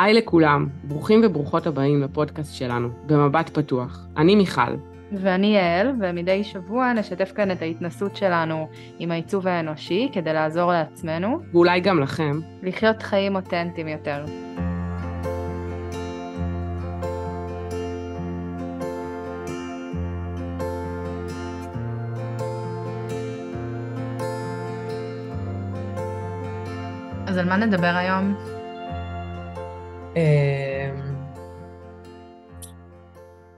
היי 0.00 0.14
לכולם, 0.14 0.68
ברוכים 0.84 1.20
וברוכות 1.24 1.66
הבאים 1.66 2.02
לפודקאסט 2.02 2.54
שלנו, 2.54 2.88
במבט 3.06 3.58
פתוח. 3.58 4.06
אני 4.16 4.34
מיכל. 4.34 4.60
ואני 5.12 5.46
יעל, 5.46 5.92
ומדי 6.00 6.44
שבוע 6.44 6.92
נשתף 6.92 7.32
כאן 7.34 7.50
את 7.50 7.62
ההתנסות 7.62 8.16
שלנו 8.16 8.68
עם 8.98 9.10
העיצוב 9.10 9.46
האנושי 9.46 10.08
כדי 10.12 10.32
לעזור 10.32 10.72
לעצמנו. 10.72 11.40
ואולי 11.52 11.80
גם 11.80 12.00
לכם. 12.00 12.40
לחיות 12.62 13.02
חיים 13.02 13.36
אותנטיים 13.36 13.88
יותר. 13.88 14.24
אז 27.26 27.36
על 27.36 27.48
מה 27.48 27.56
נדבר 27.56 27.94
היום? 27.96 28.55
אמ, 30.16 31.16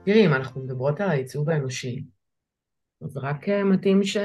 תראי, 0.05 0.25
אם 0.25 0.33
אנחנו 0.33 0.63
מדברות 0.63 1.01
על 1.01 1.09
העיצוב 1.09 1.49
האנושי, 1.49 2.03
אז 3.01 3.17
רק 3.17 3.49
אה, 3.49 3.63
מתאים 3.63 4.03
ש... 4.03 4.17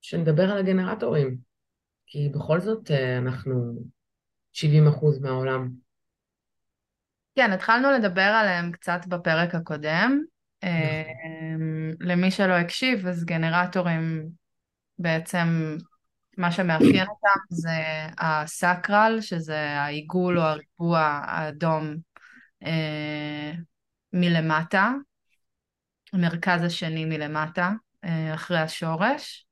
שנדבר 0.00 0.50
על 0.50 0.58
הגנרטורים, 0.58 1.36
כי 2.06 2.28
בכל 2.34 2.60
זאת 2.60 2.90
אה, 2.90 3.18
אנחנו 3.18 3.82
70 4.52 4.86
אחוז 4.88 5.18
מהעולם. 5.18 5.70
כן, 7.34 7.52
התחלנו 7.52 7.90
לדבר 7.90 8.20
עליהם 8.40 8.72
קצת 8.72 9.00
בפרק 9.08 9.54
הקודם. 9.54 10.22
נכון. 10.62 10.70
אמ, 10.70 11.90
למי 12.00 12.30
שלא 12.30 12.52
הקשיב, 12.52 13.06
אז 13.06 13.24
גנרטורים 13.24 14.28
בעצם 14.98 15.76
מה 16.38 16.52
שמאפיין 16.52 17.06
אותם 17.08 17.40
זה 17.50 18.06
הסקרל, 18.18 19.18
שזה 19.20 19.58
העיגול 19.58 20.38
או 20.38 20.42
הריבוע 20.42 21.00
האדום 21.24 21.96
אה, 22.62 23.52
מלמטה, 24.12 24.92
המרכז 26.12 26.62
השני 26.62 27.04
מלמטה, 27.04 27.70
אה, 28.04 28.34
אחרי 28.34 28.58
השורש. 28.58 29.46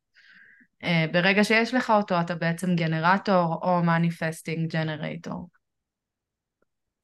אה, 0.84 1.04
ברגע 1.12 1.44
שיש 1.44 1.74
לך 1.74 1.90
אותו 1.90 2.20
אתה 2.20 2.34
בעצם 2.34 2.76
גנרטור 2.76 3.60
או 3.62 3.82
מניפסטינג 3.82 4.72
ג'נרטור. 4.72 5.48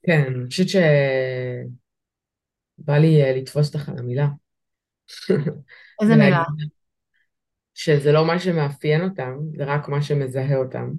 כן, 0.06 0.24
אני 0.26 0.46
חושבת 0.46 0.68
שבא 0.68 0.82
לי 2.98 3.22
אה, 3.22 3.36
לתפוס 3.36 3.74
אותך 3.74 3.88
על 3.88 3.98
המילה. 3.98 4.26
איזה 6.02 6.16
מילה? 6.16 6.42
שזה 7.78 8.12
לא 8.12 8.26
מה 8.26 8.38
שמאפיין 8.38 9.00
אותם, 9.04 9.32
זה 9.56 9.64
רק 9.64 9.88
מה 9.88 10.02
שמזהה 10.02 10.56
אותם. 10.56 10.90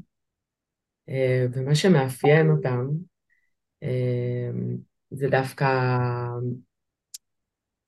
אה, 1.09 1.45
ומה 1.53 1.75
שמאפיין 1.75 2.50
אותם 2.50 2.88
אה, 3.83 4.50
זה 5.11 5.28
דווקא 5.31 5.66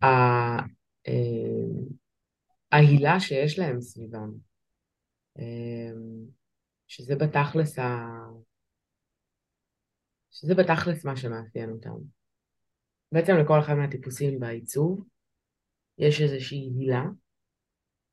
אה, 0.03 0.57
ההילה 2.71 3.19
שיש 3.19 3.59
להם 3.59 3.81
סביבם. 3.81 4.31
שזה 6.87 7.15
בתכלס 7.15 7.79
ה... 7.79 8.07
שזה 10.31 10.55
בתכלס 10.55 11.05
מה 11.05 11.15
שמאפיין 11.15 11.69
אותם. 11.69 11.95
בעצם 13.11 13.33
לכל 13.43 13.59
אחד 13.59 13.73
מהטיפוסים 13.73 14.39
בעיצוב 14.39 15.07
יש 15.97 16.21
איזושהי 16.21 16.69
הילה 16.77 17.03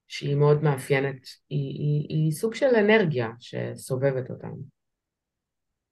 שהיא 0.09 0.37
מאוד 0.37 0.63
מאפיינת, 0.63 1.27
היא, 1.49 1.79
היא, 1.79 2.07
היא 2.09 2.33
סוג 2.33 2.55
של 2.55 2.67
אנרגיה 2.67 3.31
שסובבת 3.41 4.31
אותם. 4.31 4.53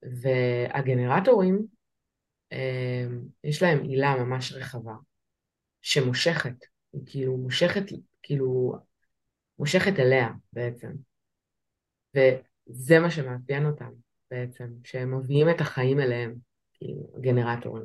והגנרטורים, 0.03 1.67
אה, 2.53 3.07
יש 3.45 3.63
להם 3.63 3.83
עילה 3.83 4.17
ממש 4.17 4.53
רחבה, 4.53 4.95
שמושכת, 5.83 6.65
היא 6.93 7.03
כאילו 7.07 7.37
מושכת, 7.37 7.85
כאילו, 8.23 8.75
מושכת 9.59 9.99
אליה 9.99 10.29
בעצם. 10.53 10.91
וזה 12.17 12.99
מה 12.99 13.11
שמאפיין 13.11 13.67
אותם 13.67 13.91
בעצם, 14.31 14.65
שהם 14.85 15.19
מביאים 15.19 15.51
את 15.51 15.61
החיים 15.61 16.01
אליהם, 16.01 16.35
כאילו, 16.75 17.13
גנרטורים. 17.21 17.85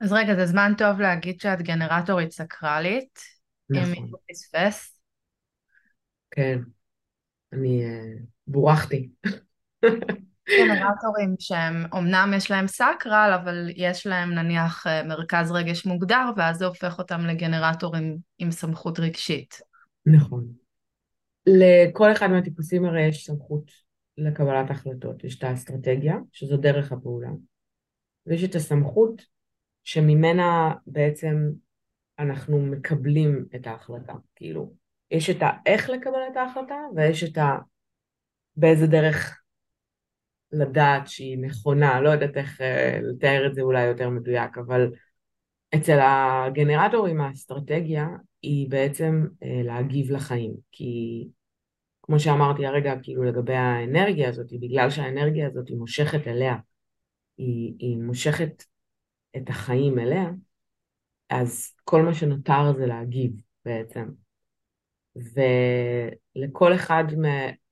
אז 0.00 0.12
רגע, 0.12 0.34
זה 0.34 0.46
זמן 0.46 0.72
טוב 0.78 1.00
להגיד 1.00 1.40
שאת 1.40 1.62
גנרטורית 1.62 2.30
סקרלית, 2.30 3.18
נכון. 3.72 4.04
אם 4.04 4.12
פספס. 4.30 5.00
כן, 6.30 6.58
אני 7.52 7.82
uh, 7.84 8.22
בורחתי. 8.46 9.08
גנרטורים 10.48 11.34
שהם, 11.38 11.84
אמנם 11.98 12.32
יש 12.36 12.50
להם 12.50 12.66
סקרל, 12.66 13.38
אבל 13.42 13.68
יש 13.76 14.06
להם 14.06 14.34
נניח 14.34 14.86
אה, 14.86 15.02
מרכז 15.02 15.52
רגש 15.52 15.86
מוגדר, 15.86 16.30
ואז 16.36 16.58
זה 16.58 16.66
הופך 16.66 16.98
אותם 16.98 17.20
לגנרטורים 17.20 18.18
עם 18.38 18.50
סמכות 18.50 18.98
רגשית. 18.98 19.60
נכון. 20.06 20.48
לכל 21.46 22.12
אחד 22.12 22.26
מהטיפוסים 22.26 22.84
הרי 22.84 23.02
יש 23.02 23.26
סמכות 23.26 23.70
לקבלת 24.18 24.70
החלטות. 24.70 25.24
יש 25.24 25.38
את 25.38 25.44
האסטרטגיה, 25.44 26.16
שזו 26.32 26.56
דרך 26.56 26.92
הפעולה, 26.92 27.30
ויש 28.26 28.44
את 28.44 28.54
הסמכות 28.54 29.22
שממנה 29.84 30.74
בעצם 30.86 31.50
אנחנו 32.22 32.66
מקבלים 32.66 33.44
את 33.54 33.66
ההחלטה. 33.66 34.12
כאילו, 34.36 34.72
יש 35.10 35.30
את 35.30 35.36
האיך 35.40 35.90
לקבל 35.90 36.20
את 36.32 36.36
ההחלטה, 36.36 36.78
ויש 36.96 37.24
את 37.24 37.38
ה... 37.38 37.58
באיזה 38.56 38.86
דרך 38.86 39.42
לדעת 40.52 41.08
שהיא 41.08 41.38
נכונה, 41.38 42.00
לא 42.00 42.10
יודעת 42.10 42.36
איך 42.36 42.60
אה, 42.60 42.98
לתאר 43.02 43.46
את 43.46 43.54
זה 43.54 43.62
אולי 43.62 43.84
יותר 43.84 44.10
מדויק, 44.10 44.58
אבל 44.58 44.92
אצל 45.74 45.98
הגנרטורים 46.02 47.20
האסטרטגיה 47.20 48.08
היא 48.42 48.70
בעצם 48.70 49.26
אה, 49.42 49.60
להגיב 49.64 50.10
לחיים, 50.10 50.52
כי 50.72 51.24
כמו 52.02 52.20
שאמרתי 52.20 52.66
הרגע, 52.66 52.94
כאילו 53.02 53.22
לגבי 53.22 53.54
האנרגיה 53.54 54.28
הזאת, 54.28 54.46
בגלל 54.60 54.90
שהאנרגיה 54.90 55.46
הזאת 55.46 55.68
היא 55.68 55.76
מושכת 55.76 56.28
אליה, 56.28 56.56
היא, 57.38 57.74
היא 57.78 57.96
מושכת 57.98 58.64
את 59.36 59.48
החיים 59.48 59.98
אליה, 59.98 60.30
אז 61.32 61.74
כל 61.84 62.02
מה 62.02 62.14
שנותר 62.14 62.72
זה 62.76 62.86
להגיב 62.86 63.32
בעצם. 63.64 64.08
ולכל 65.16 66.74
אחד 66.74 67.04
מה, 67.16 67.28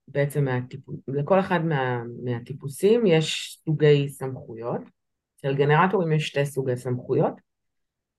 בעצם 0.09 0.45
מהטיפוס, 0.45 0.97
לכל 1.09 1.41
אחד 1.41 1.65
מה, 1.65 2.03
מהטיפוסים 2.25 3.07
יש 3.07 3.59
סוגי 3.65 4.09
סמכויות. 4.09 4.81
אצל 5.37 5.55
גנרטורים 5.55 6.13
יש 6.13 6.27
שתי 6.27 6.47
סוגי 6.47 6.77
סמכויות. 6.77 7.35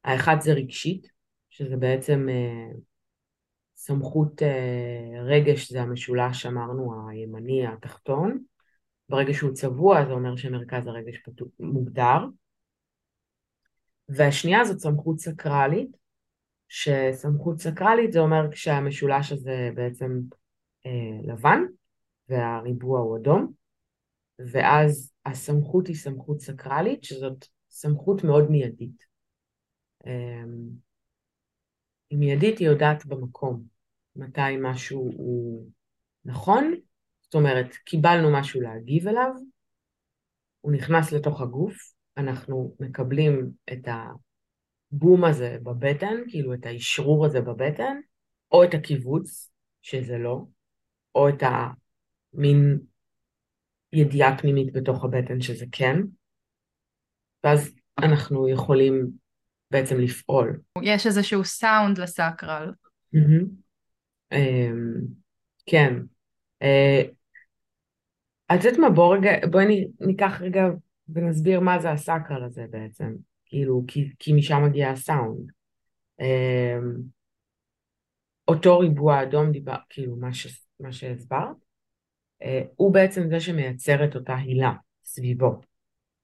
האחד 0.03 0.35
זה 0.40 0.53
רגשית, 0.53 1.07
שזה 1.50 1.78
בעצם 1.78 2.28
אה, 2.30 2.74
סמכות 3.75 4.41
אה, 4.44 5.22
רגש, 5.24 5.72
זה 5.72 5.81
המשולש, 5.81 6.46
אמרנו, 6.46 7.09
הימני, 7.09 7.68
התחתון. 7.68 8.44
ברגע 9.09 9.34
שהוא 9.34 9.53
צבוע 9.53 10.06
זה 10.06 10.12
אומר 10.12 10.35
שמרכז 10.35 10.88
הרגש 10.88 11.18
פתוח, 11.18 11.47
מוגדר. 11.59 12.18
והשנייה 14.16 14.66
זאת 14.66 14.80
סמכות 14.80 15.20
סקרלית, 15.20 15.98
שסמכות 16.68 17.60
סקרלית 17.60 18.12
זה 18.12 18.20
אומר 18.20 18.52
כשהמשולש 18.52 19.32
הזה 19.32 19.70
בעצם 19.76 20.20
אה, 20.86 21.34
לבן 21.34 21.60
והריבוע 22.30 23.00
הוא 23.00 23.18
אדום, 23.18 23.54
ואז 24.40 25.14
הסמכות 25.26 25.88
היא 25.88 25.96
סמכות 25.96 26.40
סקרלית, 26.40 27.04
שזאת 27.04 27.46
סמכות 27.70 28.24
מאוד 28.24 28.52
מיידית. 28.52 29.06
אה, 30.06 30.44
היא 32.10 32.20
מיידית, 32.20 32.60
היא 32.60 32.68
יודעת 32.68 33.06
במקום 33.06 33.64
מתי 34.16 34.58
משהו 34.62 35.00
הוא 35.00 35.68
נכון, 36.26 36.74
זאת 37.22 37.36
אומרת, 37.36 37.76
קיבלנו 37.76 38.34
משהו 38.34 38.62
להגיב 38.62 39.08
אליו, 39.08 39.32
הוא 40.62 40.72
נכנס 40.72 41.12
לתוך 41.12 41.42
הגוף, 41.42 41.94
אנחנו 42.21 42.75
מקבלים 42.79 43.51
את 43.73 43.88
הבום 44.91 45.25
הזה 45.25 45.57
בבטן, 45.63 46.15
כאילו 46.27 46.53
את 46.53 46.65
האשרור 46.65 47.25
הזה 47.25 47.41
בבטן, 47.41 47.97
או 48.51 48.63
את 48.63 48.73
הקיבוץ, 48.73 49.51
שזה 49.81 50.18
לא, 50.18 50.45
או 51.15 51.29
את 51.29 51.44
המין 51.44 52.79
ידיעה 53.94 54.38
פנימית 54.38 54.73
בתוך 54.73 55.03
הבטן 55.03 55.41
שזה 55.41 55.65
כן, 55.71 55.97
ואז 57.44 57.75
אנחנו 58.00 58.50
יכולים 58.50 59.12
בעצם 59.71 60.00
לפעול. 60.00 60.59
יש 60.83 61.07
איזשהו 61.07 61.44
סאונד 61.44 61.97
לסקרל. 61.97 62.71
Mm-hmm. 63.15 63.45
כן. 65.65 65.94
אה, 66.62 67.01
את 68.53 68.63
יודעת 68.63 68.79
מה, 68.79 68.89
בואי 68.89 69.19
בוא 69.51 69.62
ניקח 70.00 70.41
רגע 70.41 70.62
ונסביר 71.09 71.59
מה 71.59 71.80
זה 71.80 71.92
הסאקרל 71.92 72.44
הזה 72.44 72.65
בעצם, 72.69 73.15
כאילו, 73.45 73.83
כי, 73.88 74.09
כי 74.19 74.33
משם 74.33 74.63
מגיע 74.65 74.89
הסאונד. 74.89 75.51
אמ, 76.19 76.95
אותו 78.48 78.80
ריבוע 78.80 79.24
אדום 79.24 79.51
דיבר, 79.51 79.77
כאילו, 79.89 80.15
מה, 80.15 80.33
ש, 80.33 80.65
מה 80.80 80.92
שהסברת, 80.92 81.56
אה, 82.42 82.62
הוא 82.75 82.94
בעצם 82.94 83.30
זה 83.30 83.39
שמייצר 83.39 84.06
את 84.06 84.15
אותה 84.15 84.36
הילה 84.36 84.74
סביבו. 85.03 85.62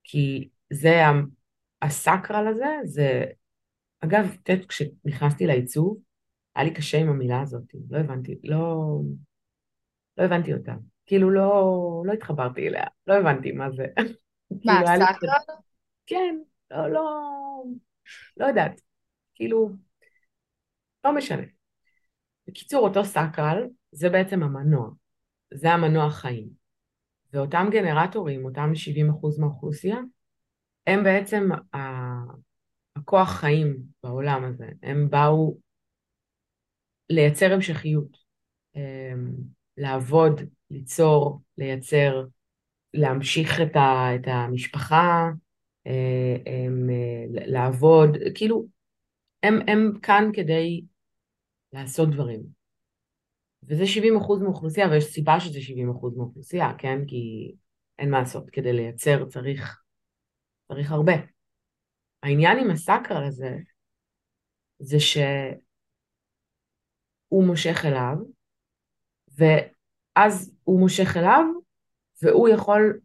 כי 0.03 0.50
זה, 0.74 1.01
הסקרל 1.81 2.47
הזה, 2.47 2.65
זה, 2.83 3.23
אגב, 4.00 4.35
יודעת, 4.50 4.65
כשנכנסתי 4.65 5.47
לעיצוב, 5.47 5.97
היה 6.56 6.65
לי 6.65 6.73
קשה 6.73 6.97
עם 6.97 7.09
המילה 7.09 7.41
הזאת, 7.41 7.63
לא 7.89 7.97
הבנתי, 7.97 8.39
לא, 8.44 9.00
לא 10.18 10.23
הבנתי 10.23 10.53
אותה. 10.53 10.73
כאילו 11.06 11.30
לא, 11.30 12.03
לא 12.06 12.13
התחברתי 12.13 12.68
אליה, 12.68 12.83
לא 13.07 13.13
הבנתי 13.13 13.51
מה 13.51 13.71
זה. 13.71 13.85
מה, 14.51 14.57
כאילו 14.59 14.88
היה 14.88 14.97
לי... 14.97 15.05
סאקרל? 15.05 15.55
כן, 16.05 16.35
לא, 16.71 16.89
לא, 16.89 17.03
לא 18.38 18.45
יודעת. 18.45 18.81
כאילו, 19.35 19.69
לא 21.05 21.15
משנה. 21.15 21.44
בקיצור, 22.47 22.88
אותו 22.88 23.05
סקרל 23.05 23.67
זה 23.91 24.09
בעצם 24.09 24.44
המנוע. 24.44 24.89
זה 25.53 25.71
המנוע 25.71 26.09
חיים. 26.09 26.47
ואותם 27.33 27.67
גנרטורים, 27.71 28.45
אותם 28.45 28.71
70% 28.75 29.39
מהאוכלוסייה, 29.39 29.97
הם 30.88 31.03
בעצם 31.03 31.49
ה- 31.75 32.33
הכוח 32.95 33.29
חיים 33.29 33.77
בעולם 34.03 34.44
הזה. 34.44 34.69
הם 34.83 35.09
באו 35.09 35.57
לייצר 37.09 37.53
המשכיות, 37.53 38.17
אמ, 38.75 39.31
לעבוד, 39.77 40.41
ליצור, 40.71 41.41
לייצר, 41.57 42.25
להמשיך 42.97 43.61
את, 43.61 43.75
ה, 43.75 44.15
את 44.15 44.27
המשפחה, 44.27 45.29
אה, 45.88 46.35
הם, 46.45 46.89
אה, 46.89 47.25
לעבוד, 47.47 48.09
כאילו, 48.35 48.65
הם, 49.44 49.53
הם 49.67 49.99
כאן 50.01 50.29
כדי 50.33 50.81
לעשות 51.73 52.09
דברים. 52.09 52.44
וזה 53.63 53.88
70 53.88 54.17
אחוז 54.17 54.41
מהאוכלוסייה, 54.41 54.89
ויש 54.89 55.03
סיבה 55.05 55.39
שזה 55.39 55.61
70 55.61 55.89
אחוז 55.89 56.17
מהאוכלוסייה, 56.17 56.73
כן? 56.77 57.05
כי 57.07 57.53
אין 57.99 58.11
מה 58.11 58.19
לעשות, 58.19 58.49
כדי 58.49 58.73
לייצר 58.73 59.25
צריך, 59.25 59.83
צריך 60.67 60.91
הרבה. 60.91 61.13
העניין 62.23 62.57
עם 62.59 62.71
הסקרל 62.71 63.23
הזה, 63.27 63.57
זה 64.79 64.99
שהוא 64.99 65.23
מושך 67.45 67.85
אליו, 67.85 68.15
ואז 69.38 70.55
הוא 70.63 70.79
מושך 70.79 71.17
אליו, 71.17 71.44
והוא 72.22 72.50
יכול, 72.50 73.00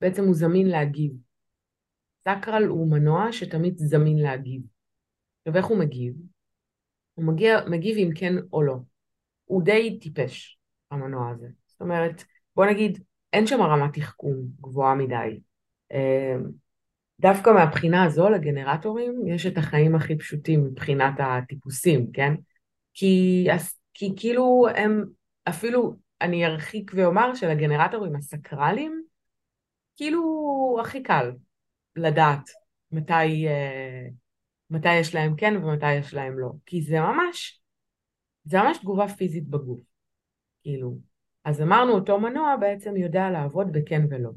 בעצם 0.00 0.24
הוא 0.24 0.34
זמין 0.34 0.68
להגיב. 0.68 1.12
סקרל 2.28 2.64
הוא 2.64 2.90
מנוע 2.90 3.32
שתמיד 3.32 3.78
זמין 3.78 4.18
להגיב. 4.18 4.62
עכשיו 5.38 5.56
איך 5.56 5.66
הוא 5.66 5.78
מגיב? 5.78 6.14
הוא 7.14 7.24
מגיע, 7.24 7.58
מגיב 7.70 7.96
אם 7.96 8.10
כן 8.14 8.34
או 8.52 8.62
לא. 8.62 8.76
הוא 9.44 9.62
די 9.62 9.98
טיפש, 10.00 10.58
המנוע 10.90 11.30
הזה. 11.30 11.46
זאת 11.66 11.80
אומרת, 11.80 12.24
בוא 12.56 12.66
נגיד, 12.66 13.04
אין 13.32 13.46
שם 13.46 13.60
רמת 13.60 13.98
תחכום 13.98 14.36
גבוהה 14.60 14.94
מדי. 14.94 15.40
אמ, 15.92 16.50
דווקא 17.20 17.50
מהבחינה 17.50 18.04
הזו 18.04 18.28
לגנרטורים 18.28 19.26
יש 19.26 19.46
את 19.46 19.58
החיים 19.58 19.94
הכי 19.94 20.18
פשוטים 20.18 20.64
מבחינת 20.64 21.14
הטיפוסים, 21.18 22.12
כן? 22.12 22.34
כי, 22.94 23.46
כי 23.94 24.12
כאילו 24.16 24.66
הם 24.76 25.04
אפילו, 25.48 25.96
אני 26.20 26.46
ארחיק 26.46 26.90
ואומר 26.94 27.34
שלגנרטורים 27.34 28.16
הסקרליים, 28.16 29.02
כאילו 29.96 30.78
הכי 30.80 31.02
קל 31.02 31.32
לדעת 31.96 32.50
מתי, 32.92 33.48
אה, 33.48 34.06
מתי 34.70 34.94
יש 34.94 35.14
להם 35.14 35.36
כן 35.36 35.56
ומתי 35.56 35.94
יש 35.94 36.14
להם 36.14 36.38
לא. 36.38 36.50
כי 36.66 36.82
זה 36.82 37.00
ממש, 37.00 37.60
זה 38.44 38.58
ממש 38.58 38.78
תגובה 38.78 39.08
פיזית 39.08 39.48
בגוף. 39.48 39.80
כאילו, 40.62 40.98
אז 41.44 41.62
אמרנו 41.62 41.92
אותו 41.92 42.20
מנוע 42.20 42.56
בעצם 42.56 42.96
יודע 42.96 43.30
לעבוד 43.30 43.66
בכן 43.72 44.02
ולא. 44.10 44.30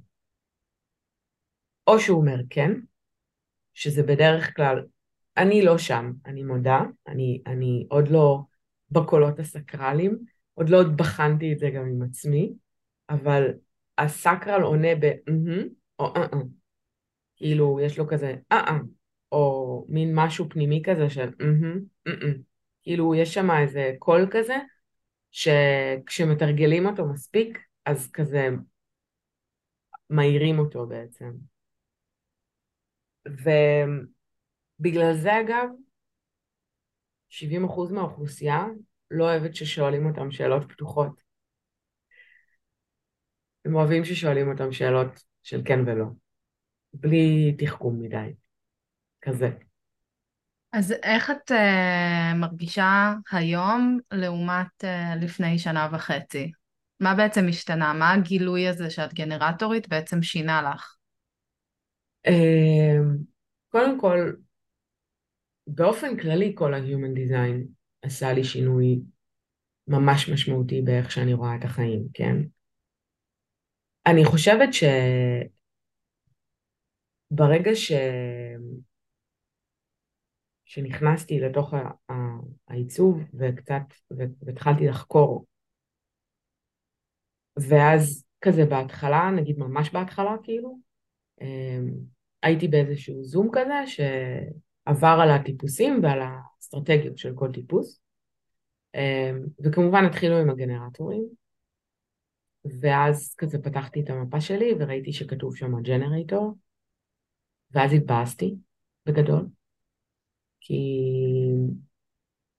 או 1.88 2.00
שהוא 2.00 2.20
אומר 2.20 2.38
כן, 2.50 2.72
שזה 3.74 4.04
בדרך 4.04 4.56
כלל, 4.56 4.86
אני 5.38 5.62
לא 5.62 5.78
שם, 5.78 6.12
אני 6.26 6.44
מודה, 6.44 6.80
אני, 7.08 7.42
אני 7.46 7.86
עוד 7.90 8.08
לא 8.08 8.40
בקולות 8.92 9.40
הסקרליים, 9.40 10.20
עוד 10.60 10.70
לא 10.70 10.84
בחנתי 10.96 11.54
את 11.54 11.60
זה 11.60 11.70
גם 11.70 11.86
עם 11.86 12.02
עצמי, 12.02 12.54
אבל 13.10 13.54
הסקרל 13.98 14.62
עונה 14.62 14.96
ב 15.00 15.06
או 16.00 16.16
אה-אה. 16.16 16.40
כאילו, 17.36 17.80
יש 17.80 18.00
לו 18.00 18.08
כזה 18.08 18.36
אה-אה, 18.52 18.78
או 19.32 19.86
מין 19.90 20.12
משהו 20.16 20.50
פנימי 20.50 20.82
כזה 20.86 21.10
של 21.10 21.30
אה-אה. 21.42 22.32
כאילו, 22.84 23.16
יש 23.16 23.34
שם 23.34 23.52
איזה 23.52 23.94
קול 24.00 24.28
כזה, 24.32 24.58
שכשמתרגלים 25.32 26.86
אותו 26.86 27.06
מספיק, 27.06 27.60
אז 27.86 28.12
כזה 28.12 28.48
מאירים 30.10 30.60
אותו 30.60 30.88
בעצם. 30.88 31.32
ובגלל 33.26 35.14
זה 35.14 35.40
אגב, 35.40 35.70
70% 37.30 37.92
מהאוכלוסייה 37.92 38.66
לא 39.12 39.24
אוהבת 39.24 39.56
ששואלים 39.56 40.06
אותם 40.06 40.32
שאלות 40.32 40.72
פתוחות. 40.72 41.22
הם 43.66 43.76
אוהבים 43.76 44.06
ששואלים 44.06 44.52
אותם 44.52 44.72
שאלות 44.72 45.24
של 45.44 45.62
כן 45.66 45.80
ולא, 45.86 46.06
בלי 46.94 47.56
תחכום 47.58 48.02
מדי, 48.02 48.34
כזה. 49.22 49.50
אז 50.74 50.92
איך 51.04 51.32
את 51.32 51.52
uh, 51.52 52.36
מרגישה 52.36 53.14
היום 53.32 54.00
לעומת 54.12 54.84
uh, 54.84 55.16
לפני 55.22 55.60
שנה 55.60 55.90
וחצי? 55.92 56.52
מה 57.00 57.16
בעצם 57.16 57.46
השתנה? 57.50 57.94
מה 57.94 58.14
הגילוי 58.14 58.68
הזה 58.68 58.90
שאת 58.90 59.14
גנרטורית 59.14 59.90
בעצם 59.90 60.22
שינה 60.22 60.62
לך? 60.62 60.96
Uh, 62.28 62.32
קודם 63.70 64.00
כל, 64.00 64.32
באופן 65.68 66.18
כללי 66.18 66.52
כל 66.56 66.74
ה-Human 66.74 67.18
Design 67.18 67.79
עשה 68.02 68.34
לי 68.34 68.44
שינוי 68.44 69.02
ממש 69.88 70.30
משמעותי 70.34 70.82
באיך 70.82 71.12
שאני 71.12 71.34
רואה 71.34 71.56
את 71.56 71.64
החיים, 71.64 72.08
כן? 72.14 72.36
אני 74.06 74.26
חושבת 74.26 74.70
שברגע 77.32 77.72
ש... 77.76 77.92
שנכנסתי 80.66 81.40
לתוך 81.40 81.74
העיצוב 82.68 83.22
וקצת, 83.34 83.82
והתחלתי 84.42 84.88
לחקור, 84.88 85.46
ואז 87.70 88.26
כזה 88.42 88.66
בהתחלה, 88.66 89.32
נגיד 89.36 89.58
ממש 89.58 89.90
בהתחלה 89.94 90.36
כאילו, 90.44 90.80
אמ, 91.42 91.94
הייתי 92.44 92.68
באיזשהו 92.68 93.24
זום 93.24 93.50
כזה 93.54 93.74
שעבר 94.86 95.20
על 95.22 95.32
הטיפוסים 95.32 96.00
ועל 96.04 96.20
האסטרטגיות 96.22 97.18
של 97.18 97.34
כל 97.36 97.52
טיפוס, 97.54 98.02
אמ, 98.96 99.46
וכמובן 99.64 100.06
התחילו 100.06 100.38
עם 100.38 100.50
הגנרטורים, 100.50 101.26
ואז 102.82 103.36
כזה 103.38 103.60
פתחתי 103.64 104.02
את 104.02 104.10
המפה 104.10 104.42
שלי 104.42 104.74
וראיתי 104.80 105.14
שכתוב 105.14 105.56
שם 105.56 105.82
ג'נרייטור, 105.82 106.58
ואז 107.72 107.94
התבאסתי 107.94 108.56
בגדול, 109.06 109.48
כי 110.62 110.76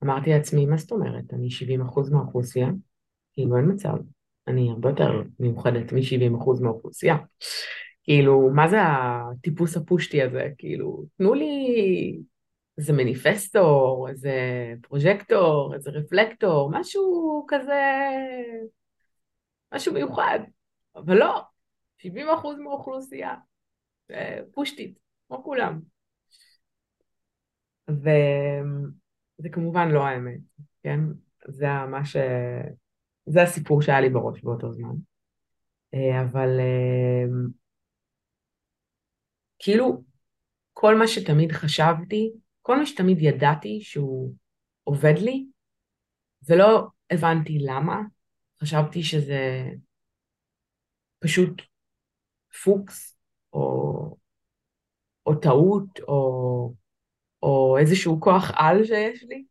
אמרתי 0.05 0.31
לעצמי, 0.31 0.67
מה 0.67 0.77
זאת 0.77 0.93
אומרת, 0.93 1.25
אני 1.33 1.49
70% 1.49 2.11
מהאוכלוסייה, 2.13 2.69
כאילו 3.33 3.57
אין 3.57 3.73
מצב, 3.73 3.95
אני 4.49 4.71
הרבה 4.71 4.89
יותר 4.89 5.23
מיוחדת 5.41 5.93
מ-70% 5.93 6.63
מהאוכלוסייה. 6.63 7.17
כאילו, 8.03 8.51
מה 8.55 8.69
זה 8.69 8.77
הטיפוס 8.83 9.77
הפושטי 9.77 10.23
הזה? 10.23 10.49
כאילו, 10.59 11.05
תנו 11.17 11.35
לי 11.35 12.19
איזה 12.79 12.93
מניפסטור, 12.93 14.09
איזה 14.09 14.35
פרוג'קטור, 14.83 15.75
איזה 15.75 15.91
רפלקטור, 15.91 16.71
משהו 16.73 17.45
כזה, 17.49 17.83
משהו 19.75 19.93
מיוחד. 19.95 20.39
אבל 20.97 21.15
לא, 21.19 21.41
70% 21.99 22.07
מהאוכלוסייה, 22.59 23.35
פושטית, 24.55 24.99
כמו 25.29 25.45
כולם. 25.45 25.81
וזה 27.89 29.49
כמובן 29.53 29.89
לא 29.89 30.07
האמת, 30.07 30.41
כן? 30.83 31.01
זה 31.49 31.67
מה 31.91 32.05
ש... 32.05 32.17
זה 33.27 33.43
הסיפור 33.43 33.83
שהיה 33.83 34.01
לי 34.01 34.09
בראש 34.09 34.43
באותו 34.43 34.73
זמן. 34.73 34.95
אה, 35.95 36.23
אבל 36.23 36.61
אה, 36.61 37.25
כאילו 39.63 40.05
כל 40.73 40.99
מה 40.99 41.09
שתמיד 41.09 41.53
חשבתי, 41.53 42.31
כל 42.63 42.77
מה 42.77 42.87
שתמיד 42.87 43.19
ידעתי 43.21 43.81
שהוא 43.83 44.35
עובד 44.85 45.15
לי, 45.19 45.47
ולא 46.49 46.87
הבנתי 47.11 47.59
למה, 47.59 48.01
חשבתי 48.63 49.03
שזה 49.03 49.65
פשוט 51.19 51.63
פוקס, 52.65 53.17
או, 53.53 54.17
או 55.27 55.35
טעות, 55.35 56.01
או 56.09 56.41
או 57.43 57.79
איזשהו 57.79 58.21
כוח 58.21 58.51
על 58.55 58.85
שיש 58.85 59.23
לי, 59.23 59.45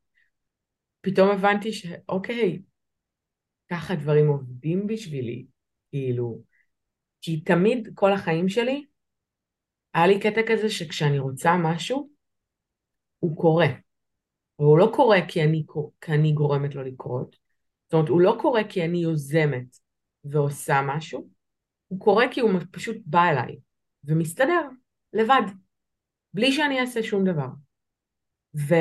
פתאום 1.02 1.30
הבנתי 1.30 1.74
שאוקיי, 1.74 2.62
ככה 3.72 3.96
דברים 3.96 4.28
עובדים 4.28 4.88
בשבילי, 4.88 5.46
כאילו, 5.92 6.42
כי 7.22 7.42
תמיד 7.42 7.90
כל 7.96 8.14
החיים 8.14 8.50
שלי 8.50 8.86
היה 10.00 10.08
לי 10.08 10.20
קטע 10.20 10.42
כזה 10.48 10.70
שכשאני 10.70 11.20
רוצה 11.20 11.56
משהו, 11.64 12.10
הוא 13.20 13.38
קורה. 13.38 13.68
והוא 14.60 14.78
לא 14.78 14.92
קורה 14.96 15.18
כי 15.28 15.44
אני, 15.44 15.66
כי 16.02 16.12
אני 16.12 16.32
גורמת 16.32 16.76
לו 16.76 16.84
לקרות. 16.84 17.36
זאת 17.86 17.94
אומרת, 17.94 18.10
הוא 18.10 18.22
לא 18.22 18.38
קורה 18.42 18.62
כי 18.70 18.86
אני 18.86 18.98
יוזמת 18.98 19.78
ועושה 20.24 20.82
משהו, 20.88 21.30
הוא 21.88 22.00
קורה 22.00 22.26
כי 22.32 22.40
הוא 22.40 22.52
פשוט 22.72 22.98
בא 23.06 23.30
אליי 23.30 23.58
ומסתדר 24.04 24.62
לבד, 25.14 25.42
בלי 26.34 26.52
שאני 26.52 26.80
אעשה 26.80 27.04
שום 27.04 27.26
דבר. 27.26 27.48
ו... 28.56 28.76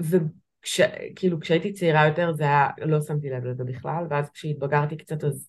וכאילו 0.00 1.40
כשהייתי 1.40 1.72
צעירה 1.72 2.06
יותר 2.06 2.32
זה 2.32 2.44
היה, 2.44 2.68
לא 2.78 3.00
שמתי 3.00 3.30
לב 3.30 3.44
לזה 3.44 3.64
בכלל, 3.64 4.04
ואז 4.10 4.30
כשהתבגרתי 4.30 4.96
קצת 4.96 5.24
אז 5.24 5.48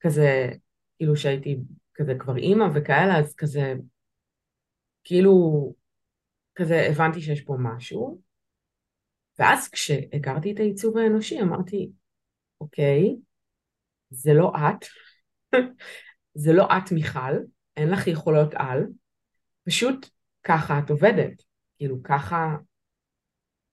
כזה, 0.00 0.50
כאילו 0.96 1.16
שהייתי 1.16 1.56
כזה 1.94 2.14
כבר 2.18 2.36
אימא 2.36 2.64
וכאלה, 2.74 3.18
אז 3.18 3.34
כזה, 3.34 3.74
כאילו, 5.04 5.34
כזה 6.54 6.86
הבנתי 6.90 7.20
שיש 7.20 7.40
פה 7.40 7.56
משהו, 7.58 8.20
ואז 9.38 9.68
כשהכרתי 9.68 10.52
את 10.52 10.58
העיצוב 10.58 10.98
האנושי 10.98 11.40
אמרתי, 11.40 11.90
אוקיי, 12.60 13.16
זה 14.10 14.32
לא 14.34 14.52
את, 14.56 14.84
זה 16.42 16.52
לא 16.52 16.64
את 16.64 16.92
מיכל, 16.92 17.34
אין 17.76 17.90
לך 17.90 18.06
יכולות 18.06 18.54
על, 18.54 18.86
פשוט 19.64 20.06
ככה 20.42 20.78
את 20.78 20.90
עובדת, 20.90 21.42
כאילו 21.76 22.02
ככה, 22.02 22.56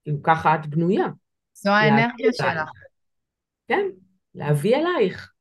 כאילו 0.04 0.24
ככה 0.24 0.56
את 0.56 0.68
בנויה. 0.68 1.06
זו 1.54 1.72
האנרגיה 1.72 2.30
שלך. 2.34 2.70
כן, 3.68 3.86
להביא 4.36 4.76
אלייך. 4.76 5.34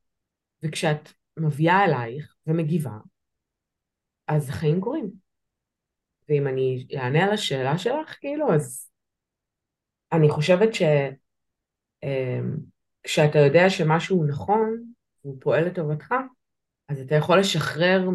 וכשאת 0.63 1.13
מביאה 1.37 1.85
אלייך 1.85 2.35
ומגיבה, 2.51 2.99
אז 4.29 4.49
החיים 4.49 4.81
קורים. 4.81 5.11
ואם 6.29 6.47
אני 6.47 6.87
אענה 6.97 7.25
על 7.25 7.33
השאלה 7.33 7.79
שלך, 7.79 8.17
כאילו, 8.21 8.55
אז 8.55 8.91
אני 10.13 10.29
חושבת 10.29 10.75
ש... 10.75 10.83
אמ, 12.03 12.57
כשאתה 13.03 13.39
יודע 13.39 13.71
שמשהו 13.71 14.17
הוא 14.17 14.29
נכון, 14.29 14.85
והוא 15.25 15.37
פועל 15.41 15.65
לטובתך, 15.65 16.15
אז 16.89 17.01
אתה 17.01 17.15
יכול 17.15 17.39
לשחרר 17.39 18.09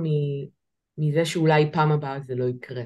מזה 0.97 1.25
שאולי 1.25 1.71
פעם 1.73 1.91
הבאה 1.91 2.19
זה 2.19 2.35
לא 2.35 2.45
יקרה. 2.45 2.83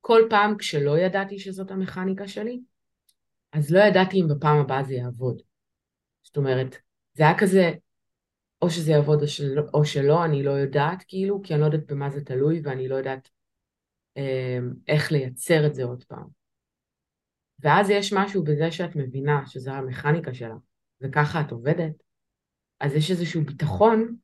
כל 0.00 0.22
פעם 0.30 0.56
כשלא 0.58 0.98
ידעתי 0.98 1.38
שזאת 1.38 1.70
המכניקה 1.70 2.28
שלי, 2.28 2.60
אז 3.52 3.70
לא 3.70 3.80
ידעתי 3.80 4.20
אם 4.20 4.28
בפעם 4.28 4.58
הבאה 4.58 4.82
זה 4.82 4.94
יעבוד. 4.94 5.42
זאת 6.22 6.36
אומרת, 6.36 6.76
זה 7.12 7.22
היה 7.22 7.38
כזה, 7.38 7.70
או 8.62 8.70
שזה 8.70 8.92
יעבוד 8.92 9.22
או 9.22 9.28
שלא, 9.28 9.62
או 9.74 9.84
שלא, 9.84 10.24
אני 10.24 10.42
לא 10.42 10.50
יודעת 10.50 11.04
כאילו, 11.08 11.42
כי 11.42 11.54
אני 11.54 11.60
לא 11.60 11.66
יודעת 11.66 11.86
במה 11.86 12.10
זה 12.10 12.24
תלוי 12.24 12.60
ואני 12.64 12.88
לא 12.88 12.94
יודעת 12.94 13.28
אה, 14.16 14.58
איך 14.88 15.12
לייצר 15.12 15.66
את 15.66 15.74
זה 15.74 15.84
עוד 15.84 16.04
פעם. 16.04 16.40
ואז 17.58 17.90
יש 17.90 18.12
משהו 18.12 18.44
בזה 18.44 18.70
שאת 18.70 18.96
מבינה 18.96 19.42
שזו 19.46 19.70
המכניקה 19.70 20.34
שלה, 20.34 20.54
וככה 21.00 21.40
את 21.40 21.52
עובדת, 21.52 22.02
אז 22.80 22.94
יש 22.94 23.10
איזשהו 23.10 23.44
ביטחון 23.44 24.16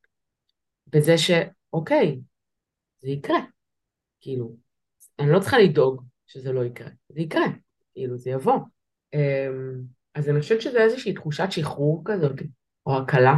בזה 0.86 1.14
שאוקיי, 1.18 2.20
זה 2.98 3.10
יקרה. 3.10 3.38
כאילו, 4.20 4.56
אני 5.18 5.30
לא 5.30 5.40
צריכה 5.40 5.58
לדאוג 5.58 6.02
שזה 6.26 6.52
לא 6.52 6.64
יקרה, 6.64 6.90
זה 7.08 7.20
יקרה, 7.20 7.46
כאילו, 7.92 8.18
זה 8.18 8.30
יבוא. 8.30 8.58
אמ, 9.14 9.82
אז 10.14 10.28
אני 10.28 10.40
חושבת 10.40 10.60
שזה 10.60 10.82
איזושהי 10.82 11.14
תחושת 11.14 11.46
שחרור 11.50 12.02
כזאת, 12.04 12.32
או 12.86 12.98
הקלה, 12.98 13.34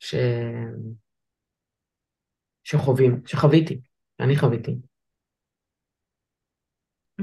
ש... 0.00 0.14
שחווים, 2.64 3.20
שחוויתי, 3.26 3.80
שאני 4.18 4.36
חוויתי. 4.36 4.74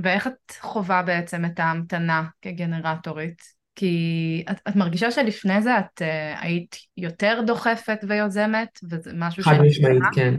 ואיך 0.03 0.27
את 0.27 0.51
חווה 0.59 1.03
בעצם 1.03 1.45
את 1.45 1.59
ההמתנה 1.59 2.27
כגנרטורית? 2.41 3.41
כי 3.75 4.43
את, 4.51 4.57
את 4.69 4.75
מרגישה 4.75 5.11
שלפני 5.11 5.61
זה 5.61 5.79
את 5.79 6.01
uh, 6.01 6.39
היית 6.41 6.75
יותר 6.97 7.41
דוחפת 7.47 7.99
ויוזמת, 8.07 8.79
וזה 8.89 9.11
משהו 9.15 9.43
ש... 9.43 9.45
חד 9.45 9.55
משמעית, 9.67 10.03
כן. 10.15 10.33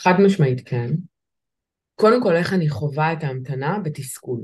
חד 0.00 0.14
משמעית, 0.26 0.68
כן. 0.68 0.90
קודם 1.94 2.22
כל, 2.22 2.36
איך 2.36 2.52
אני 2.52 2.68
חווה 2.68 3.12
את 3.12 3.24
ההמתנה? 3.24 3.78
בתסכול. 3.78 4.40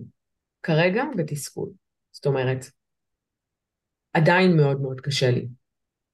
כרגע, 0.62 1.04
בתסכול. 1.16 1.68
זאת 2.12 2.26
אומרת, 2.26 2.66
עדיין 4.12 4.56
מאוד 4.56 4.80
מאוד 4.80 5.00
קשה 5.00 5.30
לי 5.30 5.48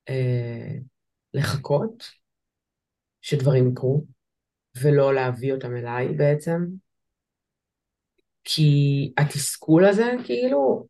אה, 0.09 0.77
לחכות 1.35 2.11
שדברים 3.21 3.69
יקרו, 3.69 4.05
ולא 4.83 5.15
להביא 5.15 5.53
אותם 5.53 5.77
אליי 5.77 6.09
בעצם, 6.09 6.65
כי 8.45 9.13
התסכול 9.19 9.85
הזה, 9.85 10.11
כאילו, 10.25 10.87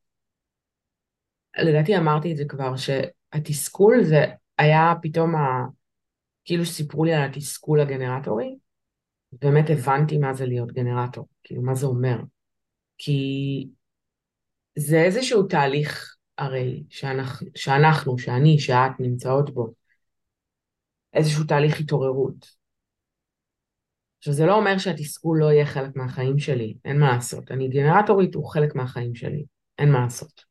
לדעתי 1.59 1.97
אמרתי 1.97 2.33
את 2.33 2.37
זה 2.37 2.45
כבר, 2.49 2.75
שהתסכול 2.77 4.05
זה 4.05 4.25
היה 4.59 4.93
פתאום, 5.03 5.35
ה... 5.35 5.67
כאילו 6.45 6.65
סיפרו 6.65 7.05
לי 7.05 7.15
על 7.15 7.23
התסכול 7.23 7.81
הגנרטורי, 7.81 8.57
באמת 9.33 9.65
הבנתי 9.71 10.19
מה 10.19 10.35
זה 10.35 10.47
להיות 10.47 10.73
גנרטור, 10.73 11.29
כאילו 11.45 11.63
מה 11.63 11.75
זה 11.75 11.87
אומר. 11.87 12.17
כי 12.99 13.69
זה 14.79 15.03
איזשהו 15.03 15.43
תהליך 15.43 16.14
הרי 16.39 16.85
שאנחנו, 16.91 17.47
שאנחנו, 17.55 18.19
שאני, 18.19 18.59
שאת 18.59 19.01
נמצאות 19.01 19.55
בו, 19.55 19.75
איזשהו 21.13 21.45
תהליך 21.45 21.81
התעוררות. 21.81 22.65
עכשיו 24.19 24.35
זה 24.35 24.47
לא 24.47 24.55
אומר 24.55 24.79
שהתסכול 24.79 25.39
לא 25.41 25.53
יהיה 25.53 25.67
חלק 25.67 25.97
מהחיים 25.97 26.39
שלי, 26.39 26.75
אין 26.85 27.01
מה 27.01 27.13
לעשות. 27.15 27.51
אני 27.51 27.69
גנרטורית, 27.69 28.35
הוא 28.35 28.49
חלק 28.49 28.75
מהחיים 28.75 29.15
שלי, 29.15 29.45
אין 29.79 29.93
מה 29.93 30.01
לעשות. 30.01 30.45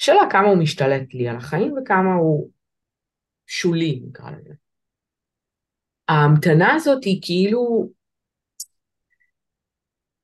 השאלה 0.00 0.20
כמה 0.30 0.48
הוא 0.48 0.58
משתלט 0.58 1.14
לי 1.14 1.28
על 1.28 1.36
החיים 1.36 1.74
וכמה 1.78 2.14
הוא 2.14 2.50
שולי, 3.46 4.00
נקרא 4.06 4.30
לזה. 4.30 4.54
ההמתנה 6.08 6.74
הזאת 6.74 7.04
היא 7.04 7.20
כאילו, 7.22 7.90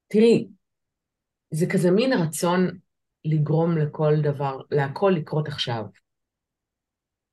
תראי, 0.08 0.48
זה 1.50 1.66
כזה 1.72 1.90
מין 1.90 2.12
רצון 2.12 2.78
לגרום 3.26 3.78
לכל 3.78 4.14
דבר, 4.22 4.60
להכל 4.70 5.12
לקרות 5.16 5.48
עכשיו. 5.48 5.84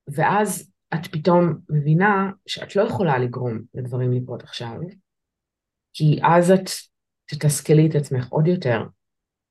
ואז 0.07 0.71
את 0.93 1.07
פתאום 1.11 1.57
מבינה 1.69 2.31
שאת 2.45 2.75
לא 2.75 2.81
יכולה 2.81 3.17
לגרום 3.17 3.59
לדברים 3.73 4.13
לקרות 4.13 4.43
עכשיו, 4.43 4.79
כי 5.93 6.19
אז 6.23 6.51
את 6.51 6.69
תתסכלי 7.25 7.89
את 7.89 7.95
עצמך 7.95 8.27
עוד 8.29 8.47
יותר, 8.47 8.83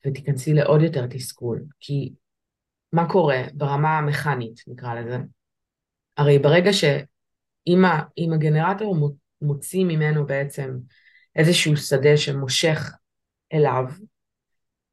ותיכנסי 0.07 0.55
לעוד 0.55 0.83
יותר 0.83 1.07
תסכול. 1.07 1.65
כי 1.81 2.13
מה 2.93 3.09
קורה 3.09 3.43
ברמה 3.55 3.99
המכנית, 3.99 4.61
נקרא 4.67 4.95
לזה? 4.95 5.17
הרי 6.17 6.39
ברגע 6.39 6.73
שאם 6.73 8.33
הגנרטור 8.35 9.11
מוציא 9.43 9.85
ממנו 9.85 10.27
בעצם 10.27 10.79
איזשהו 11.37 11.77
שדה 11.77 12.17
שמושך 12.17 12.93
אליו, 13.53 13.85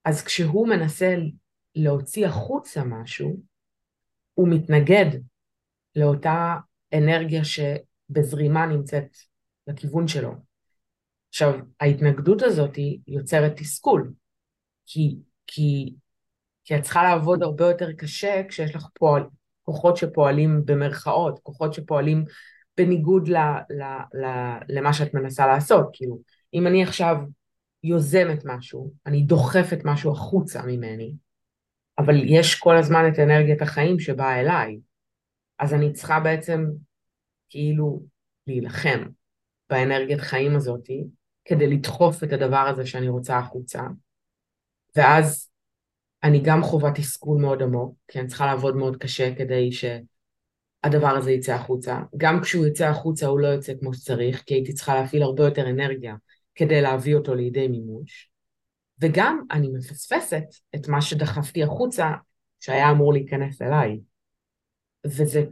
אז 0.06 0.24
כשהוא 0.24 0.68
מנסה 0.68 1.16
להוציא 1.76 2.28
החוצה 2.28 2.84
משהו, 2.84 3.42
הוא 4.34 4.48
מתנגד 4.50 5.06
לאותה 5.96 6.58
אנרגיה 6.94 7.42
שבזרימה 7.44 8.66
נמצאת 8.66 9.18
לכיוון 9.68 10.08
שלו. 10.08 10.32
עכשיו, 11.30 11.54
ההתנגדות 11.80 12.42
הזאת 12.42 12.78
יוצרת 13.08 13.54
תסכול, 13.58 14.14
כי, 14.86 15.16
כי, 15.48 15.94
כי 16.64 16.76
את 16.76 16.82
צריכה 16.84 17.04
לעבוד 17.04 17.44
הרבה 17.44 17.68
יותר 17.68 17.94
קשה 17.94 18.42
כשיש 18.50 18.76
לך 18.76 18.86
פועל, 18.94 19.24
כוחות 19.64 19.98
שפועלים 19.98 20.62
במרכאות, 20.66 21.40
כוחות 21.44 21.74
שפועלים 21.74 22.26
בניגוד 22.78 23.28
ל, 23.28 23.38
ל, 23.70 23.84
ל, 24.14 24.26
למה 24.70 24.94
שאת 24.94 25.14
מנסה 25.14 25.48
לעשות. 25.48 25.90
כאילו, 25.94 26.20
אם 26.54 26.68
אני 26.68 26.84
עכשיו 26.84 27.18
יוזמת 27.84 28.46
משהו, 28.46 28.94
אני 29.06 29.24
דוחפת 29.24 29.80
משהו 29.86 30.12
החוצה 30.12 30.62
ממני, 30.66 31.14
אבל 31.98 32.16
יש 32.26 32.56
כל 32.56 32.78
הזמן 32.78 33.04
את 33.14 33.20
אנרגיית 33.20 33.62
החיים 33.62 34.00
שבאה 34.00 34.40
אליי, 34.40 34.80
אז 35.60 35.74
אני 35.74 35.94
צריכה 35.94 36.20
בעצם 36.20 36.66
כאילו 37.50 38.04
להילחם 38.48 39.04
באנרגיית 39.70 40.22
חיים 40.22 40.56
הזאתי, 40.56 41.04
כדי 41.46 41.68
לדחוף 41.68 42.24
את 42.24 42.34
הדבר 42.34 42.68
הזה 42.68 42.86
שאני 42.86 43.10
רוצה 43.10 43.38
החוצה, 43.38 43.82
ואז 44.96 45.50
אני 46.24 46.42
גם 46.44 46.64
חווה 46.64 46.92
תסכול 46.92 47.42
מאוד 47.42 47.62
עמוק, 47.62 47.96
כי 48.08 48.20
אני 48.20 48.28
צריכה 48.28 48.46
לעבוד 48.46 48.76
מאוד 48.76 48.98
קשה 48.98 49.36
כדי 49.36 49.70
שהדבר 49.72 51.18
הזה 51.18 51.32
יצא 51.32 51.54
החוצה. 51.54 52.00
גם 52.18 52.42
כשהוא 52.42 52.66
יצא 52.66 52.88
החוצה 52.88 53.26
הוא 53.28 53.40
לא 53.40 53.48
יוצא 53.48 53.74
כמו 53.80 53.94
שצריך, 53.94 54.44
כי 54.46 54.54
הייתי 54.54 54.74
צריכה 54.74 54.96
להפעיל 54.96 55.24
הרבה 55.24 55.44
יותר 55.44 55.70
אנרגיה 55.70 56.16
כדי 56.60 56.82
להביא 56.82 57.16
אותו 57.16 57.36
לידי 57.36 57.68
מימוש. 57.68 58.32
וגם 59.02 59.44
אני 59.52 59.70
מפספסת 59.70 60.44
את 60.76 60.88
מה 60.88 61.02
שדחפתי 61.02 61.64
החוצה, 61.64 62.06
שהיה 62.60 62.92
אמור 62.92 63.14
להיכנס 63.14 63.62
אליי. 63.62 64.00
וזה 65.06 65.44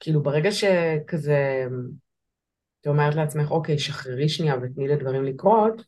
כאילו 0.00 0.22
ברגע 0.22 0.50
שכזה 0.52 1.64
את 2.80 2.86
אומרת 2.86 3.14
לעצמך, 3.14 3.50
אוקיי, 3.50 3.78
שחררי 3.78 4.28
שנייה 4.28 4.54
ותני 4.62 4.88
לדברים 4.88 5.24
לקרות, 5.24 5.82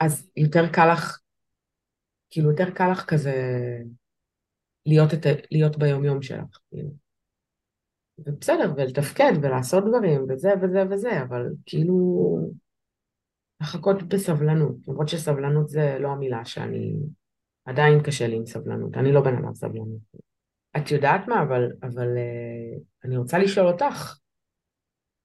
אז 0.00 0.30
יותר 0.36 0.72
קל 0.72 0.92
לך, 0.92 1.20
כאילו 2.30 2.50
יותר 2.50 2.70
קל 2.70 2.90
לך 2.90 3.04
כזה 3.04 3.34
להיות, 4.86 5.14
את, 5.14 5.26
להיות 5.50 5.78
ביומיום 5.78 6.22
שלך, 6.22 6.58
כאילו. 6.70 6.90
ובסדר, 8.18 8.72
ולתפקד 8.76 9.32
ולעשות 9.42 9.84
דברים 9.88 10.26
וזה 10.28 10.50
וזה 10.62 10.82
וזה, 10.90 11.22
אבל 11.22 11.46
כאילו 11.66 11.96
לחכות 13.60 14.02
בסבלנות, 14.02 14.76
למרות 14.88 15.08
שסבלנות 15.08 15.68
זה 15.68 15.96
לא 16.00 16.08
המילה 16.08 16.44
שאני, 16.44 16.96
עדיין 17.64 18.02
קשה 18.02 18.26
לי 18.26 18.36
עם 18.36 18.46
סבלנות, 18.46 18.96
אני 18.96 19.12
לא 19.12 19.20
בן 19.20 19.36
אדם 19.36 19.54
סבלנות. 19.54 20.00
את 20.76 20.90
יודעת 20.90 21.28
מה, 21.28 21.42
אבל, 21.42 21.62
אבל 21.82 22.06
uh, 22.16 22.80
אני 23.04 23.16
רוצה 23.16 23.38
לשאול 23.38 23.66
אותך 23.66 24.18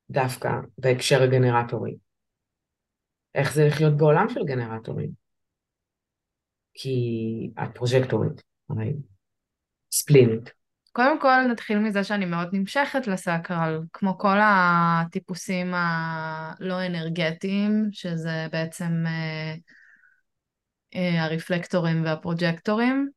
דווקא 0.10 0.50
בהקשר 0.78 1.24
הגנרטורי. 1.24 1.96
איך 3.36 3.54
זה 3.54 3.66
לחיות 3.68 3.98
בעולם 3.98 4.26
של 4.30 4.40
גנרטורים? 4.46 5.10
כי 6.74 6.90
את 7.64 7.70
פרוז'קטורית, 7.76 8.44
הרי 8.70 8.94
ספלינית. 9.92 10.63
קודם 10.96 11.20
כל 11.20 11.42
נתחיל 11.52 11.80
מזה 11.80 12.04
שאני 12.04 12.26
מאוד 12.26 12.48
נמשכת 12.54 13.08
לסקרל, 13.08 13.80
כמו 13.94 14.18
כל 14.18 14.38
הטיפוסים 14.42 15.74
הלא 15.76 16.86
אנרגטיים, 16.86 17.90
שזה 17.92 18.48
בעצם 18.52 19.04
אה, 19.08 19.56
אה, 20.96 21.24
הרפלקטורים 21.24 22.04
והפרוג'קטורים. 22.06 23.10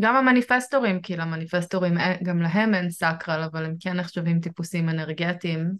גם 0.00 0.16
המניפסטורים, 0.16 1.02
כי 1.02 1.16
למניפסטורים 1.16 1.94
גם 2.22 2.42
להם 2.42 2.74
אין 2.74 2.90
סקרל, 2.90 3.42
אבל 3.42 3.64
הם 3.64 3.74
כן 3.80 3.96
נחשבים 3.96 4.40
טיפוסים 4.40 4.88
אנרגטיים. 4.88 5.70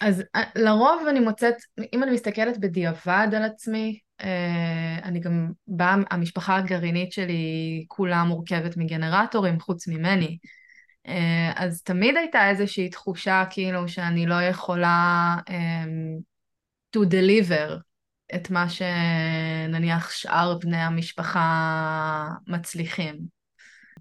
אז 0.00 0.22
אה, 0.36 0.42
לרוב 0.56 1.06
אני 1.10 1.20
מוצאת, 1.20 1.54
אם 1.92 2.02
אני 2.02 2.10
מסתכלת 2.10 2.58
בדיעבד 2.60 3.28
על 3.36 3.42
עצמי, 3.42 3.98
אה, 4.11 4.11
אני 5.02 5.20
גם 5.20 5.50
באה, 5.66 5.96
המשפחה 6.10 6.56
הגרעינית 6.56 7.12
שלי 7.12 7.84
כולה 7.88 8.24
מורכבת 8.24 8.76
מגנרטורים 8.76 9.60
חוץ 9.60 9.88
ממני. 9.88 10.38
אה, 11.08 11.52
אז 11.56 11.82
תמיד 11.82 12.16
הייתה 12.16 12.50
איזושהי 12.50 12.88
תחושה 12.88 13.44
כאילו 13.50 13.88
שאני 13.88 14.26
לא 14.26 14.42
יכולה 14.42 15.36
um, 15.48 16.22
to 16.96 17.00
deliver 17.00 17.80
את 18.34 18.50
מה 18.50 18.66
שנניח 18.68 20.10
שאר 20.10 20.58
בני 20.58 20.76
המשפחה 20.76 22.28
מצליחים. 22.46 23.18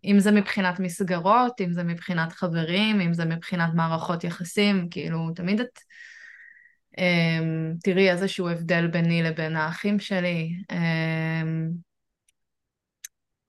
אם 0.06 0.20
זה 0.20 0.32
מבחינת 0.32 0.80
מסגרות, 0.80 1.62
אם 1.62 1.74
זה 1.74 1.84
מבחינת 1.84 2.32
חברים, 2.32 3.02
אם 3.02 3.14
זה 3.14 3.26
מבחינת 3.26 3.70
מערכות 3.74 4.24
יחסים, 4.24 4.88
כאילו 4.92 5.32
תמיד 5.36 5.60
את 5.60 5.80
Um, 6.98 7.80
תראי 7.84 8.10
איזשהו 8.10 8.50
הבדל 8.50 8.88
ביני 8.88 9.24
לבין 9.24 9.56
האחים 9.56 10.00
שלי. 10.00 10.50
Um, 10.72 10.76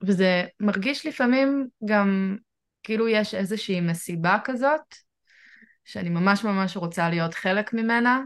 וזה 0.02 0.44
מרגיש 0.60 1.06
לפעמים 1.06 1.68
גם 1.84 2.36
כאילו 2.82 3.08
יש 3.08 3.34
איזושהי 3.34 3.80
מסיבה 3.80 4.38
כזאת, 4.44 4.94
שאני 5.84 6.08
ממש 6.08 6.44
ממש 6.44 6.76
רוצה 6.76 7.10
להיות 7.10 7.34
חלק 7.34 7.74
ממנה, 7.74 8.20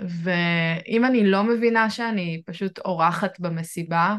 ואם 0.00 1.04
אני 1.04 1.26
לא 1.26 1.42
מבינה 1.44 1.90
שאני 1.90 2.42
פשוט 2.46 2.78
אורחת 2.78 3.40
במסיבה, 3.40 4.16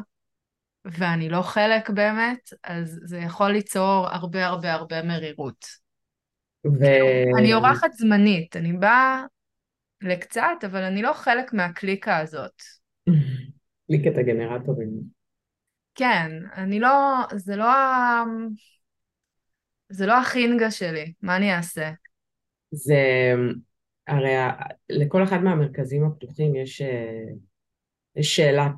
ואני 0.85 1.29
לא 1.29 1.41
חלק 1.41 1.89
באמת, 1.89 2.49
אז 2.63 2.99
זה 3.03 3.17
יכול 3.17 3.51
ליצור 3.51 4.07
הרבה 4.11 4.45
הרבה 4.45 4.73
הרבה 4.73 5.03
מרירות. 5.03 5.65
ו... 6.65 6.85
אני 7.39 7.53
אורחת 7.53 7.93
זמנית, 7.93 8.55
אני 8.55 8.73
באה 8.73 9.23
לקצת, 10.05 10.63
אבל 10.65 10.83
אני 10.83 11.01
לא 11.01 11.13
חלק 11.13 11.53
מהקליקה 11.53 12.17
הזאת. 12.17 12.62
קליקת 13.87 14.18
הגנרטורים. 14.18 14.89
כן, 15.96 16.31
אני 16.55 16.79
לא, 16.79 16.89
זה 17.35 17.55
לא 17.55 17.72
ה... 17.72 18.24
זה 19.89 20.05
לא 20.05 20.18
החינגה 20.20 20.72
שלי, 20.72 21.13
מה 21.22 21.37
אני 21.37 21.55
אעשה? 21.55 21.91
זה, 22.72 22.96
הרי 24.07 24.33
לכל 24.89 25.24
אחד 25.24 25.37
מהמרכזים 25.37 26.05
הפתוחים 26.05 26.55
יש, 26.55 26.81
אה, 26.81 27.24
יש 28.15 28.35
שאלת, 28.35 28.75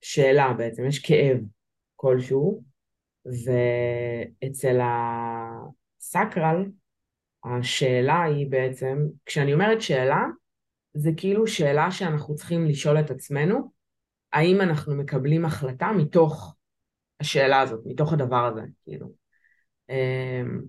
שאלה 0.00 0.52
בעצם, 0.52 0.86
יש 0.86 0.98
כאב 0.98 1.38
כלשהו, 1.96 2.62
ואצל 3.24 4.80
הסקרל 6.00 6.64
השאלה 7.44 8.22
היא 8.22 8.50
בעצם, 8.50 9.06
כשאני 9.26 9.54
אומרת 9.54 9.82
שאלה, 9.82 10.24
זה 10.94 11.10
כאילו 11.16 11.46
שאלה 11.46 11.90
שאנחנו 11.90 12.34
צריכים 12.34 12.66
לשאול 12.66 13.00
את 13.00 13.10
עצמנו, 13.10 13.72
האם 14.32 14.60
אנחנו 14.60 14.94
מקבלים 14.94 15.44
החלטה 15.44 15.92
מתוך 15.92 16.56
השאלה 17.20 17.60
הזאת, 17.60 17.80
מתוך 17.86 18.12
הדבר 18.12 18.44
הזה, 18.44 18.62
כאילו. 18.84 19.12
אמ, 19.90 20.60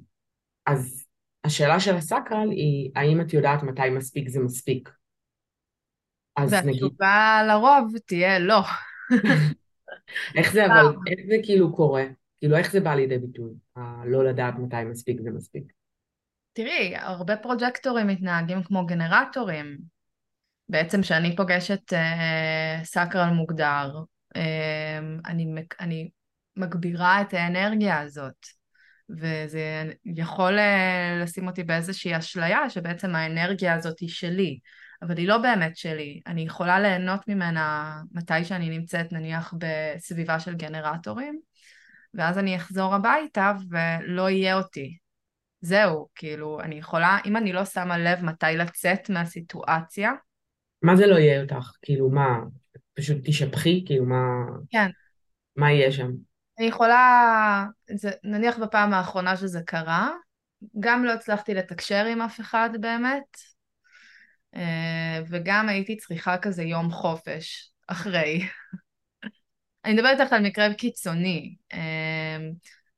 אז 0.66 1.06
השאלה 1.44 1.80
של 1.80 1.96
הסקרל 1.96 2.52
היא, 2.52 2.92
האם 2.96 3.22
את 3.22 3.34
יודעת 3.34 3.64
מתי 3.64 3.90
מספיק 3.90 4.30
זה 4.30 4.40
מספיק? 4.40 4.90
אז 6.36 6.54
נגיד... 6.54 6.84
והתשובה 6.84 7.42
לרוב 7.48 7.94
תהיה 8.06 8.40
לא. 8.40 8.60
איך 10.38 10.54
זה 10.54 10.66
אבל, 10.66 10.96
איך 11.08 11.20
זה 11.28 11.36
כאילו 11.44 11.76
קורה? 11.76 12.04
כאילו 12.40 12.58
איך 12.58 12.72
זה 12.72 12.80
בא 12.80 12.96
לידי 12.96 13.18
ביטוי? 13.18 13.52
הלא 13.76 14.26
לדעת 14.26 14.54
מתי 14.60 14.84
מספיק 14.84 15.22
זה 15.22 15.32
מספיק. 15.32 15.64
תראי, 16.54 16.94
הרבה 16.98 17.38
פרוג'קטורים 17.38 18.08
מתנהגים 18.08 18.64
כמו 18.64 18.86
גנרטורים. 18.86 19.78
בעצם 20.70 21.02
כשאני 21.02 21.36
פוגשת 21.36 21.94
אה, 21.94 22.80
סקרל 22.84 23.30
מוגדר, 23.30 23.92
אה, 24.36 25.00
אני, 25.26 25.54
אני 25.80 26.10
מגבירה 26.58 27.22
את 27.22 27.34
האנרגיה 27.34 28.00
הזאת, 28.00 28.46
וזה 29.10 29.92
יכול 30.06 30.60
אה, 30.60 31.20
לשים 31.22 31.48
אותי 31.48 31.64
באיזושהי 31.64 32.18
אשליה 32.18 32.70
שבעצם 32.70 33.16
האנרגיה 33.16 33.74
הזאת 33.74 34.00
היא 34.00 34.10
שלי, 34.10 34.60
אבל 35.02 35.18
היא 35.18 35.28
לא 35.28 35.38
באמת 35.38 35.78
שלי. 35.78 36.22
אני 36.28 36.42
יכולה 36.42 36.80
ליהנות 36.80 37.28
ממנה 37.28 37.96
מתי 38.12 38.46
שאני 38.46 38.70
נמצאת 38.70 39.12
נניח 39.12 39.54
בסביבה 39.58 40.40
של 40.40 40.56
גנרטורים, 40.56 41.40
ואז 42.14 42.38
אני 42.38 42.56
אחזור 42.56 42.96
הביתה 42.96 43.52
ולא 43.70 44.30
יהיה 44.30 44.58
אותי. 44.58 45.03
זהו, 45.66 46.08
כאילו, 46.16 46.60
אני 46.62 46.76
יכולה, 46.76 47.18
אם 47.26 47.38
אני 47.38 47.54
לא 47.54 47.66
שמה 47.66 47.98
לב 47.98 48.24
מתי 48.24 48.46
לצאת 48.58 49.10
מהסיטואציה. 49.10 50.12
מה 50.82 50.96
זה 50.96 51.08
לא 51.08 51.16
יהיה 51.16 51.42
אותך? 51.42 51.72
כאילו, 51.82 52.10
מה, 52.10 52.40
פשוט 52.94 53.18
תשפכי? 53.24 53.84
כאילו, 53.86 54.06
מה... 54.06 54.26
כן. 54.70 54.90
מה 55.56 55.72
יהיה 55.72 55.92
שם? 55.92 56.12
אני 56.60 56.68
יכולה, 56.68 57.66
זה, 57.96 58.12
נניח 58.24 58.58
בפעם 58.58 58.94
האחרונה 58.94 59.38
שזה 59.38 59.60
קרה, 59.66 60.12
גם 60.80 61.06
לא 61.06 61.12
הצלחתי 61.14 61.54
לתקשר 61.54 62.06
עם 62.06 62.22
אף 62.22 62.40
אחד 62.40 62.70
באמת, 62.80 63.38
אה, 64.56 65.22
וגם 65.30 65.70
הייתי 65.70 65.98
צריכה 65.98 66.38
כזה 66.38 66.64
יום 66.64 66.92
חופש 66.92 67.72
אחרי. 67.88 68.42
אני 69.86 69.94
מדברת 69.94 70.20
איתך 70.20 70.34
על 70.34 70.44
מקרה 70.44 70.74
קיצוני. 70.74 71.56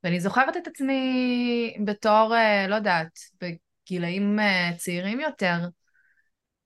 ואני 0.05 0.19
זוכרת 0.19 0.57
את 0.57 0.67
עצמי 0.67 1.77
בתור, 1.85 2.35
אה, 2.35 2.67
לא 2.67 2.75
יודעת, 2.75 3.19
בגילאים 3.41 4.39
אה, 4.39 4.71
צעירים 4.77 5.19
יותר, 5.19 5.57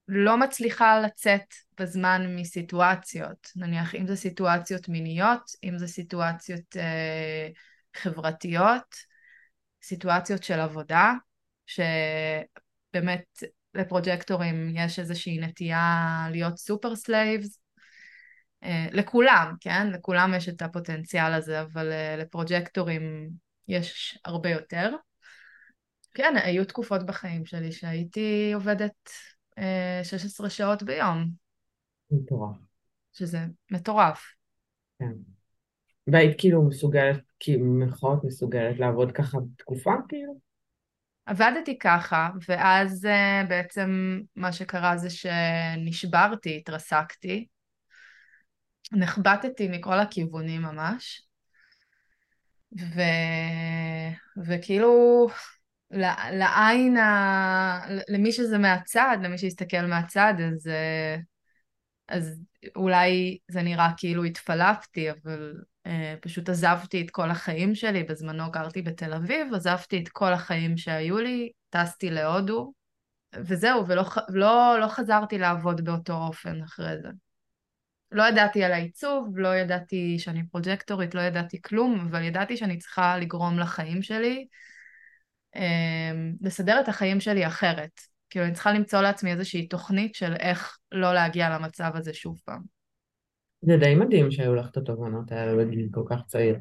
לא 0.07 0.37
מצליחה 0.37 0.99
לצאת 0.99 1.53
בזמן 1.79 2.35
מסיטואציות. 2.35 3.47
נניח, 3.55 3.95
אם 3.95 4.07
זה 4.07 4.15
סיטואציות 4.15 4.89
מיניות, 4.89 5.41
אם 5.63 5.77
זה 5.77 5.87
סיטואציות 5.87 6.77
אה, 6.77 7.47
חברתיות, 7.95 8.95
סיטואציות 9.83 10.43
של 10.43 10.59
עבודה, 10.59 11.13
שבאמת 11.65 13.25
ל 13.73 13.82
projectorים 13.82 14.73
יש 14.75 14.99
איזושהי 14.99 15.37
נטייה 15.37 16.27
להיות 16.31 16.57
super 16.57 16.95
slaves, 16.95 17.58
לכולם, 18.91 19.53
כן? 19.59 19.87
לכולם 19.91 20.33
יש 20.37 20.49
את 20.49 20.61
הפוטנציאל 20.61 21.33
הזה, 21.33 21.61
אבל 21.61 21.91
אה, 21.91 22.15
ל 22.17 22.27
projectorים 22.27 23.29
יש 23.67 24.19
הרבה 24.25 24.49
יותר. 24.49 24.91
כן, 26.13 26.33
היו 26.43 26.65
תקופות 26.65 27.05
בחיים 27.05 27.45
שלי 27.45 27.71
שהייתי 27.71 28.51
עובדת 28.53 29.09
16 30.03 30.45
אה, 30.45 30.49
שעות 30.49 30.83
ביום. 30.83 31.25
מטורף. 32.11 32.55
שזה 33.13 33.39
מטורף. 33.71 34.21
כן. 34.99 35.11
והיית 36.07 36.39
כאילו 36.39 36.63
מסוגלת, 36.63 37.23
במרכאות 37.47 38.23
מסוגלת 38.23 38.79
לעבוד 38.79 39.11
ככה 39.11 39.37
תקופה 39.57 39.93
כאילו? 40.09 40.49
עבדתי 41.25 41.79
ככה, 41.79 42.29
ואז 42.49 43.07
בעצם 43.49 44.19
מה 44.35 44.51
שקרה 44.51 44.97
זה 44.97 45.09
שנשברתי, 45.09 46.57
התרסקתי, 46.57 47.47
נחבטתי 48.91 49.67
מכל 49.67 49.99
הכיוונים 49.99 50.61
ממש, 50.61 51.21
ו... 52.79 53.01
וכאילו 54.45 55.27
לעין, 55.91 56.97
ה... 56.97 57.81
למי 58.09 58.31
שזה 58.31 58.57
מהצד, 58.57 59.17
למי 59.23 59.37
שיסתכל 59.37 59.81
מהצד, 59.81 60.33
אז, 60.47 60.69
אז 62.07 62.41
אולי 62.75 63.37
זה 63.47 63.61
נראה 63.61 63.89
כאילו 63.97 64.23
התפלפתי, 64.23 65.11
אבל 65.11 65.53
אה, 65.85 66.15
פשוט 66.21 66.49
עזבתי 66.49 67.01
את 67.01 67.11
כל 67.11 67.29
החיים 67.29 67.75
שלי, 67.75 68.03
בזמנו 68.03 68.51
גרתי 68.51 68.81
בתל 68.81 69.13
אביב, 69.13 69.53
עזבתי 69.53 69.99
את 70.03 70.09
כל 70.09 70.33
החיים 70.33 70.77
שהיו 70.77 71.17
לי, 71.17 71.51
טסתי 71.69 72.09
להודו, 72.09 72.73
וזהו, 73.35 73.87
ולא 73.87 74.03
לא, 74.29 74.77
לא 74.79 74.87
חזרתי 74.87 75.37
לעבוד 75.37 75.81
באותו 75.81 76.13
אופן 76.13 76.61
אחרי 76.63 77.01
זה. 77.01 77.09
לא 78.11 78.23
ידעתי 78.23 78.63
על 78.63 78.71
העיצוב, 78.71 79.37
לא 79.37 79.55
ידעתי 79.55 80.19
שאני 80.19 80.47
פרוג'קטורית, 80.47 81.15
לא 81.15 81.21
ידעתי 81.21 81.61
כלום, 81.61 82.07
אבל 82.09 82.23
ידעתי 82.23 82.57
שאני 82.57 82.77
צריכה 82.77 83.17
לגרום 83.17 83.59
לחיים 83.59 84.01
שלי, 84.01 84.47
אה, 85.55 86.11
לסדר 86.41 86.79
את 86.79 86.87
החיים 86.87 87.19
שלי 87.19 87.47
אחרת. 87.47 88.01
כאילו, 88.29 88.45
אני 88.45 88.53
צריכה 88.53 88.71
למצוא 88.71 89.01
לעצמי 89.01 89.31
איזושהי 89.31 89.67
תוכנית 89.67 90.15
של 90.15 90.33
איך 90.33 90.77
לא 90.91 91.13
להגיע 91.13 91.49
למצב 91.49 91.91
הזה 91.95 92.13
שוב 92.13 92.41
פעם. 92.45 92.61
זה 93.61 93.77
די 93.77 93.95
מדהים 93.95 94.31
שהיו 94.31 94.55
לך 94.55 94.69
את 94.71 94.77
התובנות 94.77 95.31
האלה 95.31 95.65
בגיל 95.65 95.87
כל 95.91 96.03
כך 96.09 96.25
צעיר. 96.25 96.55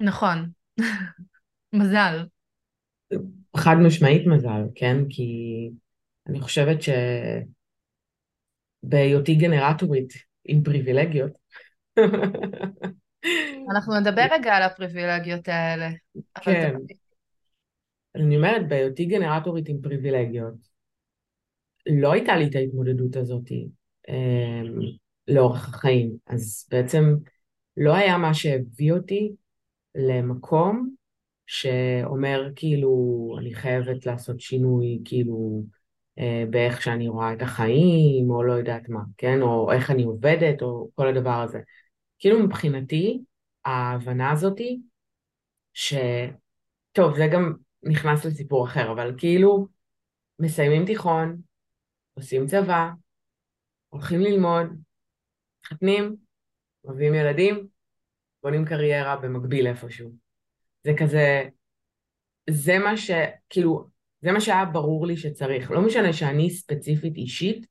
נכון. 0.00 0.50
מזל. 1.72 2.26
חד 3.56 3.76
משמעית 3.86 4.26
מזל, 4.26 4.62
כן? 4.74 4.96
כי 5.08 5.32
אני 6.26 6.40
חושבת 6.40 6.82
שבהיותי 8.84 9.34
גנרטורית 9.34 10.12
עם 10.44 10.62
פריבילגיות, 10.62 11.32
אנחנו 13.70 14.00
נדבר 14.00 14.26
רגע 14.32 14.54
על 14.54 14.62
הפריבילגיות 14.62 15.48
האלה. 15.48 15.88
כן. 16.42 16.74
אני 18.14 18.36
אומרת, 18.36 18.68
בהיותי 18.68 19.04
גנרטורית 19.04 19.68
עם 19.68 19.76
פריבילגיות, 19.82 20.54
לא 21.86 22.12
הייתה 22.12 22.36
לי 22.36 22.46
את 22.46 22.54
ההתמודדות 22.54 23.16
הזאת 23.16 23.52
אה, 24.08 24.62
לאורך 25.28 25.68
החיים. 25.68 26.16
אז 26.26 26.68
בעצם 26.70 27.14
לא 27.76 27.94
היה 27.94 28.18
מה 28.18 28.34
שהביא 28.34 28.92
אותי 28.92 29.32
למקום 29.94 30.94
שאומר 31.46 32.48
כאילו 32.56 33.36
אני 33.40 33.54
חייבת 33.54 34.06
לעשות 34.06 34.40
שינוי 34.40 35.00
כאילו 35.04 35.62
באיך 36.50 36.82
שאני 36.82 37.08
רואה 37.08 37.32
את 37.32 37.42
החיים 37.42 38.30
או 38.30 38.42
לא 38.42 38.52
יודעת 38.52 38.88
מה, 38.88 39.00
כן? 39.18 39.42
או 39.42 39.72
איך 39.72 39.90
אני 39.90 40.04
עובדת 40.04 40.62
או 40.62 40.90
כל 40.94 41.08
הדבר 41.08 41.40
הזה. 41.42 41.60
כאילו 42.18 42.38
מבחינתי 42.38 43.22
ההבנה 43.64 44.30
הזאתי 44.32 44.80
ש... 45.72 45.94
טוב, 46.92 47.16
זה 47.16 47.26
גם 47.32 47.52
נכנס 47.82 48.24
לסיפור 48.24 48.66
אחר, 48.66 48.92
אבל 48.92 49.14
כאילו 49.18 49.68
מסיימים 50.38 50.86
תיכון, 50.86 51.40
עושים 52.14 52.46
צבא, 52.46 52.90
הולכים 53.88 54.20
ללמוד, 54.20 54.66
מתחתנים, 55.58 56.16
מביאים 56.84 57.14
ילדים, 57.14 57.66
בונים 58.42 58.64
קריירה 58.64 59.16
במקביל 59.16 59.66
איפשהו. 59.66 60.12
זה 60.84 60.92
כזה, 60.98 61.42
זה 62.50 62.78
מה 62.78 62.96
ש... 62.96 63.10
כאילו, 63.50 63.88
זה 64.22 64.32
מה 64.32 64.40
שהיה 64.40 64.64
ברור 64.64 65.06
לי 65.06 65.16
שצריך. 65.16 65.70
לא 65.70 65.80
משנה 65.80 66.12
שאני 66.12 66.50
ספציפית 66.50 67.16
אישית, 67.16 67.66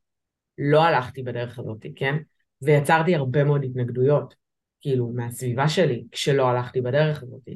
לא 0.58 0.84
הלכתי 0.84 1.24
בדרך 1.24 1.60
הזאת, 1.60 1.86
כן? 1.96 2.16
ויצרתי 2.62 3.16
הרבה 3.16 3.44
מאוד 3.44 3.64
התנגדויות, 3.64 4.36
כאילו, 4.82 5.10
מהסביבה 5.10 5.70
שלי, 5.70 6.04
כשלא 6.12 6.48
הלכתי 6.50 6.82
בדרך 6.82 7.24
הזאת. 7.24 7.50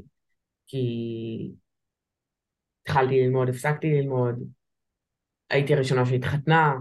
כי 0.68 1.52
התחלתי 2.82 3.20
ללמוד, 3.24 3.50
הפסקתי 3.50 3.94
ללמוד, 3.94 4.36
הייתי 5.50 5.74
הראשונה 5.74 6.06
שהתחתנה, 6.06 6.74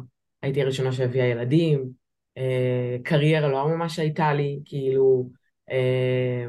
הייתי 0.43 0.63
הראשונה 0.63 0.93
שהביאה 0.93 1.27
ילדים, 1.27 1.91
אה, 2.39 2.97
קריירה 3.05 3.49
לא 3.49 3.69
ממש 3.69 3.99
הייתה 3.99 4.33
לי, 4.35 4.61
כאילו, 4.65 5.31
אה, 5.71 6.47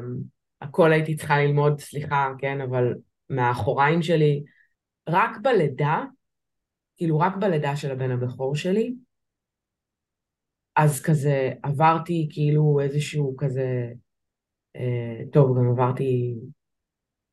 הכל 0.60 0.92
הייתי 0.92 1.16
צריכה 1.16 1.38
ללמוד, 1.38 1.80
סליחה, 1.80 2.32
כן, 2.38 2.60
אבל 2.60 2.94
מהאחוריים 3.28 4.02
שלי, 4.02 4.42
רק 5.08 5.38
בלידה, 5.42 6.04
כאילו 6.96 7.18
רק 7.18 7.36
בלידה 7.36 7.76
של 7.76 7.90
הבן 7.90 8.10
הבכור 8.10 8.56
שלי, 8.56 8.94
אז 10.76 11.02
כזה 11.02 11.52
עברתי 11.62 12.28
כאילו 12.30 12.80
איזשהו 12.80 13.36
כזה, 13.38 13.92
אה, 14.76 15.22
טוב, 15.32 15.58
גם 15.58 15.70
עברתי 15.70 16.34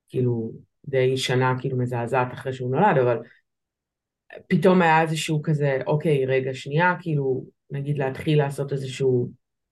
כאילו 0.10 0.52
די 0.86 1.18
שנה 1.18 1.56
כאילו 1.60 1.78
מזעזעת 1.78 2.34
אחרי 2.34 2.54
שהוא 2.54 2.72
נולד, 2.72 2.98
אבל 2.98 3.18
פתאום 4.48 4.82
היה 4.82 5.02
איזשהו 5.02 5.42
כזה, 5.42 5.78
אוקיי, 5.88 6.26
רגע, 6.26 6.54
שנייה, 6.54 6.96
כאילו, 7.02 7.46
נגיד 7.72 7.98
להתחיל 7.98 8.38
לעשות 8.38 8.72
איזשהו 8.72 9.30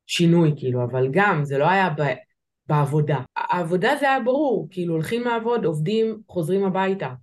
שינוי, 0.07 0.53
כאילו, 0.57 0.83
אבל 0.83 1.07
גם, 1.12 1.43
זה 1.43 1.57
לא 1.57 1.69
היה 1.69 1.89
ב... 1.89 2.01
בעבודה. 2.67 3.19
העבודה 3.36 3.95
זה 3.99 4.10
היה 4.10 4.19
ברור, 4.19 4.67
כאילו, 4.71 4.93
הולכים 4.93 5.23
לעבוד, 5.23 5.65
עובדים, 5.65 6.21
חוזרים 6.27 6.63
הביתה. 6.63 7.13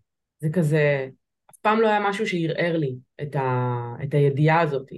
זה 0.44 0.50
כזה, 0.52 1.08
אף 1.50 1.56
פעם 1.56 1.80
לא 1.80 1.88
היה 1.88 2.00
משהו 2.00 2.26
שערער 2.26 2.76
לי 2.76 2.94
את, 3.22 3.36
ה... 3.36 3.72
את 4.04 4.14
הידיעה 4.14 4.60
הזאת. 4.60 4.88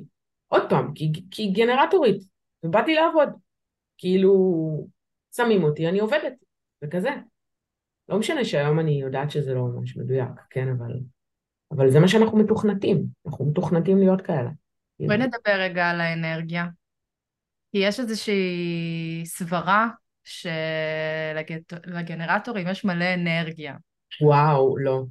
עוד 0.47 0.63
פעם, 0.71 0.95
כי, 0.95 1.13
כי 1.31 1.51
גנרטורית, 1.51 2.23
ובאתי 2.63 2.95
לעבוד. 2.95 3.29
כאילו, 3.99 4.33
שמים 5.37 5.65
אותי, 5.65 5.89
אני 5.89 5.99
עובדת, 5.99 6.33
וכזה. 6.85 7.11
לא 8.09 8.19
משנה 8.19 8.45
שהיום 8.45 8.81
אני 8.81 9.01
יודעת 9.01 9.31
שזה 9.31 9.55
לא 9.55 9.63
ממש 9.63 9.97
מדויק, 9.97 10.29
כן, 10.51 10.69
אבל... 10.69 10.93
אבל 11.71 11.91
זה 11.91 12.01
מה 12.01 12.09
שאנחנו 12.09 12.39
מתוכנתים, 12.39 13.07
אנחנו 13.27 13.45
מתוכנתים 13.51 13.99
להיות 13.99 14.21
כאלה. 14.23 14.51
בואי 15.01 15.19
נדבר 15.19 15.53
רגע 15.59 15.91
על 15.91 16.01
האנרגיה. 16.01 16.67
כי 17.73 17.79
יש 17.79 18.01
איזושהי 18.01 19.23
סברה 19.25 19.89
שלגנרטורים 21.85 22.69
יש 22.69 22.85
מלא 22.85 23.15
אנרגיה. 23.15 23.75
וואו, 24.23 24.79
לא. 24.79 25.05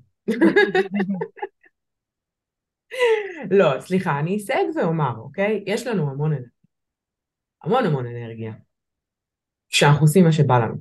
לא, 3.52 3.80
סליחה, 3.80 4.20
אני 4.20 4.38
אסייג 4.38 4.68
ואומר, 4.76 5.14
אוקיי? 5.18 5.64
יש 5.68 5.88
לנו 5.88 6.12
המון 6.12 6.32
אנרגיה. 6.32 6.50
המון 7.64 7.86
המון 7.86 8.06
אנרגיה. 8.06 8.54
כשאנחנו 9.70 10.02
עושים 10.02 10.24
מה 10.24 10.32
שבא 10.32 10.58
לנו. 10.58 10.76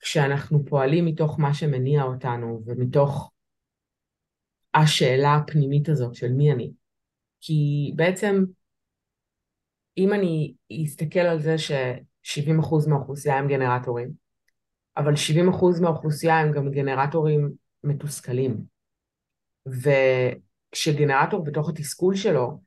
וכשאנחנו 0.00 0.64
פועלים 0.64 1.04
מתוך 1.04 1.40
מה 1.40 1.54
שמניע 1.54 2.02
אותנו 2.02 2.62
ומתוך 2.66 3.32
השאלה 4.74 5.34
הפנימית 5.34 5.88
הזאת 5.88 6.14
של 6.14 6.32
מי 6.32 6.52
אני. 6.52 6.72
כי 7.40 7.92
בעצם, 7.96 8.44
אם 9.98 10.12
אני 10.12 10.54
אסתכל 10.84 11.18
על 11.18 11.40
זה 11.40 11.58
ש-70% 11.58 12.88
מהאוכלוסייה 12.88 13.38
הם 13.38 13.48
גנרטורים, 13.48 14.27
אבל 14.98 15.12
70% 15.14 15.80
מהאוכלוסייה 15.80 16.40
הם 16.40 16.52
גם 16.52 16.70
גנרטורים 16.70 17.50
מתוסכלים. 17.84 18.56
וכשגנרטור 19.66 21.44
בתוך 21.44 21.68
התסכול 21.68 22.16
שלו, 22.16 22.60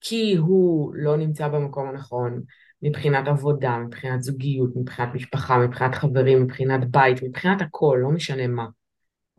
כי 0.00 0.36
הוא 0.36 0.94
לא 0.94 1.16
נמצא 1.16 1.48
במקום 1.48 1.88
הנכון, 1.88 2.42
מבחינת 2.82 3.28
עבודה, 3.28 3.78
מבחינת 3.78 4.22
זוגיות, 4.22 4.70
מבחינת 4.76 5.14
משפחה, 5.14 5.58
מבחינת 5.58 5.94
חברים, 5.94 6.42
מבחינת 6.42 6.90
בית, 6.90 7.22
מבחינת 7.22 7.60
הכל, 7.60 7.98
לא 8.02 8.10
משנה 8.10 8.46
מה, 8.46 8.66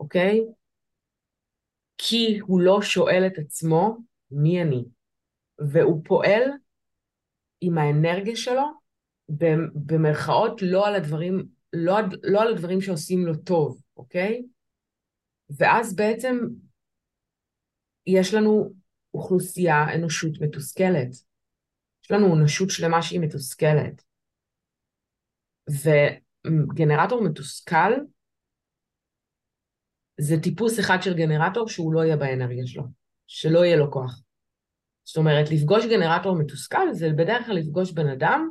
אוקיי? 0.00 0.44
כי 1.98 2.38
הוא 2.42 2.60
לא 2.60 2.82
שואל 2.82 3.26
את 3.26 3.38
עצמו 3.38 3.98
מי 4.30 4.62
אני, 4.62 4.84
והוא 5.58 6.02
פועל 6.04 6.42
עם 7.60 7.78
האנרגיה 7.78 8.36
שלו 8.36 8.62
במרכאות 9.74 10.62
לא 10.62 10.86
על 10.86 10.94
הדברים, 10.94 11.59
לא, 11.72 11.94
לא 12.22 12.42
על 12.42 12.48
הדברים 12.48 12.80
שעושים 12.80 13.26
לו 13.26 13.36
טוב, 13.36 13.82
אוקיי? 13.96 14.42
ואז 15.58 15.96
בעצם 15.96 16.38
יש 18.06 18.34
לנו 18.34 18.72
אוכלוסייה, 19.14 19.94
אנושות 19.94 20.32
מתוסכלת. 20.40 21.10
יש 22.04 22.10
לנו 22.10 22.36
אנושות 22.36 22.70
שלמה 22.70 23.02
שהיא 23.02 23.20
מתוסכלת. 23.20 24.02
וגנרטור 25.70 27.24
מתוסכל 27.24 27.92
זה 30.20 30.34
טיפוס 30.42 30.80
אחד 30.80 30.98
של 31.02 31.16
גנרטור 31.16 31.68
שהוא 31.68 31.92
לא 31.94 32.04
יהיה 32.04 32.16
באנרגיה 32.16 32.66
שלו, 32.66 32.82
שלא 33.26 33.64
יהיה 33.64 33.76
לו 33.76 33.92
כוח. 33.92 34.22
זאת 35.04 35.16
אומרת, 35.16 35.50
לפגוש 35.50 35.86
גנרטור 35.86 36.36
מתוסכל 36.38 36.92
זה 36.92 37.08
בדרך 37.16 37.46
כלל 37.46 37.56
לפגוש 37.56 37.92
בן 37.92 38.08
אדם 38.08 38.50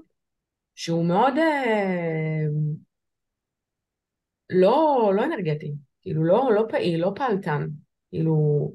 שהוא 0.75 1.05
מאוד 1.05 1.34
אה, 1.38 2.43
לא, 4.49 5.12
לא 5.15 5.23
אנרגטי, 5.25 5.73
כאילו 6.01 6.23
לא, 6.23 6.49
לא 6.55 6.65
פעיל, 6.69 7.01
לא 7.01 7.12
פעלתן, 7.15 7.67
כאילו 8.09 8.71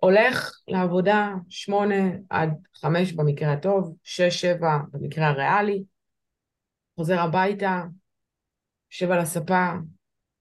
הולך 0.00 0.60
לעבודה 0.68 1.34
שמונה 1.48 2.04
עד 2.30 2.50
חמש 2.76 3.12
במקרה 3.12 3.52
הטוב, 3.52 3.96
שש, 4.02 4.40
שבע 4.40 4.78
במקרה 4.92 5.28
הריאלי, 5.28 5.84
חוזר 6.96 7.20
הביתה, 7.20 7.82
יושב 8.90 9.10
על 9.10 9.18
הספה, 9.18 9.70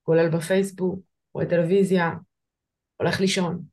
כולל 0.04 0.30
בפייסבוק, 0.30 1.00
רואה 1.34 1.46
טלוויזיה, 1.46 2.12
הולך 2.98 3.20
לישון. 3.20 3.64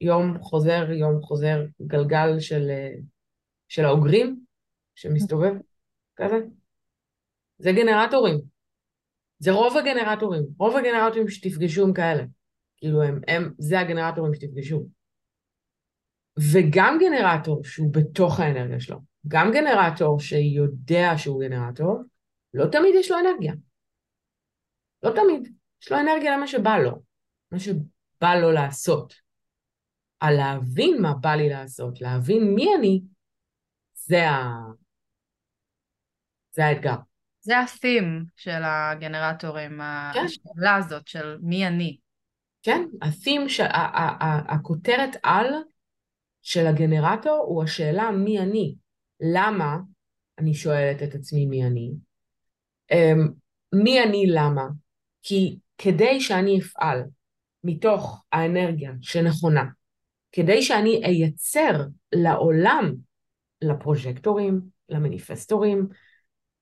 יום 0.00 0.42
חוזר, 0.42 0.92
יום 0.92 1.22
חוזר, 1.22 1.64
גלגל 1.82 2.40
של, 2.40 2.70
אה, 2.70 2.94
של 3.68 3.84
האוגרים 3.84 4.40
שמסתובב, 4.94 5.54
כזה. 6.16 6.36
זה 7.58 7.72
גנרטורים. 7.72 8.53
זה 9.38 9.52
רוב 9.52 9.76
הגנרטורים. 9.76 10.42
רוב 10.58 10.76
הגנרטורים 10.76 11.28
שתפגשו 11.28 11.84
הם 11.84 11.92
כאלה. 11.92 12.24
כאילו 12.76 13.02
הם, 13.02 13.20
הם, 13.28 13.52
זה 13.58 13.80
הגנרטורים 13.80 14.34
שתפגשו. 14.34 14.86
וגם 16.52 16.98
גנרטור 17.00 17.64
שהוא 17.64 17.92
בתוך 17.92 18.40
האנרגיה 18.40 18.80
שלו, 18.80 18.98
גם 19.28 19.50
גנרטור 19.52 20.20
שיודע 20.20 21.12
שהוא 21.16 21.40
גנרטור, 21.40 22.02
לא 22.54 22.66
תמיד 22.66 22.94
יש 22.94 23.10
לו 23.10 23.16
אנרגיה. 23.18 23.54
לא 25.02 25.10
תמיד. 25.10 25.52
יש 25.82 25.92
לו 25.92 26.00
אנרגיה 26.00 26.36
למה 26.36 26.46
שבא 26.46 26.78
לו, 26.78 27.02
מה 27.52 27.58
שבא 27.58 28.34
לו 28.40 28.52
לעשות. 28.52 29.14
על 30.20 30.34
להבין 30.36 31.02
מה 31.02 31.14
בא 31.14 31.34
לי 31.34 31.48
לעשות, 31.48 32.00
להבין 32.00 32.54
מי 32.54 32.74
אני, 32.78 33.02
זה, 33.94 34.28
ה... 34.28 34.54
זה 36.52 36.64
האתגר. 36.64 36.96
זה 37.44 37.58
ה-theme 37.58 38.24
של 38.36 38.60
הגנרטורים, 38.64 39.80
כן. 40.14 40.24
השאלה 40.24 40.76
הזאת 40.76 41.08
של 41.08 41.36
מי 41.42 41.66
אני. 41.66 41.96
כן, 42.62 42.82
ה-theme, 43.02 43.48
ש... 43.48 43.60
הכותרת 44.48 45.16
על 45.22 45.46
של 46.42 46.66
הגנרטור 46.66 47.44
הוא 47.48 47.62
השאלה 47.62 48.10
מי 48.10 48.38
אני. 48.38 48.74
למה 49.20 49.76
אני 50.38 50.54
שואלת 50.54 51.02
את 51.02 51.14
עצמי 51.14 51.46
מי 51.46 51.66
אני? 51.66 51.90
Um, 52.92 53.32
מי 53.74 54.02
אני 54.02 54.26
למה? 54.28 54.66
כי 55.22 55.58
כדי 55.78 56.20
שאני 56.20 56.60
אפעל 56.60 57.02
מתוך 57.64 58.24
האנרגיה 58.32 58.92
שנכונה, 59.00 59.64
כדי 60.32 60.62
שאני 60.62 61.04
אייצר 61.04 61.84
לעולם, 62.14 62.94
לפרוז'קטורים, 63.62 64.60
למניפסטורים, 64.88 65.88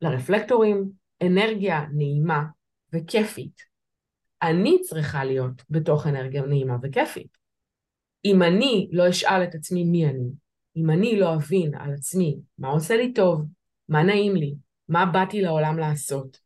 לרפלקטורים, 0.02 0.90
אנרגיה 1.22 1.86
נעימה 1.92 2.44
וכיפית. 2.92 3.62
אני 4.42 4.80
צריכה 4.82 5.24
להיות 5.24 5.62
בתוך 5.70 6.06
אנרגיה 6.06 6.42
נעימה 6.42 6.76
וכיפית. 6.82 7.38
אם 8.24 8.42
אני 8.42 8.88
לא 8.92 9.10
אשאל 9.10 9.44
את 9.44 9.54
עצמי 9.54 9.84
מי 9.84 10.06
אני, 10.06 10.28
אם 10.76 10.90
אני 10.90 11.20
לא 11.20 11.34
אבין 11.34 11.74
על 11.74 11.94
עצמי 11.94 12.38
מה 12.58 12.68
עושה 12.68 12.96
לי 12.96 13.12
טוב, 13.12 13.46
מה 13.88 14.02
נעים 14.02 14.36
לי, 14.36 14.54
מה 14.88 15.06
באתי 15.06 15.40
לעולם 15.42 15.78
לעשות, 15.78 16.38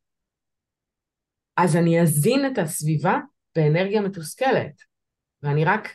אז 1.56 1.76
אני 1.76 2.00
אזין 2.02 2.46
את 2.46 2.58
הסביבה 2.58 3.18
באנרגיה 3.54 4.00
מתוסכלת, 4.00 4.82
ואני 5.42 5.64
רק 5.64 5.88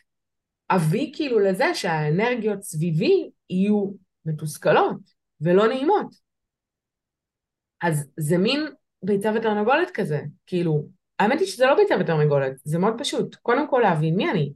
אביא 0.70 1.12
כאילו 1.16 1.40
לזה 1.40 1.74
שהאנרגיות 1.74 2.62
סביבי 2.62 3.30
יהיו 3.50 3.92
מתוסכלות 4.26 5.00
ולא 5.42 5.68
נעימות. 5.68 6.31
אז 7.82 8.10
זה 8.18 8.38
מין 8.38 8.68
ביצה 9.04 9.32
ותרנגולת 9.36 9.92
כזה, 9.94 10.22
כאילו, 10.46 10.88
האמת 11.20 11.40
היא 11.40 11.48
שזה 11.48 11.66
לא 11.66 11.76
ביצה 11.76 11.96
ותרנגולת, 12.00 12.54
זה 12.64 12.80
מאוד 12.80 12.94
פשוט. 12.98 13.36
קודם 13.36 13.70
כל 13.70 13.80
להבין 13.84 14.16
מי 14.16 14.32
אני. 14.32 14.54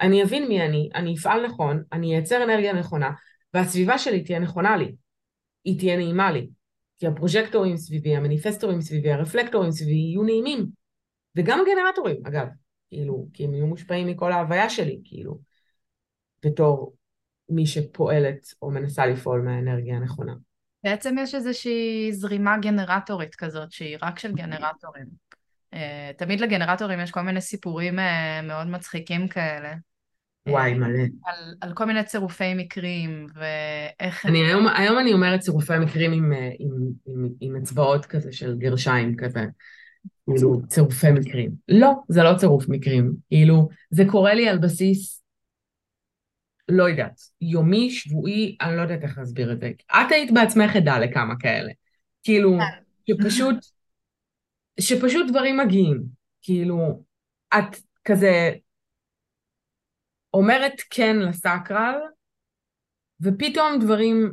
אני 0.00 0.22
אבין 0.22 0.48
מי 0.48 0.62
אני, 0.62 0.88
אני 0.94 1.14
אפעל 1.14 1.46
נכון, 1.46 1.82
אני 1.92 2.14
אייצר 2.14 2.44
אנרגיה 2.44 2.72
נכונה, 2.72 3.10
והסביבה 3.54 3.98
שלי 3.98 4.24
תהיה 4.24 4.38
נכונה 4.38 4.76
לי. 4.76 4.94
היא 5.64 5.78
תהיה 5.78 5.96
נעימה 5.96 6.32
לי. 6.32 6.48
כי 6.98 7.06
הפרוז'קטורים 7.06 7.76
סביבי, 7.76 8.16
המניפסטורים 8.16 8.80
סביבי, 8.80 9.12
הרפלקטורים 9.12 9.70
סביבי 9.70 9.92
יהיו 9.92 10.22
נעימים. 10.22 10.66
וגם 11.36 11.60
הגנרטורים, 11.60 12.26
אגב, 12.26 12.46
כאילו, 12.88 13.26
כי 13.32 13.44
הם 13.44 13.54
יהיו 13.54 13.66
מושפעים 13.66 14.06
מכל 14.06 14.32
ההוויה 14.32 14.70
שלי, 14.70 15.00
כאילו, 15.04 15.38
בתור 16.44 16.94
מי 17.48 17.66
שפועלת 17.66 18.54
או 18.62 18.70
מנסה 18.70 19.06
לפעול 19.06 19.40
מהאנרגיה 19.40 19.96
הנכונה. 19.96 20.34
בעצם 20.84 21.16
יש 21.18 21.34
איזושהי 21.34 22.12
זרימה 22.12 22.58
גנרטורית 22.58 23.34
כזאת, 23.34 23.72
שהיא 23.72 23.98
רק 24.02 24.18
של 24.18 24.32
גנרטורים. 24.32 25.06
אה, 25.74 26.10
תמיד 26.16 26.40
לגנרטורים 26.40 27.00
יש 27.00 27.10
כל 27.10 27.20
מיני 27.20 27.40
סיפורים 27.40 27.98
אה, 27.98 28.42
מאוד 28.42 28.66
מצחיקים 28.66 29.28
כאלה. 29.28 29.74
וואי, 30.48 30.74
מלא. 30.74 31.02
על, 31.24 31.54
על 31.60 31.72
כל 31.74 31.84
מיני 31.84 32.04
צירופי 32.04 32.54
מקרים, 32.54 33.26
ואיך... 33.34 34.26
אני 34.26 34.46
היום, 34.46 34.66
היום 34.66 34.98
אני 34.98 35.12
אומרת 35.12 35.40
צירופי 35.40 35.78
מקרים 35.78 36.12
עם, 36.12 36.32
אה, 36.32 36.50
עם, 36.58 36.70
עם, 37.06 37.28
עם 37.40 37.56
אצבעות 37.56 38.06
כזה 38.06 38.32
של 38.32 38.56
גרשיים 38.58 39.16
כזה. 39.16 39.44
כאילו, 40.26 40.66
צירופי 40.68 41.10
מקרים. 41.10 41.50
לא, 41.68 41.92
זה 42.08 42.22
לא 42.22 42.36
צירוף 42.36 42.68
מקרים. 42.68 43.12
כאילו, 43.28 43.68
זה 43.90 44.04
קורה 44.10 44.34
לי 44.34 44.48
על 44.48 44.58
בסיס, 44.58 45.21
לא 46.68 46.88
יודעת, 46.88 47.20
יומי, 47.40 47.90
שבועי, 47.90 48.56
אני 48.60 48.76
לא 48.76 48.82
יודעת 48.82 49.02
איך 49.02 49.18
להסביר 49.18 49.52
את 49.52 49.60
זה. 49.60 49.70
את 49.90 50.12
היית 50.12 50.30
בעצמך 50.30 50.76
עדה 50.76 50.98
לכמה 50.98 51.34
כאלה. 51.38 51.72
כאילו, 52.22 52.58
כן. 52.58 53.14
שפשוט, 53.14 53.56
שפשוט 54.80 55.30
דברים 55.30 55.56
מגיעים. 55.56 56.02
כאילו, 56.42 57.02
את 57.54 57.76
כזה 58.04 58.52
אומרת 60.34 60.72
כן 60.90 61.16
לסקרל, 61.18 61.94
ופתאום 63.20 63.78
דברים 63.80 64.32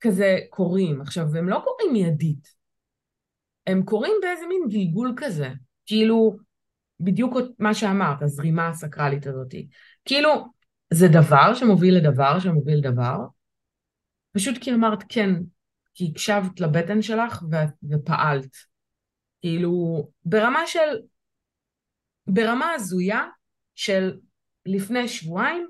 כזה 0.00 0.38
קורים. 0.50 1.00
עכשיו, 1.00 1.36
הם 1.36 1.48
לא 1.48 1.62
קורים 1.64 1.92
מיידית. 1.92 2.48
הם 3.66 3.82
קורים 3.82 4.12
באיזה 4.22 4.46
מין 4.46 4.62
גלגול 4.68 5.14
כזה. 5.16 5.48
כאילו, 5.86 6.36
בדיוק 7.00 7.36
מה 7.58 7.74
שאמרת, 7.74 8.22
הזרימה 8.22 8.68
הסקרלית 8.68 9.26
הזאת. 9.26 9.54
כאילו, 10.04 10.30
זה 10.92 11.06
דבר 11.12 11.54
שמוביל 11.54 11.96
לדבר 11.96 12.40
שמוביל 12.40 12.78
לדבר, 12.78 13.16
פשוט 14.32 14.58
כי 14.60 14.72
אמרת 14.72 14.98
כן, 15.08 15.30
כי 15.94 16.10
הקשבת 16.10 16.60
לבטן 16.60 17.02
שלך 17.02 17.42
ו- 17.42 17.94
ופעלת. 17.94 18.56
כאילו, 19.40 20.08
ברמה 20.24 20.66
של, 20.66 21.00
ברמה 22.26 22.70
הזויה 22.70 23.24
של 23.74 24.18
לפני 24.66 25.08
שבועיים, 25.08 25.68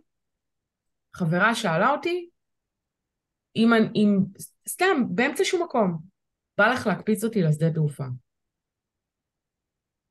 חברה 1.14 1.54
שאלה 1.54 1.90
אותי, 1.90 2.28
אם, 3.56 3.70
אם 3.94 4.18
סתם, 4.68 5.02
באמצע 5.14 5.44
שום 5.44 5.62
מקום, 5.62 5.98
בא 6.58 6.72
לך 6.72 6.86
להקפיץ 6.86 7.24
אותי 7.24 7.42
לשדה 7.42 7.70
תעופה. 7.74 8.04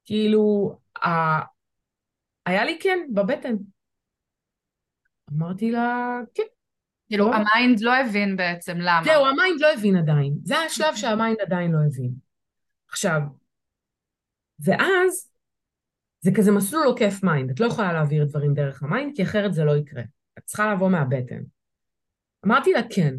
כאילו, 0.05 0.75
ה... 1.05 1.09
היה 2.45 2.65
לי 2.65 2.79
כן 2.81 2.99
בבטן. 3.13 3.55
אמרתי 5.33 5.71
לה, 5.71 6.19
כן. 6.33 6.43
כאילו, 7.07 7.31
לא. 7.31 7.35
ה 7.35 7.44
mind 7.44 7.79
לא 7.79 7.95
הבין 7.97 8.35
בעצם 8.35 8.77
למה. 8.77 9.01
זהו, 9.03 9.25
ה 9.25 9.32
mind 9.32 9.61
לא 9.61 9.73
הבין 9.73 9.95
עדיין. 9.97 10.33
זה 10.43 10.57
השלב 10.57 10.95
שה 11.01 11.16
mind 11.16 11.37
עדיין 11.41 11.71
לא 11.71 11.77
הבין. 11.87 12.11
עכשיו, 12.89 13.21
ואז 14.59 15.31
זה 16.21 16.31
כזה 16.35 16.51
מסלול 16.51 16.85
עוקף 16.85 17.23
mind. 17.23 17.49
את 17.49 17.59
לא 17.59 17.65
יכולה 17.65 17.93
להעביר 17.93 18.25
דברים 18.25 18.53
דרך 18.53 18.83
ה 18.83 18.88
mind, 18.88 19.15
כי 19.15 19.23
אחרת 19.23 19.53
זה 19.53 19.63
לא 19.63 19.77
יקרה. 19.77 20.03
את 20.37 20.43
צריכה 20.43 20.73
לבוא 20.73 20.89
מהבטן. 20.89 21.41
אמרתי 22.45 22.73
לה 22.73 22.81
כן. 22.89 23.15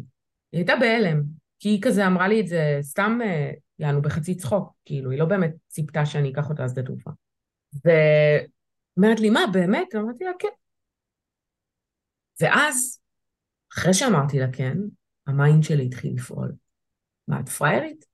היא 0.51 0.59
הייתה 0.59 0.73
בהלם, 0.79 1.21
כי 1.59 1.69
היא 1.69 1.81
כזה 1.81 2.07
אמרה 2.07 2.27
לי 2.27 2.41
את 2.41 2.47
זה 2.47 2.77
סתם, 2.81 3.19
אה, 3.23 3.51
יענו, 3.79 4.01
בחצי 4.01 4.35
צחוק. 4.35 4.73
כאילו, 4.85 5.11
היא 5.11 5.19
לא 5.19 5.25
באמת 5.25 5.51
ציפתה 5.67 6.05
שאני 6.05 6.31
אקח 6.31 6.49
אותה 6.49 6.65
לשדה 6.65 6.83
תעופה. 6.83 7.11
ואומרת 7.85 9.19
לי, 9.19 9.29
מה, 9.29 9.41
באמת? 9.53 9.95
אמרתי 9.95 10.23
לה, 10.23 10.31
כן. 10.39 10.47
ואז, 12.41 12.99
אחרי 13.73 13.93
שאמרתי 13.93 14.39
לה 14.39 14.47
כן, 14.53 14.77
ה 15.27 15.34
mind 15.34 15.63
שלי 15.63 15.85
התחיל 15.85 16.13
לפעול. 16.15 16.51
מה, 17.27 17.39
את 17.39 17.49
פריירית? 17.49 18.05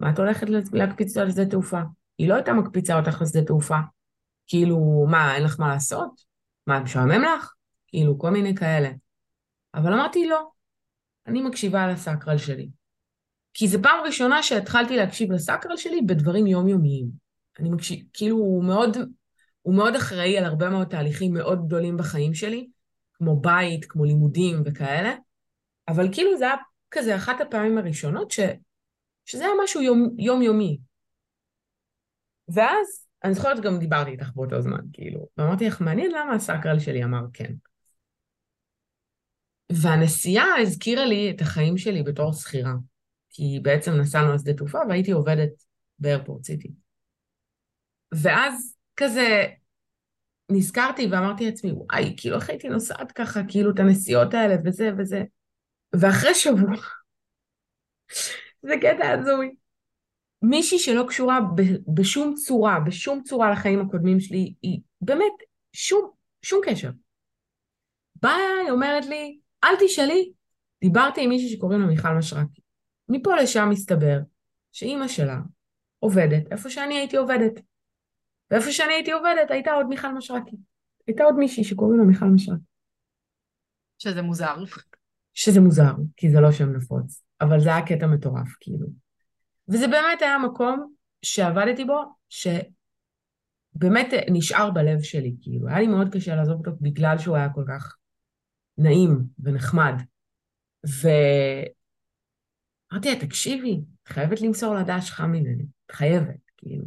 מה 0.00 0.10
את 0.10 0.18
הולכת 0.18 0.46
להקפיץ 0.72 1.16
אותה 1.16 1.24
לשדה 1.24 1.46
תעופה? 1.46 1.80
היא 2.18 2.28
לא 2.28 2.34
הייתה 2.34 2.52
מקפיצה 2.52 2.98
אותך 2.98 3.22
לשדה 3.22 3.44
תעופה. 3.44 3.78
כאילו, 4.46 5.06
מה, 5.10 5.34
אין 5.34 5.42
לך 5.42 5.60
מה 5.60 5.68
לעשות? 5.68 6.20
מה, 6.66 6.80
משעמם 6.80 7.22
לך? 7.22 7.54
כאילו, 7.86 8.18
כל 8.18 8.30
מיני 8.30 8.54
כאלה. 8.54 8.90
אבל 9.74 9.92
אמרתי, 9.92 10.26
לא, 10.26 10.48
אני 11.26 11.42
מקשיבה 11.42 11.86
לסקרל 11.86 12.38
שלי. 12.38 12.68
כי 13.54 13.68
זו 13.68 13.78
פעם 13.82 14.04
ראשונה 14.04 14.42
שהתחלתי 14.42 14.96
להקשיב 14.96 15.32
לסקרל 15.32 15.76
שלי 15.76 16.00
בדברים 16.00 16.46
יומיומיים. 16.46 17.06
אני 17.58 17.70
מקשיב, 17.70 18.04
כאילו, 18.12 18.36
הוא 18.36 18.64
מאוד, 18.64 18.96
הוא 19.62 19.74
מאוד 19.74 19.94
אחראי 19.94 20.38
על 20.38 20.44
הרבה 20.44 20.68
מאוד 20.68 20.88
תהליכים 20.88 21.32
מאוד 21.32 21.66
גדולים 21.66 21.96
בחיים 21.96 22.34
שלי, 22.34 22.68
כמו 23.18 23.40
בית, 23.40 23.84
כמו 23.84 24.04
לימודים 24.04 24.62
וכאלה, 24.64 25.14
אבל 25.88 26.12
כאילו 26.12 26.38
זה 26.38 26.44
היה 26.44 26.56
כזה 26.90 27.16
אחת 27.16 27.40
הפעמים 27.40 27.78
הראשונות 27.78 28.30
ש, 28.30 28.40
שזה 29.24 29.44
היה 29.44 29.52
משהו 29.64 29.82
יום, 29.82 30.14
יומיומי. 30.18 30.78
ואז 32.48 33.06
אני 33.24 33.34
זוכרת 33.34 33.60
גם 33.60 33.78
דיברתי 33.78 34.10
איתך 34.10 34.30
באותו 34.34 34.62
זמן, 34.62 34.80
כאילו, 34.92 35.28
ואמרתי 35.36 35.66
לך, 35.66 35.80
מעניין 35.80 36.10
למה 36.10 36.34
הסקרל 36.34 36.78
שלי 36.78 37.04
אמר 37.04 37.22
כן. 37.32 37.52
והנסיעה 39.72 40.46
הזכירה 40.62 41.04
לי 41.04 41.30
את 41.30 41.40
החיים 41.40 41.78
שלי 41.78 42.02
בתור 42.02 42.32
שכירה, 42.32 42.72
כי 43.30 43.60
בעצם 43.62 43.92
נסענו 43.92 44.34
לשדה 44.34 44.54
תעופה 44.54 44.78
והייתי 44.88 45.10
עובדת 45.10 45.50
באיירפורט 45.98 46.44
סיטי. 46.44 46.72
ואז 48.12 48.76
כזה 48.96 49.46
נזכרתי 50.50 51.06
ואמרתי 51.10 51.44
לעצמי, 51.44 51.72
וואי, 51.72 52.14
כאילו 52.16 52.36
איך 52.36 52.50
הייתי 52.50 52.68
נוסעת 52.68 53.12
ככה, 53.12 53.40
כאילו 53.48 53.70
את 53.70 53.78
הנסיעות 53.78 54.34
האלה 54.34 54.54
וזה 54.64 54.90
וזה. 54.98 55.22
ואחרי 55.92 56.34
שבוע, 56.34 56.76
זה 58.66 58.74
קטע 58.80 59.10
הזוי. 59.10 59.54
מישהי 60.42 60.78
שלא 60.78 61.04
קשורה 61.08 61.40
ב- 61.40 61.94
בשום 61.94 62.34
צורה, 62.34 62.80
בשום 62.80 63.22
צורה 63.22 63.50
לחיים 63.50 63.80
הקודמים 63.80 64.20
שלי, 64.20 64.54
היא 64.62 64.80
באמת 65.00 65.32
שום, 65.72 66.10
שום 66.42 66.60
קשר. 66.64 66.90
באה, 68.22 68.60
היא 68.62 68.70
אומרת 68.70 69.06
לי, 69.06 69.38
אל 69.64 69.74
תשאלי, 69.80 70.32
דיברתי 70.80 71.24
עם 71.24 71.28
מישהי 71.28 71.48
שקוראים 71.48 71.80
לה 71.80 71.86
מיכל 71.86 72.12
משרקי. 72.18 72.60
מפה 73.08 73.36
לשם 73.36 73.68
מסתבר 73.70 74.18
שאימא 74.72 75.08
שלה 75.08 75.38
עובדת 75.98 76.52
איפה 76.52 76.70
שאני 76.70 76.98
הייתי 76.98 77.16
עובדת. 77.16 77.52
ואיפה 78.50 78.72
שאני 78.72 78.92
הייתי 78.92 79.12
עובדת 79.12 79.50
הייתה 79.50 79.72
עוד 79.72 79.86
מיכל 79.86 80.12
משרקי. 80.12 80.56
הייתה 81.06 81.24
עוד 81.24 81.34
מישהי 81.34 81.64
שקוראים 81.64 81.98
לה 81.98 82.04
מיכל 82.04 82.26
משרקי. 82.26 82.62
שזה 83.98 84.22
מוזר. 84.22 84.54
שזה 85.34 85.60
מוזר, 85.60 85.92
כי 86.16 86.30
זה 86.30 86.40
לא 86.40 86.52
שם 86.52 86.72
נפוץ, 86.72 87.24
אבל 87.40 87.60
זה 87.60 87.68
היה 87.68 87.86
קטע 87.86 88.06
מטורף, 88.06 88.48
כאילו. 88.60 88.86
וזה 89.68 89.88
באמת 89.88 90.22
היה 90.22 90.38
מקום 90.38 90.94
שעבדתי 91.22 91.84
בו, 91.84 92.00
שבאמת 92.28 94.06
נשאר 94.30 94.70
בלב 94.70 95.02
שלי, 95.02 95.34
כאילו. 95.40 95.68
היה 95.68 95.80
לי 95.80 95.86
מאוד 95.86 96.12
קשה 96.12 96.34
לעזוב 96.34 96.58
אותו 96.58 96.70
בגלל 96.80 97.18
שהוא 97.18 97.36
היה 97.36 97.48
כל 97.54 97.64
כך 97.68 97.96
נעים 98.78 99.18
ונחמד. 99.38 99.94
ואמרתי 102.92 103.08
לה, 103.08 103.20
תקשיבי, 103.20 103.80
את 104.02 104.08
חייבת 104.08 104.40
למסור 104.40 104.74
לה 104.74 104.82
דש 104.82 105.10
חם 105.10 105.32
ממני, 105.32 105.64
את 105.86 105.90
חייבת, 105.90 106.40
כאילו. 106.56 106.84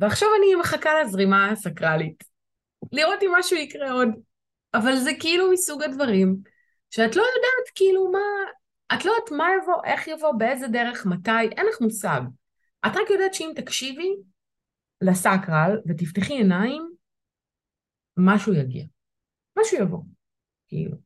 ועכשיו 0.00 0.28
אני 0.38 0.54
מחכה 0.54 0.90
לזרימה 1.02 1.50
הסקרלית, 1.50 2.24
לראות 2.92 3.22
אם 3.22 3.30
משהו 3.38 3.56
יקרה 3.56 3.92
עוד. 3.92 4.08
אבל 4.74 4.96
זה 4.96 5.10
כאילו 5.20 5.52
מסוג 5.52 5.82
הדברים 5.82 6.36
שאת 6.90 7.16
לא 7.16 7.22
יודעת 7.22 7.74
כאילו 7.74 8.12
מה, 8.12 8.18
את 8.94 9.04
לא 9.04 9.10
יודעת 9.10 9.30
מה 9.30 9.46
יבוא, 9.62 9.84
איך 9.84 10.08
יבוא, 10.08 10.32
באיזה 10.38 10.68
דרך, 10.68 11.06
מתי, 11.06 11.42
אין 11.56 11.66
לך 11.66 11.80
מושג. 11.80 12.20
את 12.86 12.90
רק 12.96 13.10
יודעת 13.10 13.34
שאם 13.34 13.52
תקשיבי 13.56 14.16
לסקרל 15.00 15.80
ותפתחי 15.88 16.32
עיניים, 16.32 16.90
משהו 18.16 18.54
יגיע. 18.54 18.84
משהו 19.58 19.78
יבוא, 19.78 20.02
כאילו. 20.68 20.96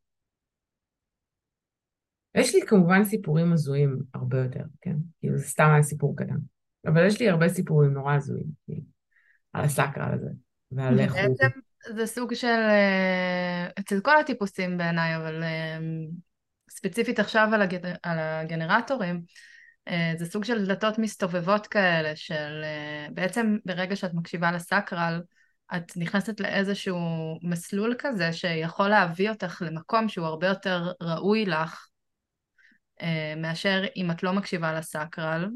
יש 2.35 2.55
לי 2.55 2.61
כמובן 2.67 3.05
סיפורים 3.05 3.53
הזויים 3.53 3.99
הרבה 4.15 4.39
יותר, 4.39 4.65
כן? 4.81 4.97
כאילו 5.21 5.39
זה 5.39 5.45
סתם 5.45 5.69
היה 5.73 5.83
סיפור 5.83 6.17
קטן. 6.17 6.39
אבל 6.87 7.07
יש 7.07 7.21
לי 7.21 7.29
הרבה 7.29 7.49
סיפורים 7.49 7.93
נורא 7.93 8.15
הזויים, 8.15 8.47
על 9.55 9.65
הסקרל 9.65 10.13
הזה, 10.15 10.29
ועל 10.73 11.01
איך 11.01 11.13
הוא... 11.13 11.21
בעצם 11.21 11.59
זה 11.95 12.07
סוג 12.07 12.35
של, 12.35 12.47
אה, 12.47 13.69
אצל 13.81 14.01
כל 14.01 14.17
הטיפוסים 14.17 14.79
בעיניי, 14.79 15.17
אבל 15.17 15.43
אה, 15.43 15.79
ספציפית 16.71 17.19
עכשיו 17.19 17.49
על, 17.53 17.63
הגנ... 17.63 17.93
על 18.03 18.19
הגנרטורים, 18.19 19.23
אה, 19.89 20.13
זה 20.19 20.27
סוג 20.27 20.45
של 20.45 20.67
דלתות 20.67 20.99
מסתובבות 20.99 21.67
כאלה, 21.67 22.17
של 22.17 22.65
בעצם 23.11 23.57
ברגע 23.65 23.97
שאת 23.97 24.15
מקשיבה 24.15 24.53
לסקרל, 24.53 25.23
את 25.77 25.93
נכנסת 25.97 26.41
לאיזשהו 26.41 26.99
מסלול 27.43 27.95
כזה 27.99 28.33
שיכול 28.33 28.89
להביא 28.89 29.31
אותך 29.31 29.63
למקום 29.67 30.09
שהוא 30.09 30.27
הרבה 30.27 30.47
יותר 30.47 30.93
ראוי 31.01 31.45
לך, 31.47 31.89
מאשר 33.37 33.85
אם 33.97 34.11
את 34.11 34.23
לא 34.23 34.33
מקשיבה 34.33 34.79
ל 34.79 34.87
sacral, 34.87 35.49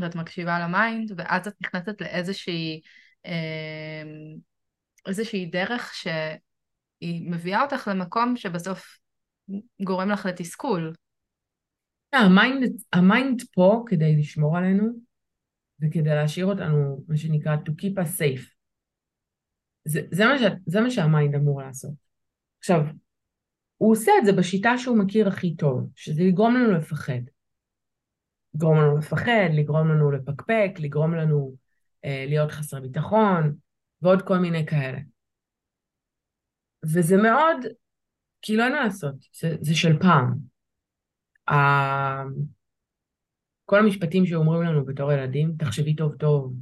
ואת 0.00 0.14
מקשיבה 0.14 0.58
ל 0.60 0.69
mind, 0.69 1.12
ואז 1.16 1.48
את 1.48 1.54
נכנסת 1.60 2.00
לאיזושהי 2.00 2.80
איזושהי 5.06 5.46
דרך 5.46 5.94
שהיא 5.94 7.30
מביאה 7.30 7.62
אותך 7.62 7.88
למקום 7.88 8.36
שבסוף 8.36 8.98
גורם 9.84 10.10
לך 10.10 10.26
לתסכול. 10.26 10.92
ה 12.12 12.22
mind, 12.22 12.72
ה 12.92 13.02
mind 13.02 13.42
פה 13.54 13.84
כדי 13.86 14.16
לשמור 14.16 14.56
עלינו 14.56 14.88
וכדי 15.80 16.10
להשאיר 16.10 16.46
אותנו, 16.46 17.04
מה 17.08 17.16
שנקרא 17.16 17.56
to 17.56 17.70
keep 17.70 17.98
us 17.98 18.20
safe. 18.20 18.54
זה, 19.84 20.00
זה, 20.10 20.24
מה, 20.24 20.38
ש, 20.38 20.42
זה 20.66 20.80
מה 20.80 20.90
שה 20.90 21.09
mind 21.09 21.34
אמור 21.34 21.62
לעשות. 21.62 21.94
עכשיו, 22.58 22.80
הוא 23.76 23.92
עושה 23.92 24.12
את 24.20 24.26
זה 24.26 24.32
בשיטה 24.32 24.78
שהוא 24.78 24.98
מכיר 24.98 25.28
הכי 25.28 25.56
טוב, 25.56 25.90
שזה 25.96 26.22
לגרום 26.22 26.54
לנו 26.54 26.72
לפחד. 26.72 27.20
לגרום 28.54 28.78
לנו 28.78 28.98
לפחד, 28.98 29.50
לגרום 29.54 29.88
לנו 29.88 30.10
לפקפק, 30.10 30.70
לגרום 30.78 31.14
לנו 31.14 31.54
אה, 31.54 31.63
להיות 32.04 32.50
חסר 32.50 32.80
ביטחון, 32.80 33.54
ועוד 34.02 34.22
כל 34.22 34.38
מיני 34.38 34.66
כאלה. 34.66 34.98
וזה 36.84 37.16
מאוד, 37.16 37.56
כאילו 38.42 38.64
אין 38.64 38.72
מה 38.72 38.84
לעשות, 38.84 39.14
זה, 39.40 39.56
זה 39.60 39.74
של 39.74 39.98
פעם. 39.98 40.34
ה... 41.50 41.54
כל 43.64 43.78
המשפטים 43.78 44.26
שאומרים 44.26 44.62
לנו 44.62 44.84
בתור 44.84 45.12
ילדים, 45.12 45.54
תחשבי 45.58 45.94
טוב 45.94 46.14
טוב, 46.14 46.54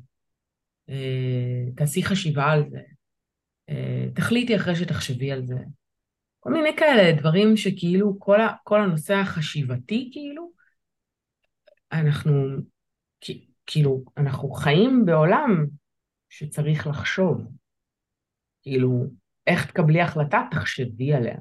אה, 0.89 1.65
תעשי 1.77 2.03
חשיבה 2.03 2.45
על 2.45 2.71
זה, 2.71 2.81
אה, 3.69 4.07
תחליטי 4.15 4.57
אחרי 4.57 4.77
שתחשבי 4.77 5.33
על 5.33 5.47
זה. 5.47 5.59
כל 6.41 6.53
מיני 6.53 6.77
כאלה 6.77 7.21
דברים 7.21 7.57
שכאילו 7.57 8.17
כל, 8.19 8.41
ה, 8.41 8.49
כל 8.65 8.81
הנושא 8.81 9.15
החשיבתי 9.15 10.11
כאילו, 10.13 10.51
אנחנו 11.93 12.33
כאילו, 13.67 14.05
אנחנו 14.17 14.51
חיים 14.51 15.03
בעולם 15.07 15.67
שצריך 16.29 16.87
לחשוב. 16.87 17.49
כאילו, 18.63 19.05
איך 19.47 19.71
תקבלי 19.71 20.01
החלטה? 20.01 20.39
תחשבי 20.51 21.13
עליה. 21.13 21.37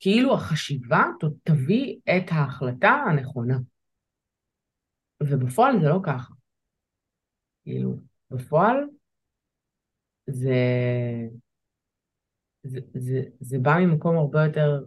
כאילו 0.00 0.34
החשיבה 0.34 1.04
תביא 1.42 1.96
את 2.04 2.30
ההחלטה 2.30 2.88
הנכונה. 2.88 3.58
ובפועל 5.22 5.74
זה 5.80 5.88
לא 5.88 6.00
ככה. 6.06 6.34
כאילו, 7.62 7.96
בפועל 8.30 8.76
זה, 10.26 10.54
זה, 12.62 12.80
זה, 12.94 13.20
זה 13.40 13.58
בא 13.62 13.70
ממקום 13.80 14.16
הרבה 14.16 14.44
יותר 14.44 14.86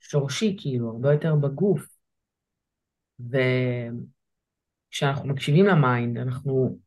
שורשי, 0.00 0.56
כאילו, 0.60 0.90
הרבה 0.90 1.12
יותר 1.12 1.34
בגוף. 1.42 1.98
וכשאנחנו 4.92 5.28
מקשיבים 5.28 5.66
ל 5.66 5.75
mind, 5.75 6.18
אנחנו 6.18 6.78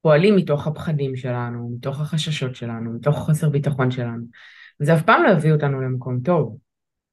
פועלים 0.00 0.36
מתוך 0.36 0.66
הפחדים 0.66 1.16
שלנו, 1.16 1.70
מתוך 1.76 2.00
החששות 2.00 2.56
שלנו, 2.56 2.92
מתוך 2.92 3.16
חוסר 3.16 3.48
ביטחון 3.48 3.90
שלנו. 3.90 4.24
וזה 4.80 4.94
אף 4.94 5.02
פעם 5.02 5.22
לא 5.22 5.30
יביא 5.30 5.52
אותנו 5.52 5.80
למקום 5.80 6.20
טוב. 6.20 6.58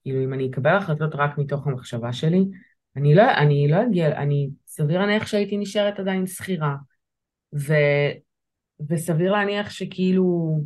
כאילו, 0.02 0.24
אם 0.24 0.34
אני 0.34 0.50
אקבל 0.50 0.76
החלטות 0.76 1.16
רק 1.16 1.38
מתוך 1.38 1.68
המחשבה 1.68 2.14
שלי, 2.14 2.46
אני 2.96 3.16
לא, 3.16 3.24
אני 3.38 3.68
לא 3.72 3.84
אגיע, 3.84 4.18
אני, 4.18 4.50
סביר 4.68 5.00
להניח 5.00 5.28
שהייתי 5.28 5.58
נשארת 5.58 6.00
עדיין 6.00 6.28
שכירה. 6.28 6.76
ו, 7.56 7.74
וסביר 8.90 9.32
להניח 9.32 9.70
שכאילו, 9.70 10.60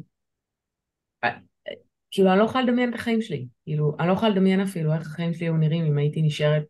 כאילו, 2.11 2.31
אני 2.31 2.39
לא 2.39 2.43
יכולה 2.43 2.63
לדמיין 2.63 2.89
את 2.89 2.95
החיים 2.95 3.21
שלי. 3.21 3.47
כאילו, 3.63 3.95
אני 3.99 4.07
לא 4.07 4.13
יכולה 4.13 4.31
לדמיין 4.31 4.59
אפילו 4.59 4.93
איך 4.93 5.01
החיים 5.01 5.33
שלי 5.33 5.45
היו 5.45 5.57
נראים 5.57 5.85
אם 5.85 5.97
הייתי 5.97 6.21
נשארת 6.21 6.65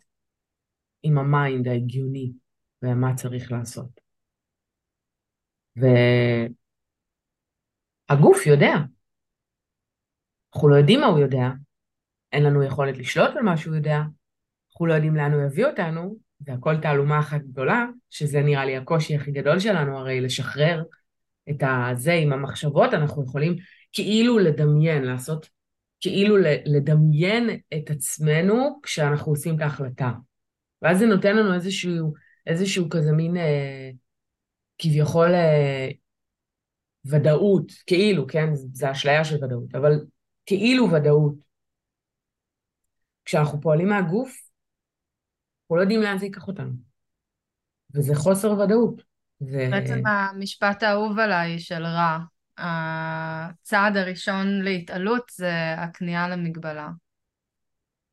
עם 1.03 1.17
ה 1.17 1.27
mind 1.27 1.67
ההגיוני 1.67 2.31
ומה 2.83 3.15
צריך 3.15 3.51
לעשות. 3.51 3.99
והגוף 8.09 8.47
יודע. 8.47 8.73
אנחנו 10.55 10.69
לא 10.69 10.75
יודעים 10.75 10.99
מה 10.99 11.05
הוא 11.05 11.19
יודע, 11.19 11.49
אין 12.31 12.43
לנו 12.43 12.63
יכולת 12.63 12.97
לשלוט 12.97 13.35
על 13.35 13.43
מה 13.43 13.57
שהוא 13.57 13.75
יודע, 13.75 14.01
אנחנו 14.71 14.85
לא 14.85 14.93
יודעים 14.93 15.15
לאן 15.15 15.33
הוא 15.33 15.41
יביא 15.41 15.65
אותנו, 15.65 16.17
זה 16.39 16.53
הכל 16.53 16.77
תעלומה 16.81 17.19
אחת 17.19 17.41
גדולה, 17.41 17.85
שזה 18.09 18.41
נראה 18.41 18.65
לי 18.65 18.77
הקושי 18.77 19.15
הכי 19.15 19.31
גדול 19.31 19.59
שלנו, 19.59 19.97
הרי 19.97 20.21
לשחרר 20.21 20.83
את 21.49 21.63
הזה 21.63 22.13
עם 22.13 22.33
המחשבות, 22.33 22.93
אנחנו 22.93 23.23
יכולים 23.23 23.55
כאילו 23.93 24.39
לדמיין, 24.39 25.03
לעשות, 25.03 25.49
כאילו 25.99 26.37
לדמיין 26.65 27.49
את 27.73 27.89
עצמנו 27.89 28.79
כשאנחנו 28.83 29.31
עושים 29.31 29.55
את 29.55 29.61
ההחלטה. 29.61 30.11
ואז 30.81 30.99
זה 30.99 31.05
נותן 31.05 31.35
לנו 31.35 31.53
איזשהו, 31.53 32.13
איזשהו 32.47 32.89
כזה 32.89 33.11
מין 33.11 33.37
אה, 33.37 33.89
כביכול 34.77 35.33
אה, 35.33 35.89
ודאות, 37.05 37.71
כאילו, 37.87 38.27
כן? 38.27 38.49
זה 38.53 38.91
אשליה 38.91 39.25
של 39.25 39.43
ודאות, 39.45 39.75
אבל 39.75 40.05
כאילו 40.45 40.91
ודאות. 40.91 41.35
כשאנחנו 43.25 43.61
פועלים 43.61 43.89
מהגוף, 43.89 44.49
אנחנו 45.63 45.75
לא 45.75 45.81
יודעים 45.81 46.01
לאן 46.01 46.17
זה 46.17 46.25
ייקח 46.25 46.47
אותנו. 46.47 46.71
וזה 47.93 48.15
חוסר 48.15 48.51
ודאות. 48.51 49.01
ו... 49.41 49.71
בעצם 49.71 50.07
המשפט 50.07 50.83
האהוב 50.83 51.19
עליי 51.19 51.59
של 51.59 51.83
רע, 51.83 52.17
הצעד 52.57 53.97
הראשון 53.97 54.61
להתעלות 54.61 55.23
זה 55.31 55.73
הכניעה 55.77 56.29
למגבלה. 56.29 56.89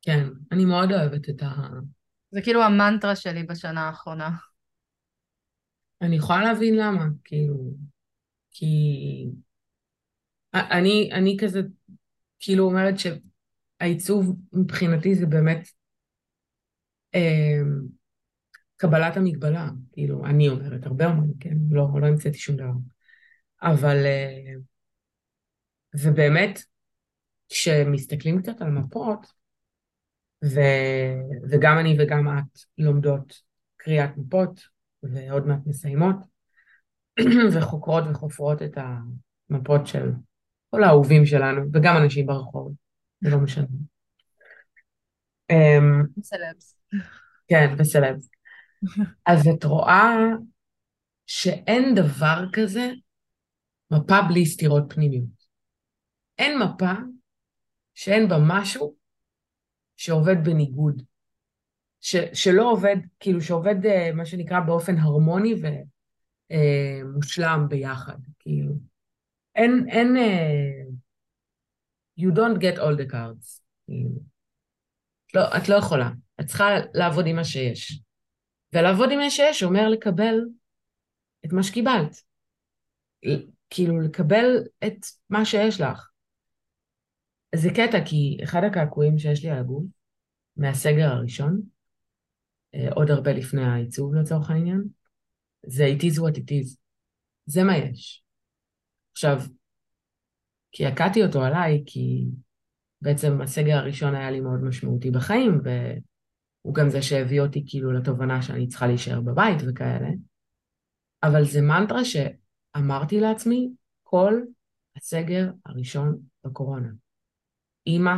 כן, 0.03 0.25
אני 0.53 0.65
מאוד 0.65 0.93
אוהבת 0.93 1.29
את 1.29 1.43
ה... 1.43 1.47
זה 2.31 2.41
כאילו 2.43 2.63
המנטרה 2.63 3.17
שלי 3.17 3.43
בשנה 3.43 3.87
האחרונה. 3.87 4.31
אני 6.03 6.17
יכולה 6.17 6.43
להבין 6.43 6.77
למה, 6.77 7.05
כאילו, 7.25 7.75
כי 8.51 8.77
אני, 10.55 11.11
אני 11.13 11.37
כזה, 11.41 11.61
כאילו 12.41 12.65
אומרת 12.65 12.95
שהעיצוב 12.99 14.37
מבחינתי 14.53 15.15
זה 15.15 15.27
באמת 15.27 15.69
אה, 17.15 17.61
קבלת 18.77 19.17
המגבלה, 19.17 19.69
כאילו, 19.93 20.27
אני 20.27 20.49
אומרת, 20.49 20.87
הרבה 20.87 21.07
אומרים, 21.07 21.33
כן, 21.41 21.55
לא, 21.71 21.89
לא 22.01 22.07
המצאתי 22.07 22.39
שום 22.39 22.57
דבר. 22.57 22.73
אבל, 23.63 23.97
אה, 24.07 24.55
ובאמת, 25.95 26.61
כשמסתכלים 27.49 28.43
קצת 28.43 28.61
על 28.61 28.71
מפות, 28.71 29.40
ו, 30.45 30.61
וגם 31.51 31.79
אני 31.79 31.97
וגם 31.99 32.39
את 32.39 32.59
לומדות 32.79 33.43
קריאת 33.77 34.11
מפות, 34.17 34.61
ועוד 35.03 35.47
מעט 35.47 35.61
מסיימות, 35.67 36.17
וחוקרות 37.53 38.05
וחופרות 38.11 38.63
את 38.63 38.79
המפות 39.51 39.87
של 39.87 40.11
כל 40.71 40.85
האהובים 40.85 41.27
שלנו, 41.27 41.63
וגם 41.73 41.97
אנשים 41.97 42.27
ברחוב, 42.27 42.73
זה 43.21 43.31
לא 43.31 43.39
משנה. 43.39 43.67
אמ, 45.51 46.03
סלבס. 46.23 46.77
כן, 47.49 47.75
וסלבס. 47.79 48.31
אז 49.27 49.49
את 49.49 49.65
רואה 49.65 50.17
שאין 51.27 51.95
דבר 51.95 52.45
כזה 52.53 52.91
מפה 53.91 54.17
בלי 54.29 54.47
סתירות 54.47 54.85
פנימיות. 54.89 55.41
אין 56.39 56.59
מפה 56.59 56.93
שאין 57.95 58.29
בה 58.29 58.37
משהו 58.41 59.00
שעובד 60.01 60.37
בניגוד. 60.45 61.03
ש, 62.01 62.17
שלא 62.17 62.71
עובד, 62.71 62.97
כאילו 63.21 63.41
שעובד 63.41 63.87
אה, 63.87 64.13
מה 64.13 64.27
שנקרא 64.27 64.61
באופן 64.61 64.99
הרמוני 64.99 65.55
ומושלם 66.51 67.61
אה, 67.63 67.67
ביחד, 67.69 68.19
כאילו. 68.39 68.75
אין, 69.55 69.87
אין, 69.89 70.17
uh, 70.17 70.91
you 72.21 72.35
don't 72.35 72.59
get 72.61 72.79
all 72.79 72.97
the 73.01 73.13
cards. 73.13 73.61
כאילו. 73.87 74.21
לא, 75.35 75.41
את 75.57 75.69
לא 75.69 75.75
יכולה. 75.75 76.11
את 76.41 76.47
צריכה 76.47 76.69
לעבוד 76.95 77.27
עם 77.27 77.37
מה 77.37 77.45
שיש. 77.45 78.03
ולעבוד 78.73 79.11
עם 79.13 79.19
מה 79.19 79.31
שיש 79.31 79.63
אומר 79.63 79.89
לקבל 79.89 80.41
את 81.47 81.53
מה 81.53 81.63
שקיבלת. 81.63 82.23
כאילו, 83.71 84.01
לקבל 84.01 84.47
את 84.87 85.07
מה 85.31 85.45
שיש 85.45 85.81
לך. 85.81 86.10
זה 87.55 87.69
קטע, 87.71 87.99
כי 88.05 88.39
אחד 88.45 88.61
הקעקועים 88.65 89.19
שיש 89.19 89.45
לי 89.45 89.51
על 89.51 89.59
הגוף, 89.59 89.85
מהסגר 90.57 91.09
הראשון, 91.09 91.61
אה, 92.75 92.93
עוד 92.93 93.11
הרבה 93.11 93.33
לפני 93.33 93.65
העיצוב 93.65 94.15
לצורך 94.15 94.51
העניין, 94.51 94.85
זה 95.67 95.87
it 95.87 96.03
is 96.03 96.17
what 96.17 96.37
it 96.37 96.51
is. 96.51 96.77
זה 97.47 97.65
מה 97.65 97.77
יש. 97.77 98.23
עכשיו, 99.13 99.41
כי 100.73 100.87
הכתי 100.87 101.25
אותו 101.25 101.45
עליי, 101.45 101.83
כי 101.87 102.25
בעצם 103.01 103.41
הסגר 103.41 103.77
הראשון 103.77 104.15
היה 104.15 104.31
לי 104.31 104.41
מאוד 104.41 104.61
משמעותי 104.63 105.11
בחיים, 105.11 105.61
והוא 105.65 106.75
גם 106.75 106.89
זה 106.89 107.03
שהביא 107.03 107.41
אותי 107.41 107.65
כאילו 107.67 107.93
לתובנה 107.93 108.43
שאני 108.43 108.69
צריכה 108.69 108.87
להישאר 108.87 109.21
בבית 109.21 109.59
וכאלה. 109.69 110.09
אבל 111.23 111.45
זה 111.45 111.61
מנטרה 111.61 112.01
שאמרתי 112.05 113.21
לעצמי 113.21 113.71
כל 114.03 114.41
הסגר 114.97 115.51
הראשון 115.67 116.19
בקורונה. 116.45 116.89
אימא 117.87 118.15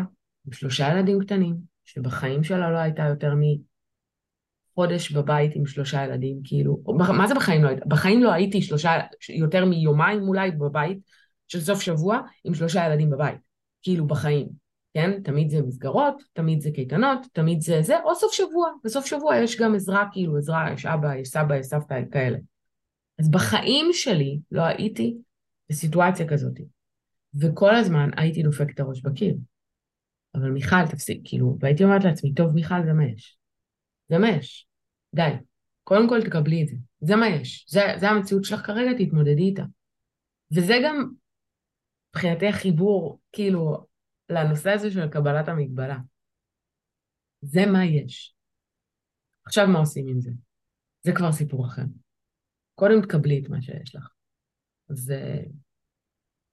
עם 0.47 0.53
שלושה 0.53 0.89
ילדים 0.93 1.21
קטנים, 1.21 1.57
שבחיים 1.85 2.45
שלה 2.45 2.71
לא 2.71 2.79
הייתה 2.79 3.03
יותר 3.03 3.35
מחודש 4.73 5.13
בבית 5.13 5.53
עם 5.55 5.67
שלושה 5.67 6.05
ילדים, 6.05 6.41
כאילו, 6.45 6.83
מה 6.97 7.29
זה 7.29 7.35
בחיים 7.35 7.65
לא 7.65 7.69
הייתה? 7.69 7.85
בחיים 7.87 8.23
לא 8.23 8.33
הייתי 8.33 8.63
שלושה, 8.63 9.01
יותר 9.29 9.65
מיומיים 9.65 10.23
אולי 10.23 10.51
בבית 10.51 10.99
של 11.49 11.61
סוף 11.61 11.81
שבוע 11.81 12.21
עם 12.45 12.55
שלושה 12.55 12.87
ילדים 12.87 13.11
בבית, 13.11 13.39
כאילו 13.83 14.07
בחיים, 14.07 14.49
כן? 14.95 15.23
תמיד 15.23 15.51
זה 15.51 15.63
מסגרות, 15.63 16.23
תמיד 16.33 16.61
זה 16.61 16.71
קייטנות, 16.75 17.19
תמיד 17.33 17.61
זה 17.61 17.83
זה, 17.83 18.03
או 18.05 18.15
סוף 18.15 18.33
שבוע. 18.33 18.71
בסוף 18.85 19.07
שבוע 19.07 19.37
יש 19.37 19.61
גם 19.61 19.75
עזרה, 19.75 20.05
כאילו 20.13 20.37
עזרה, 20.37 20.73
יש 20.73 20.87
אבא, 20.87 21.17
יש 21.17 21.29
סבא, 21.29 21.57
יש 21.57 21.67
סבתא, 21.67 22.01
כאלה. 22.13 22.39
אז 23.19 23.31
בחיים 23.31 23.87
שלי 23.93 24.39
לא 24.51 24.63
הייתי 24.63 25.17
בסיטואציה 25.71 26.29
כזאת. 26.29 26.59
וכל 27.41 27.75
הזמן 27.75 28.11
הייתי 28.17 28.43
דופקת 28.43 28.75
את 28.75 28.81
הראש 28.81 29.03
בקיר. 29.03 29.35
אבל 30.35 30.51
מיכל, 30.51 30.87
תפסיק, 30.91 31.21
כאילו, 31.25 31.57
והייתי 31.61 31.85
אומרת 31.85 32.05
לעצמי, 32.05 32.35
טוב, 32.35 32.55
מיכל, 32.55 32.85
זה 32.85 32.93
מה 32.93 33.05
יש. 33.05 33.39
זה 34.09 34.19
מה 34.19 34.29
יש. 34.29 34.69
די. 35.15 35.31
קודם 35.85 36.09
כל 36.09 36.21
תקבלי 36.25 36.63
את 36.63 36.69
זה. 36.69 36.77
זה 37.01 37.17
מה 37.17 37.29
יש. 37.29 37.67
זה, 37.69 37.81
זה 38.01 38.11
המציאות 38.11 38.45
שלך 38.45 38.67
כרגע, 38.67 38.91
תתמודדי 38.99 39.43
איתה. 39.43 39.63
וזה 40.55 40.75
גם 40.85 41.11
מבחינתי 42.11 42.47
החיבור, 42.47 43.21
כאילו, 43.33 43.87
לנושא 44.29 44.71
הזה 44.71 44.91
של 44.91 45.09
קבלת 45.09 45.49
המגבלה. 45.49 45.99
זה 47.41 47.67
מה 47.67 47.85
יש. 47.85 48.35
עכשיו 49.45 49.67
מה 49.67 49.79
עושים 49.79 50.09
עם 50.09 50.21
זה? 50.21 50.31
זה 51.03 51.13
כבר 51.17 51.33
סיפור 51.33 51.67
אחר. 51.67 51.83
קודם 52.75 53.03
תקבלי 53.03 53.43
את 53.43 53.49
מה 53.49 53.63
שיש 53.63 53.95
לך. 53.97 54.09
זה... 54.89 55.43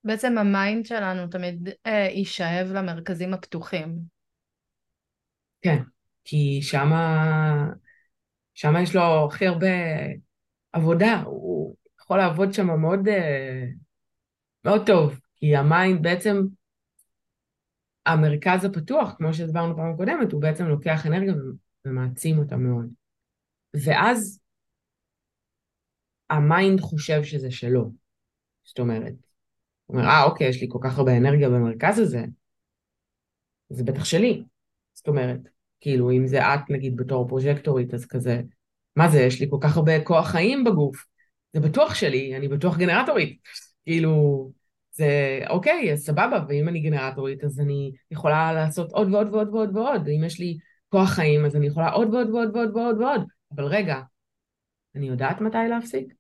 בעצם 0.04 0.38
ה 0.38 0.47
mind 0.47 0.86
שלנו 0.86 1.28
תמיד 1.28 1.70
אה, 1.86 2.08
יישאב 2.12 2.72
למרכזים 2.74 3.34
הפתוחים. 3.34 4.00
כן, 5.62 5.84
כי 6.24 6.60
שמה, 6.62 7.70
שמה 8.54 8.82
יש 8.82 8.96
לו 8.96 9.26
הכי 9.26 9.48
הרבה 9.48 9.68
עבודה, 10.74 11.22
הוא 11.26 11.76
יכול 12.02 12.18
לעבוד 12.18 12.54
שם 12.54 12.68
מאוד, 12.80 13.08
אה, 13.08 13.66
מאוד 14.66 14.86
טוב, 14.86 15.20
כי 15.36 15.56
ה 15.56 15.65
mind 15.65 16.04
בעצם, 16.04 16.38
המרכז 18.06 18.66
הפתוח, 18.66 19.16
כמו 19.18 19.34
שהסברנו 19.34 19.76
פעם 19.76 19.98
קודמת, 19.98 20.32
הוא 20.32 20.42
בעצם 20.42 20.66
לוקח 20.66 21.06
אנרגיה 21.06 21.34
ומעצים 21.86 22.40
אותה 22.40 22.58
מאוד. 22.58 22.86
ואז 23.86 24.40
ה 26.30 26.40
mind 26.40 26.80
חושב 26.80 27.24
שזה 27.24 27.52
שלו. 27.52 27.92
זאת 28.64 28.80
אומרת, 28.80 29.14
אומר, 29.90 30.04
אה, 30.04 30.24
אוקיי, 30.24 30.48
יש 30.48 30.62
לי 30.62 30.68
כל 30.70 30.80
כך 30.82 30.98
הרבה 30.98 31.18
אנרגיה 31.18 31.50
במרכז 31.50 32.00
הזה, 32.00 32.26
זה 33.70 33.84
בטח 33.84 34.06
שלי. 34.06 34.44
זאת 34.94 35.08
אומרת, 35.08 35.40
כאילו, 35.80 36.12
אם 36.12 36.28
זה 36.28 36.42
את, 36.42 36.70
נגיד, 36.70 36.98
בתור 36.98 37.28
projectorית, 37.28 37.94
אז 37.94 38.06
כזה, 38.06 38.42
מה 38.96 39.10
זה, 39.10 39.20
יש 39.20 39.42
לי 39.42 39.48
כל 39.50 39.58
כך 39.62 39.78
הרבה 39.78 40.04
כוח 40.04 40.28
חיים 40.28 40.64
בגוף, 40.64 41.06
זה 41.54 41.60
בטוח 41.60 41.96
שלי, 41.96 42.36
אני 42.38 42.48
בטוח 42.48 42.78
גנרטורית. 42.78 43.40
כאילו, 43.86 44.52
זה 44.92 45.40
אוקיי, 45.50 45.94
אז 45.94 46.06
סבבה, 46.06 46.46
ואם 46.48 46.70
אני 46.70 46.80
גנרטורית, 46.80 47.44
אז 47.44 47.60
אני 47.60 47.92
יכולה 48.12 48.54
לעשות 48.54 48.92
עוד 48.92 49.14
ועוד 49.14 49.34
ועוד 49.34 49.50
ועוד 49.50 49.76
ועוד, 49.76 50.02
ואם 50.06 50.24
יש 50.24 50.40
לי 50.40 50.58
כוח 50.90 51.10
חיים, 51.10 51.46
אז 51.46 51.56
אני 51.56 51.68
יכולה 51.68 51.90
עוד 51.90 52.14
ועוד 52.14 52.30
ועוד 52.30 52.56
ועוד 52.56 52.76
ועוד 52.76 53.02
ועוד. 53.02 53.22
אבל 53.56 53.66
רגע, 53.66 54.00
אני 54.96 55.08
יודעת 55.08 55.42
מתי 55.42 55.58
להפסיק? 55.70 56.14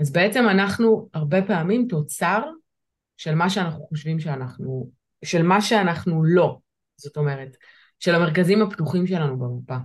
אז 0.00 0.12
בעצם 0.12 0.44
אנחנו 0.50 1.08
הרבה 1.14 1.42
פעמים 1.42 1.86
תוצר 1.88 2.42
של 3.18 3.34
מה 3.34 3.50
שאנחנו 3.50 3.86
חושבים 3.86 4.20
שאנחנו, 4.20 4.90
של 5.24 5.42
מה 5.42 5.60
שאנחנו 5.60 6.24
לא. 6.24 6.58
זאת 6.96 7.16
אומרת, 7.16 7.56
של 7.98 8.14
המרכזים 8.14 8.62
הפתוחים 8.62 9.06
שלנו 9.06 9.38
במפה. 9.38 9.76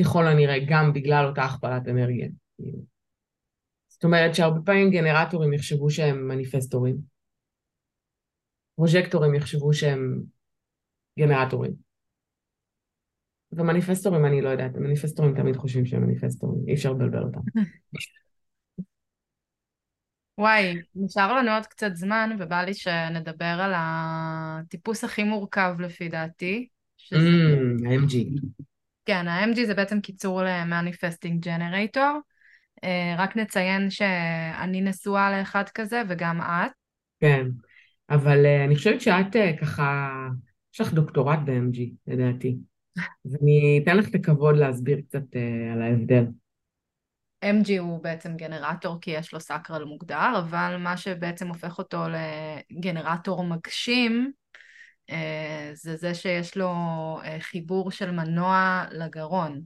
ככל 0.00 0.26
הנראה, 0.26 0.56
גם 0.68 0.92
בגלל 0.92 1.26
אותה 1.26 1.42
הכפלת 1.42 1.88
אנרגיה. 1.88 2.28
זאת 3.88 4.04
אומרת 4.04 4.34
שהרבה 4.34 4.60
פעמים 4.64 4.90
גנרטורים 4.90 5.52
יחשבו 5.52 5.90
שהם 5.90 6.28
מניפסטורים. 6.28 6.96
projectorים 8.76 9.34
יחשבו 9.34 9.74
שהם 9.74 10.22
גנרטורים. 11.18 11.72
ומניפסטורים 13.52 14.24
אני 14.24 14.42
לא 14.42 14.48
יודעת, 14.48 14.76
מניפסטורים 14.76 15.34
תמיד 15.36 15.56
חושבים 15.56 15.86
שהם 15.86 16.02
מניפסטורים, 16.02 16.68
אי 16.68 16.74
אפשר 16.74 16.92
לבלבל 16.92 17.22
אותם. 17.22 17.40
וואי, 20.38 20.76
נשאר 20.94 21.32
לנו 21.36 21.50
עוד 21.50 21.66
קצת 21.66 21.94
זמן, 21.94 22.36
ובא 22.38 22.62
לי 22.62 22.74
שנדבר 22.74 23.44
על 23.44 23.72
הטיפוס 23.76 25.04
הכי 25.04 25.24
מורכב 25.24 25.74
לפי 25.78 26.08
דעתי. 26.08 26.68
שזה... 26.96 27.28
ה-MG. 27.86 28.16
כן, 29.04 29.28
ה-MG 29.28 29.66
זה 29.66 29.74
בעצם 29.74 30.00
קיצור 30.00 30.42
ל-Manifesting 30.42 31.46
Generator. 31.46 32.12
Uh, 32.84 32.86
רק 33.18 33.36
נציין 33.36 33.90
שאני 33.90 34.80
נשואה 34.80 35.38
לאחד 35.38 35.64
כזה, 35.68 36.02
וגם 36.08 36.40
את. 36.40 36.70
כן, 37.20 37.46
אבל 38.10 38.44
uh, 38.44 38.66
אני 38.66 38.76
חושבת 38.76 39.00
שאת 39.00 39.36
uh, 39.36 39.60
ככה, 39.60 40.10
יש 40.74 40.80
לך 40.80 40.92
דוקטורט 40.92 41.38
ב-MG, 41.44 41.80
לדעתי. 42.06 42.56
אז 43.26 43.36
אני 43.42 43.80
אתן 43.82 43.96
לך 43.96 44.08
את 44.08 44.14
הכבוד 44.14 44.56
להסביר 44.56 45.00
קצת 45.08 45.36
על 45.72 45.82
ההבדל. 45.82 46.24
MG 47.44 47.78
הוא 47.78 48.02
בעצם 48.02 48.36
גנרטור 48.36 48.98
כי 49.00 49.10
יש 49.10 49.32
לו 49.32 49.40
סקרל 49.40 49.84
מוגדר, 49.84 50.38
אבל 50.38 50.76
מה 50.78 50.96
שבעצם 50.96 51.48
הופך 51.48 51.78
אותו 51.78 52.02
לגנרטור 52.70 53.44
מגשים 53.44 54.32
אה, 55.10 55.70
זה 55.74 55.96
זה 55.96 56.14
שיש 56.14 56.56
לו 56.56 56.72
אה, 57.24 57.36
חיבור 57.40 57.90
של 57.90 58.10
מנוע 58.10 58.84
לגרון. 58.90 59.62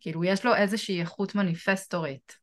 כאילו 0.00 0.24
יש 0.24 0.44
לו 0.44 0.54
איזושהי 0.54 1.00
איכות 1.00 1.34
מניפסטורית. 1.34 2.36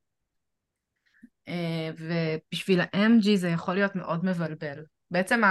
אה, 1.47 1.89
ובשביל 1.97 2.82
ה-MG 2.82 3.36
זה 3.36 3.49
יכול 3.49 3.74
להיות 3.74 3.95
מאוד 3.95 4.26
מבלבל. 4.26 4.84
בעצם 5.12 5.41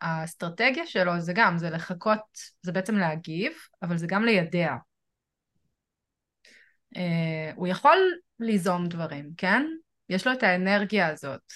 האסטרטגיה 0.00 0.86
שלו 0.86 1.20
זה 1.20 1.32
גם, 1.36 1.58
זה 1.58 1.70
לחכות, 1.70 2.20
זה 2.62 2.72
בעצם 2.72 2.96
להגיב, 2.96 3.52
אבל 3.82 3.96
זה 3.96 4.06
גם 4.06 4.24
לידע. 4.24 4.74
אה, 6.96 7.52
הוא 7.54 7.66
יכול 7.66 7.98
ליזום 8.40 8.88
דברים, 8.88 9.30
כן? 9.36 9.66
יש 10.08 10.26
לו 10.26 10.32
את 10.32 10.42
האנרגיה 10.42 11.08
הזאת, 11.08 11.52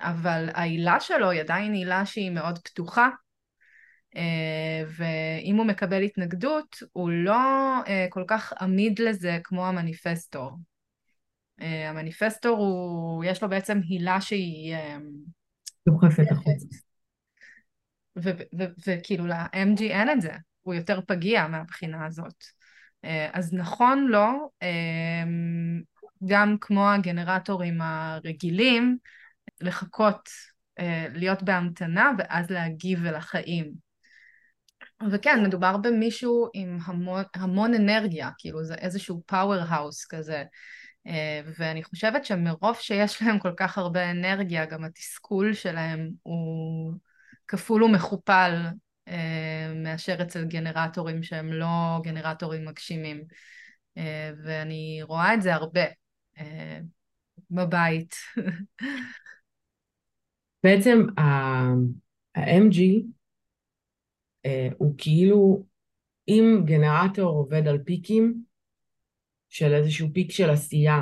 אבל 0.00 0.48
העילה 0.54 1.00
שלו 1.00 1.30
היא 1.30 1.40
עדיין 1.40 1.72
עילה 1.72 2.06
שהיא 2.06 2.30
מאוד 2.30 2.58
פתוחה, 2.58 3.08
אה, 4.16 4.82
ואם 4.96 5.56
הוא 5.56 5.66
מקבל 5.66 6.02
התנגדות, 6.02 6.76
הוא 6.92 7.10
לא 7.10 7.38
כל 8.10 8.24
כך 8.26 8.52
עמיד 8.60 8.98
לזה 8.98 9.38
כמו 9.44 9.66
המניפסטור. 9.66 10.50
המניפסטור 11.58 12.58
הוא, 12.58 13.24
יש 13.24 13.42
לו 13.42 13.48
בעצם 13.48 13.80
הילה 13.88 14.20
שהיא... 14.20 14.76
דוחפת 15.88 16.26
החוצה. 16.30 16.66
וכאילו 18.86 19.26
ל-MG 19.26 19.80
אין 19.80 20.10
את 20.10 20.20
זה, 20.20 20.32
הוא 20.62 20.74
יותר 20.74 21.00
פגיע 21.06 21.46
מהבחינה 21.46 22.06
הזאת. 22.06 22.44
אה, 23.04 23.30
אז 23.32 23.54
נכון 23.54 24.06
לו, 24.06 24.50
אה, 24.62 25.24
גם 26.26 26.56
כמו 26.60 26.90
הגנרטורים 26.90 27.80
הרגילים, 27.80 28.98
לחכות, 29.60 30.28
אה, 30.78 31.06
להיות 31.14 31.42
בהמתנה 31.42 32.10
ואז 32.18 32.50
להגיב 32.50 33.06
אל 33.06 33.14
החיים. 33.14 33.72
וכן, 35.10 35.42
מדובר 35.46 35.76
במישהו 35.76 36.48
עם 36.54 36.78
המון, 36.84 37.22
המון 37.34 37.74
אנרגיה, 37.74 38.30
כאילו 38.38 38.64
זה 38.64 38.74
איזשהו 38.74 39.22
פאוור 39.26 39.60
האוס 39.68 40.06
כזה. 40.06 40.44
ואני 41.58 41.82
חושבת 41.82 42.24
שמרוב 42.24 42.76
שיש 42.76 43.22
להם 43.22 43.38
כל 43.38 43.52
כך 43.56 43.78
הרבה 43.78 44.10
אנרגיה, 44.10 44.66
גם 44.66 44.84
התסכול 44.84 45.54
שלהם 45.54 46.10
הוא 46.22 46.94
כפול 47.48 47.82
ומכופל 47.82 48.52
אה, 48.54 48.70
מאשר 49.74 50.22
אצל 50.22 50.44
גנרטורים 50.44 51.22
שהם 51.22 51.52
לא 51.52 52.00
גנרטורים 52.02 52.64
מגשימים. 52.64 53.24
אה, 53.96 54.30
ואני 54.44 55.00
רואה 55.02 55.34
את 55.34 55.42
זה 55.42 55.54
הרבה 55.54 55.84
אה, 56.38 56.80
בבית. 57.50 58.14
בעצם 60.64 61.06
ה-MG 61.18 62.80
הוא 64.78 64.94
כאילו, 64.98 65.66
אם 66.28 66.62
גנרטור 66.64 67.30
עובד 67.30 67.68
על 67.68 67.78
פיקים 67.78 68.44
של 69.48 69.72
איזשהו 69.72 70.08
פיק 70.12 70.30
של 70.30 70.50
עשייה 70.50 71.00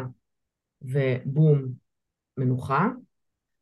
ובום, 0.82 1.64
מנוחה, 2.36 2.88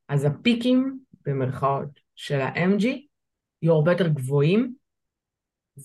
אז 0.08 0.24
הפיקים, 0.24 1.00
במרכאות, 1.24 2.00
של 2.14 2.40
ה-MG 2.40 3.05
יהיו 3.62 3.74
הרבה 3.74 3.92
יותר 3.92 4.08
גבוהים, 4.08 4.74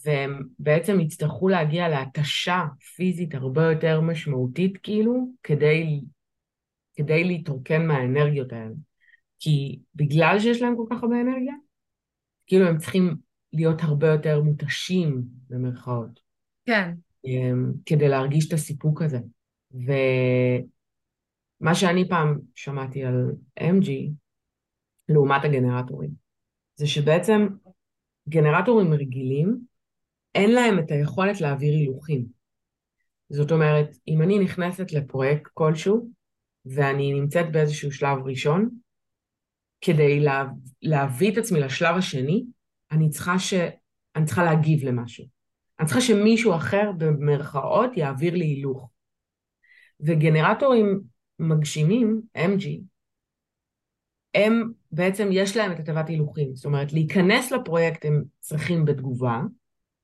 והם 0.05 0.43
בעצם 0.59 0.99
יצטרכו 0.99 1.47
להגיע 1.47 1.89
להתשה 1.89 2.63
פיזית 2.95 3.35
הרבה 3.35 3.63
יותר 3.71 4.01
משמעותית, 4.01 4.77
כאילו, 4.83 5.31
כדי, 5.43 6.01
כדי 6.95 7.23
להתרוקן 7.23 7.87
מהאנרגיות 7.87 8.53
האלה. 8.53 8.75
כי 9.39 9.79
בגלל 9.95 10.39
שיש 10.39 10.61
להם 10.61 10.75
כל 10.77 10.85
כך 10.89 11.03
הרבה 11.03 11.21
אנרגיה, 11.21 11.53
כאילו 12.47 12.67
הם 12.67 12.77
צריכים 12.77 13.15
להיות 13.53 13.81
הרבה 13.81 14.07
יותר 14.07 14.41
מותשים, 14.41 15.21
במרכאות. 15.49 16.19
כן. 16.65 16.93
אמ, 17.25 17.71
כדי 17.85 18.07
להרגיש 18.07 18.47
את 18.47 18.53
הסיפוק 18.53 19.01
הזה. 19.01 19.19
ומה 19.71 20.65
שאני 21.75 22.09
פעם 22.09 22.39
שמעתי 22.55 23.03
על 23.03 23.31
MG, 23.59 23.89
לעומת 25.09 25.45
הגנרטורים, 25.45 26.09
זה 26.75 26.87
שבעצם 26.87 27.47
גנרטורים 28.31 28.93
רגילים, 28.93 29.57
אין 30.35 30.51
להם 30.51 30.79
את 30.79 30.91
היכולת 30.91 31.41
להעביר 31.41 31.73
הילוכים. 31.73 32.25
זאת 33.29 33.51
אומרת, 33.51 33.97
אם 34.07 34.21
אני 34.21 34.39
נכנסת 34.39 34.91
לפרויקט 34.91 35.51
כלשהו, 35.53 36.09
ואני 36.65 37.13
נמצאת 37.13 37.51
באיזשהו 37.51 37.91
שלב 37.91 38.17
ראשון, 38.25 38.69
כדי 39.81 40.19
לה, 40.19 40.45
להביא 40.81 41.31
את 41.31 41.37
עצמי 41.37 41.59
לשלב 41.59 41.95
השני, 41.97 42.45
אני 42.91 43.09
צריכה, 43.09 43.39
ש... 43.39 43.53
אני 44.15 44.25
צריכה 44.25 44.43
להגיב 44.43 44.83
למשהו. 44.83 45.25
אני 45.79 45.87
צריכה 45.87 46.01
שמישהו 46.01 46.55
אחר, 46.55 46.91
במרכאות, 46.97 47.97
יעביר 47.97 48.33
לי 48.33 48.45
הילוך. 48.45 48.89
וגנרטורים 49.99 51.01
מגשימים, 51.39 52.21
MG, 52.37 52.81
הם 54.33 54.71
בעצם 54.91 55.29
יש 55.31 55.57
להם 55.57 55.71
את 55.71 55.79
התיבת 55.79 56.09
הילוכים. 56.09 56.55
זאת 56.55 56.65
אומרת, 56.65 56.93
להיכנס 56.93 57.51
לפרויקט 57.51 58.05
הם 58.05 58.23
צריכים 58.39 58.85
בתגובה, 58.85 59.41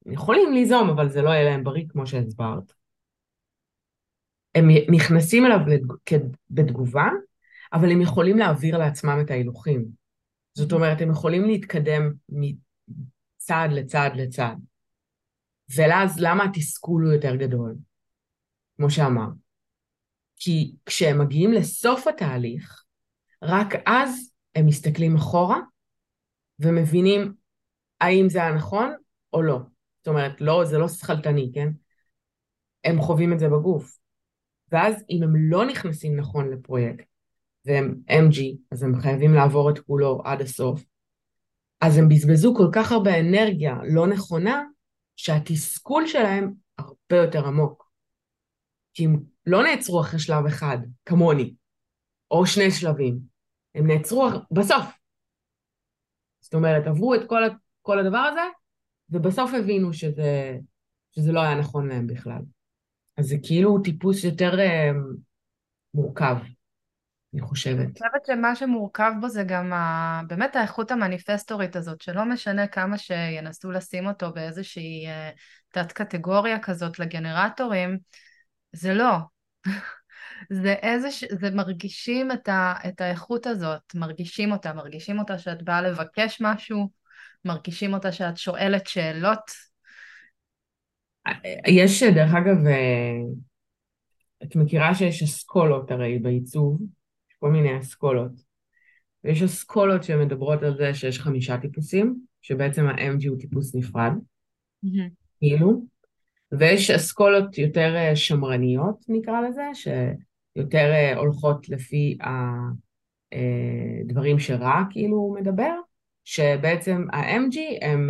הם 0.05 0.11
יכולים 0.11 0.53
ליזום, 0.53 0.89
אבל 0.89 1.09
זה 1.09 1.21
לא 1.21 1.29
יהיה 1.29 1.43
להם 1.43 1.63
בריא 1.63 1.85
כמו 1.89 2.07
שהסברת. 2.07 2.73
הם 4.55 4.67
נכנסים 4.91 5.45
אליו 5.45 5.59
בתגובה, 6.49 7.07
אבל 7.73 7.91
הם 7.91 8.01
יכולים 8.01 8.37
להעביר 8.37 8.77
לעצמם 8.77 9.17
את 9.21 9.31
ההילוכים. 9.31 9.85
זאת 10.53 10.71
אומרת, 10.71 11.01
הם 11.01 11.11
יכולים 11.11 11.45
להתקדם 11.45 12.11
מצעד 12.29 13.71
לצעד 13.71 14.15
לצעד. 14.15 14.57
ואז 15.75 16.19
למה 16.19 16.43
התסכול 16.43 17.03
הוא 17.05 17.13
יותר 17.13 17.35
גדול? 17.35 17.75
כמו 18.77 18.89
שאמר. 18.89 19.27
כי 20.35 20.75
כשהם 20.85 21.21
מגיעים 21.21 21.53
לסוף 21.53 22.07
התהליך, 22.07 22.83
רק 23.41 23.73
אז 23.85 24.31
הם 24.55 24.65
מסתכלים 24.65 25.15
אחורה 25.15 25.59
ומבינים 26.59 27.33
האם 28.01 28.29
זה 28.29 28.39
היה 28.39 28.55
נכון 28.55 28.93
או 29.33 29.41
לא. 29.41 29.59
זאת 29.97 30.07
אומרת, 30.07 30.41
לא, 30.41 30.65
זה 30.65 30.77
לא 30.77 30.87
שכלתני, 30.87 31.51
כן? 31.53 31.69
הם 32.83 33.01
חווים 33.01 33.33
את 33.33 33.39
זה 33.39 33.49
בגוף. 33.49 33.97
ואז 34.71 35.03
אם 35.09 35.23
הם 35.23 35.35
לא 35.35 35.65
נכנסים 35.65 36.15
נכון 36.15 36.49
לפרויקט, 36.49 37.05
והם 37.65 37.95
MG, 38.09 38.39
אז 38.71 38.83
הם 38.83 39.01
חייבים 39.01 39.33
לעבור 39.33 39.69
את 39.69 39.79
כולו 39.79 40.21
עד 40.25 40.41
הסוף, 40.41 40.83
אז 41.81 41.97
הם 41.97 42.09
בזבזו 42.09 42.55
כל 42.55 42.67
כך 42.71 42.91
הרבה 42.91 43.19
אנרגיה 43.19 43.75
לא 43.83 44.07
נכונה, 44.07 44.63
שהתסכול 45.15 46.07
שלהם 46.07 46.53
הרבה 46.77 47.15
יותר 47.23 47.47
עמוק. 47.47 47.91
כי 48.93 49.05
הם 49.05 49.19
לא 49.45 49.63
נעצרו 49.63 50.01
אחרי 50.01 50.19
שלב 50.19 50.45
אחד, 50.45 50.77
כמוני, 51.05 51.53
או 52.31 52.45
שני 52.45 52.71
שלבים. 52.71 53.19
הם 53.75 53.87
נעצרו 53.87 54.29
בסוף. 54.51 54.85
זאת 56.39 56.53
אומרת, 56.53 56.87
עברו 56.87 57.15
את 57.15 57.21
כל, 57.27 57.41
כל 57.81 57.99
הדבר 57.99 58.17
הזה, 58.17 58.41
ובסוף 59.09 59.51
הבינו 59.53 59.93
שזה, 59.93 60.57
שזה 61.11 61.31
לא 61.31 61.41
היה 61.41 61.55
נכון 61.55 61.87
להם 61.87 62.07
בכלל. 62.07 62.41
אז 63.17 63.25
זה 63.25 63.35
כאילו 63.43 63.79
טיפוס 63.83 64.23
יותר 64.23 64.59
אה, 64.59 64.91
מורכב, 65.93 66.35
אני 67.33 67.41
חושבת. 67.41 67.79
אני 67.79 67.91
חושבת 67.93 68.25
שמה 68.27 68.55
שמורכב 68.55 69.11
בו 69.21 69.29
זה 69.29 69.43
גם 69.43 69.73
ה... 69.73 70.21
באמת 70.27 70.55
האיכות 70.55 70.91
המניפסטורית 70.91 71.75
הזאת, 71.75 72.01
שלא 72.01 72.25
משנה 72.25 72.67
כמה 72.67 72.97
שינסו 72.97 73.71
לשים 73.71 74.07
אותו 74.07 74.33
באיזושהי 74.33 75.07
אה, 75.07 75.29
תת-קטגוריה 75.69 76.59
כזאת 76.59 76.99
לגנרטורים, 76.99 77.97
זה 78.71 78.93
לא. 78.93 79.15
זה 80.49 80.73
איזה, 80.73 81.11
ש... 81.11 81.23
זה 81.39 81.51
מרגישים 81.51 82.31
את, 82.31 82.49
ה... 82.49 82.73
את 82.87 83.01
האיכות 83.01 83.47
הזאת, 83.47 83.95
מרגישים 83.95 84.51
אותה, 84.51 84.73
מרגישים 84.73 85.19
אותה 85.19 85.37
שאת 85.37 85.63
באה 85.63 85.81
לבקש 85.81 86.37
משהו, 86.41 86.89
מרגישים 87.45 87.93
אותה 87.93 88.11
שאת 88.11 88.37
שואלת 88.37 88.87
שאלות. 88.87 89.67
יש, 91.67 92.03
דרך 92.03 92.31
אגב, 92.33 92.65
אה, 92.67 93.19
את 94.43 94.55
מכירה 94.55 94.95
שיש 94.95 95.23
אסכולות 95.23 95.91
הרי 95.91 96.19
בעיצוב, 96.19 96.81
יש 96.81 97.35
כל 97.39 97.51
מיני 97.51 97.79
אסכולות. 97.79 98.31
ויש 99.23 99.41
אסכולות 99.41 100.03
שמדברות 100.03 100.63
על 100.63 100.77
זה 100.77 100.93
שיש 100.93 101.19
חמישה 101.19 101.57
טיפוסים, 101.57 102.15
שבעצם 102.41 102.87
ה-MG 102.87 103.29
הוא 103.29 103.39
טיפוס 103.39 103.75
נפרד, 103.75 104.11
mm-hmm. 104.85 105.09
כאילו, 105.39 105.85
ויש 106.51 106.91
אסכולות 106.91 107.57
יותר 107.57 107.95
אה, 107.95 108.15
שמרניות, 108.15 109.05
נקרא 109.07 109.41
לזה, 109.41 109.63
שיותר 110.57 110.91
אה, 110.91 111.17
הולכות 111.17 111.69
לפי 111.69 112.17
הדברים 114.05 114.35
אה, 114.35 114.41
שרע 114.41 114.81
כאילו 114.89 115.17
הוא 115.17 115.35
מדבר, 115.35 115.73
שבעצם 116.23 117.05
ה-MG 117.13 117.57
הם 117.81 118.09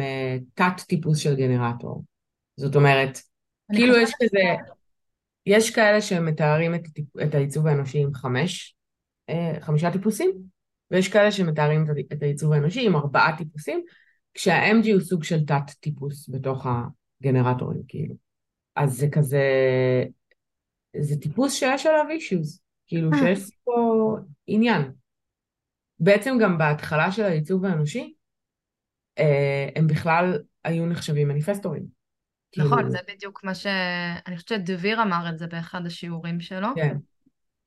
תת 0.53 0.81
טיפוס 0.87 1.17
של 1.17 1.35
גנרטור. 1.35 2.03
זאת 2.57 2.75
אומרת, 2.75 3.19
כאילו 3.75 3.97
יש 3.97 4.11
כזה, 4.21 4.55
יש 5.45 5.75
כאלה 5.75 6.01
שמתארים 6.01 6.75
את, 6.75 6.81
את 7.23 7.35
העיצוב 7.35 7.67
האנושי 7.67 7.99
עם 7.99 8.13
חמש, 8.13 8.75
חמישה 9.61 9.91
טיפוסים, 9.91 10.31
ויש 10.91 11.09
כאלה 11.09 11.31
שמתארים 11.31 11.85
את 12.13 12.23
העיצוב 12.23 12.53
האנושי 12.53 12.85
עם 12.85 12.95
ארבעה 12.95 13.37
טיפוסים, 13.37 13.83
כשה-MG 14.33 14.91
הוא 14.93 15.01
סוג 15.01 15.23
של 15.23 15.45
תת 15.45 15.71
טיפוס 15.79 16.29
בתוך 16.29 16.67
הגנרטורים, 17.21 17.81
כאילו. 17.87 18.15
אז 18.75 18.97
זה 18.97 19.07
כזה, 19.11 19.43
זה 20.95 21.15
טיפוס 21.21 21.53
שיש 21.53 21.85
עליו 21.85 22.05
אישיוז. 22.09 22.61
כאילו 22.87 23.09
שיש 23.17 23.51
פה 23.63 24.17
עניין. 24.47 24.91
בעצם 25.99 26.37
גם 26.41 26.57
בהתחלה 26.57 27.11
של 27.11 27.23
העיצוב 27.23 27.65
האנושי, 27.65 28.13
אה, 29.19 29.69
הם 29.75 29.87
בכלל 29.87 30.39
היו 30.63 30.85
נחשבים 30.85 31.27
מניפסטורים. 31.27 31.85
נכון, 32.57 32.77
כאילו- 32.77 32.91
זה 32.91 32.99
בדיוק 33.07 33.43
מה 33.43 33.55
ש... 33.55 33.65
אני 34.27 34.35
חושבת 34.35 34.49
שדביר 34.49 35.01
אמר 35.01 35.29
את 35.29 35.37
זה 35.37 35.47
באחד 35.47 35.85
השיעורים 35.85 36.39
שלו. 36.39 36.67
כן, 36.75 36.97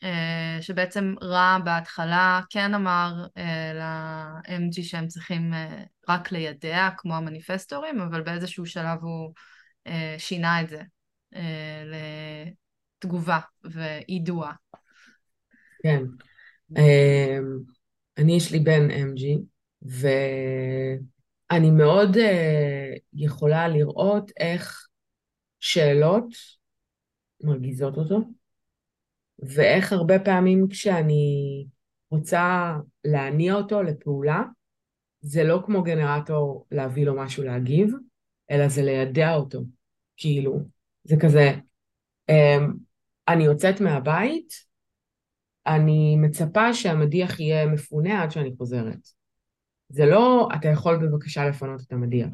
אה, 0.03 0.59
שבעצם 0.61 1.15
רע 1.23 1.59
בהתחלה 1.65 2.41
כן 2.51 2.75
אמר 2.75 3.27
אה, 3.37 3.73
ל-MG 3.75 4.83
שהם 4.83 5.07
צריכים 5.07 5.55
אה, 5.55 5.85
רק 6.09 6.33
לידע 6.33 6.89
כמו 6.97 7.17
המניפסטורים, 7.17 8.01
אבל 8.01 8.23
באיזשהו 8.23 8.67
שלב 8.67 8.99
הוא 9.03 9.35
אה, 9.87 10.15
שינה 10.19 10.61
את 10.61 10.69
זה 10.69 10.83
לתגובה 13.05 13.39
ויידוע. 13.65 14.53
כן. 15.83 16.03
אה, 16.77 17.39
אני, 18.19 18.37
יש 18.37 18.53
לי 18.53 18.59
בן 18.59 18.91
MG, 18.91 19.25
ואני 19.83 21.71
מאוד 21.71 22.17
אה, 22.17 22.93
יכולה 23.13 23.69
לראות 23.69 24.31
איך 24.41 24.89
שאלות 25.61 26.27
מרגיזות 27.43 27.97
אותו, 27.97 28.21
ואיך 29.39 29.93
הרבה 29.93 30.19
פעמים 30.19 30.69
כשאני 30.71 31.67
רוצה 32.11 32.77
להניע 33.05 33.55
אותו 33.55 33.83
לפעולה, 33.83 34.43
זה 35.21 35.45
לא 35.45 35.63
כמו 35.67 35.83
גנרטור 35.83 36.67
להביא 36.71 37.07
לו 37.07 37.17
משהו 37.17 37.45
להגיב, 37.45 37.93
אלא 38.51 38.69
זה 38.69 38.83
לידע 38.83 39.35
אותו. 39.35 39.61
כאילו, 40.17 40.61
זה 41.05 41.17
כזה, 41.21 41.51
אמ, 42.29 42.90
אני 43.33 43.45
יוצאת 43.45 43.81
מהבית, 43.81 44.53
אני 45.67 46.17
מצפה 46.17 46.75
שהמדיח 46.75 47.41
יהיה 47.41 47.67
מפונה 47.67 48.23
עד 48.23 48.31
שאני 48.31 48.51
חוזרת. 48.59 48.99
זה 49.89 50.07
לא, 50.07 50.49
אתה 50.55 50.69
יכול 50.69 50.97
בבקשה 50.97 51.49
לפנות 51.49 51.81
את 51.87 51.93
המדיח. 51.93 52.29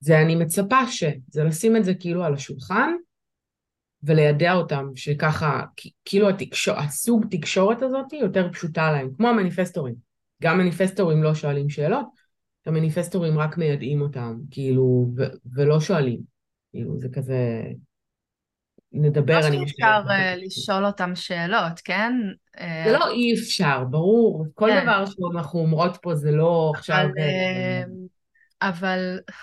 זה 0.00 0.20
אני 0.20 0.34
מצפה 0.34 0.86
ש... 0.88 1.04
זה 1.28 1.44
לשים 1.44 1.76
את 1.76 1.84
זה 1.84 1.94
כאילו 1.94 2.24
על 2.24 2.34
השולחן, 2.34 2.92
וליידע 4.02 4.52
אותם 4.52 4.86
שככה, 4.94 5.62
כאילו 6.04 6.28
התקשור, 6.28 6.74
הסוג 6.74 7.24
תקשורת 7.30 7.82
הזאת 7.82 8.12
יותר 8.12 8.52
פשוטה 8.52 8.92
להם, 8.92 9.10
כמו 9.16 9.28
המניפסטורים. 9.28 9.94
גם 10.42 10.58
מניפסטורים 10.58 11.22
לא 11.22 11.34
שואלים 11.34 11.70
שאלות, 11.70 12.06
המניפסטורים 12.66 13.38
רק 13.38 13.58
מיידעים 13.58 14.00
אותם, 14.00 14.38
כאילו, 14.50 15.12
ו- 15.16 15.52
ולא 15.54 15.80
שואלים. 15.80 16.20
כאילו, 16.72 16.98
זה 16.98 17.08
כזה... 17.12 17.62
נדבר, 19.00 19.40
לא 19.40 19.46
אני 19.46 19.68
שאפשר 19.68 20.02
uh, 20.06 20.12
לשאול 20.36 20.86
אותם 20.86 21.14
שאלות, 21.14 21.80
כן? 21.84 22.12
זה 22.60 22.92
לא 22.92 23.08
אי 23.08 23.34
אפשר, 23.34 23.84
ברור. 23.84 24.46
כל 24.54 24.70
כן. 24.70 24.82
דבר 24.82 25.04
שאנחנו 25.06 25.60
אומרות 25.60 25.96
פה 26.02 26.14
זה 26.14 26.30
לא 26.30 26.72
עכשיו... 26.74 27.06
אבל, 28.62 29.18
אה, 29.28 29.34
אה, 29.34 29.36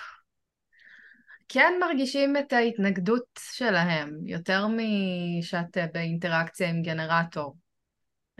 כן 1.48 1.72
מרגישים 1.80 2.36
את 2.36 2.52
ההתנגדות 2.52 3.40
שלהם, 3.52 4.18
יותר 4.26 4.66
משאת 4.66 5.78
אה, 5.78 5.86
באינטראקציה 5.94 6.70
עם 6.70 6.82
גנרטור. 6.82 7.56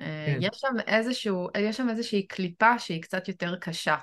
אה, 0.01 0.27
כן. 0.27 0.39
יש 0.41 0.51
שם 0.55 0.75
איזשהו, 0.87 1.49
יש 1.59 1.77
שם 1.77 1.89
איזושהי 1.91 2.27
קליפה 2.27 2.79
שהיא 2.79 3.03
קצת 3.03 3.29
יותר 3.29 3.57
קשה. 3.57 3.97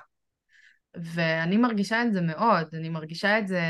ואני 0.94 1.56
מרגישה 1.56 2.02
את 2.02 2.12
זה 2.12 2.20
מאוד, 2.20 2.66
אני 2.72 2.88
מרגישה 2.88 3.38
את 3.38 3.48
זה... 3.48 3.60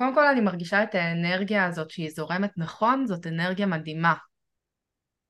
קודם 0.00 0.14
כל 0.14 0.26
אני 0.26 0.40
מרגישה 0.40 0.82
את 0.82 0.94
האנרגיה 0.94 1.66
הזאת 1.66 1.90
שהיא 1.90 2.10
זורמת 2.10 2.50
נכון, 2.56 3.06
זאת 3.06 3.26
אנרגיה 3.26 3.66
מדהימה. 3.66 4.14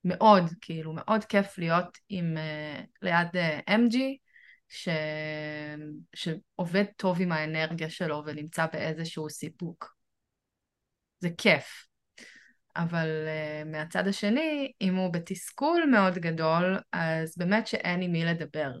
מאוד, 0.03 0.43
כאילו, 0.61 0.93
מאוד 0.93 1.25
כיף 1.25 1.57
להיות 1.57 1.97
עם, 2.09 2.37
uh, 2.37 2.85
ליד 3.01 3.27
uh, 3.27 3.69
MG, 3.69 3.97
ש... 4.69 4.89
שעובד 6.15 6.83
טוב 6.95 7.21
עם 7.21 7.31
האנרגיה 7.31 7.89
שלו 7.89 8.23
ונמצא 8.25 8.65
באיזשהו 8.73 9.29
סיפוק. 9.29 9.95
זה 11.19 11.29
כיף. 11.37 11.85
אבל 12.75 13.07
uh, 13.07 13.67
מהצד 13.67 14.07
השני, 14.07 14.71
אם 14.81 14.95
הוא 14.95 15.13
בתסכול 15.13 15.85
מאוד 15.91 16.13
גדול, 16.13 16.79
אז 16.91 17.37
באמת 17.37 17.67
שאין 17.67 18.01
עם 18.01 18.11
מי 18.11 18.25
לדבר. 18.25 18.71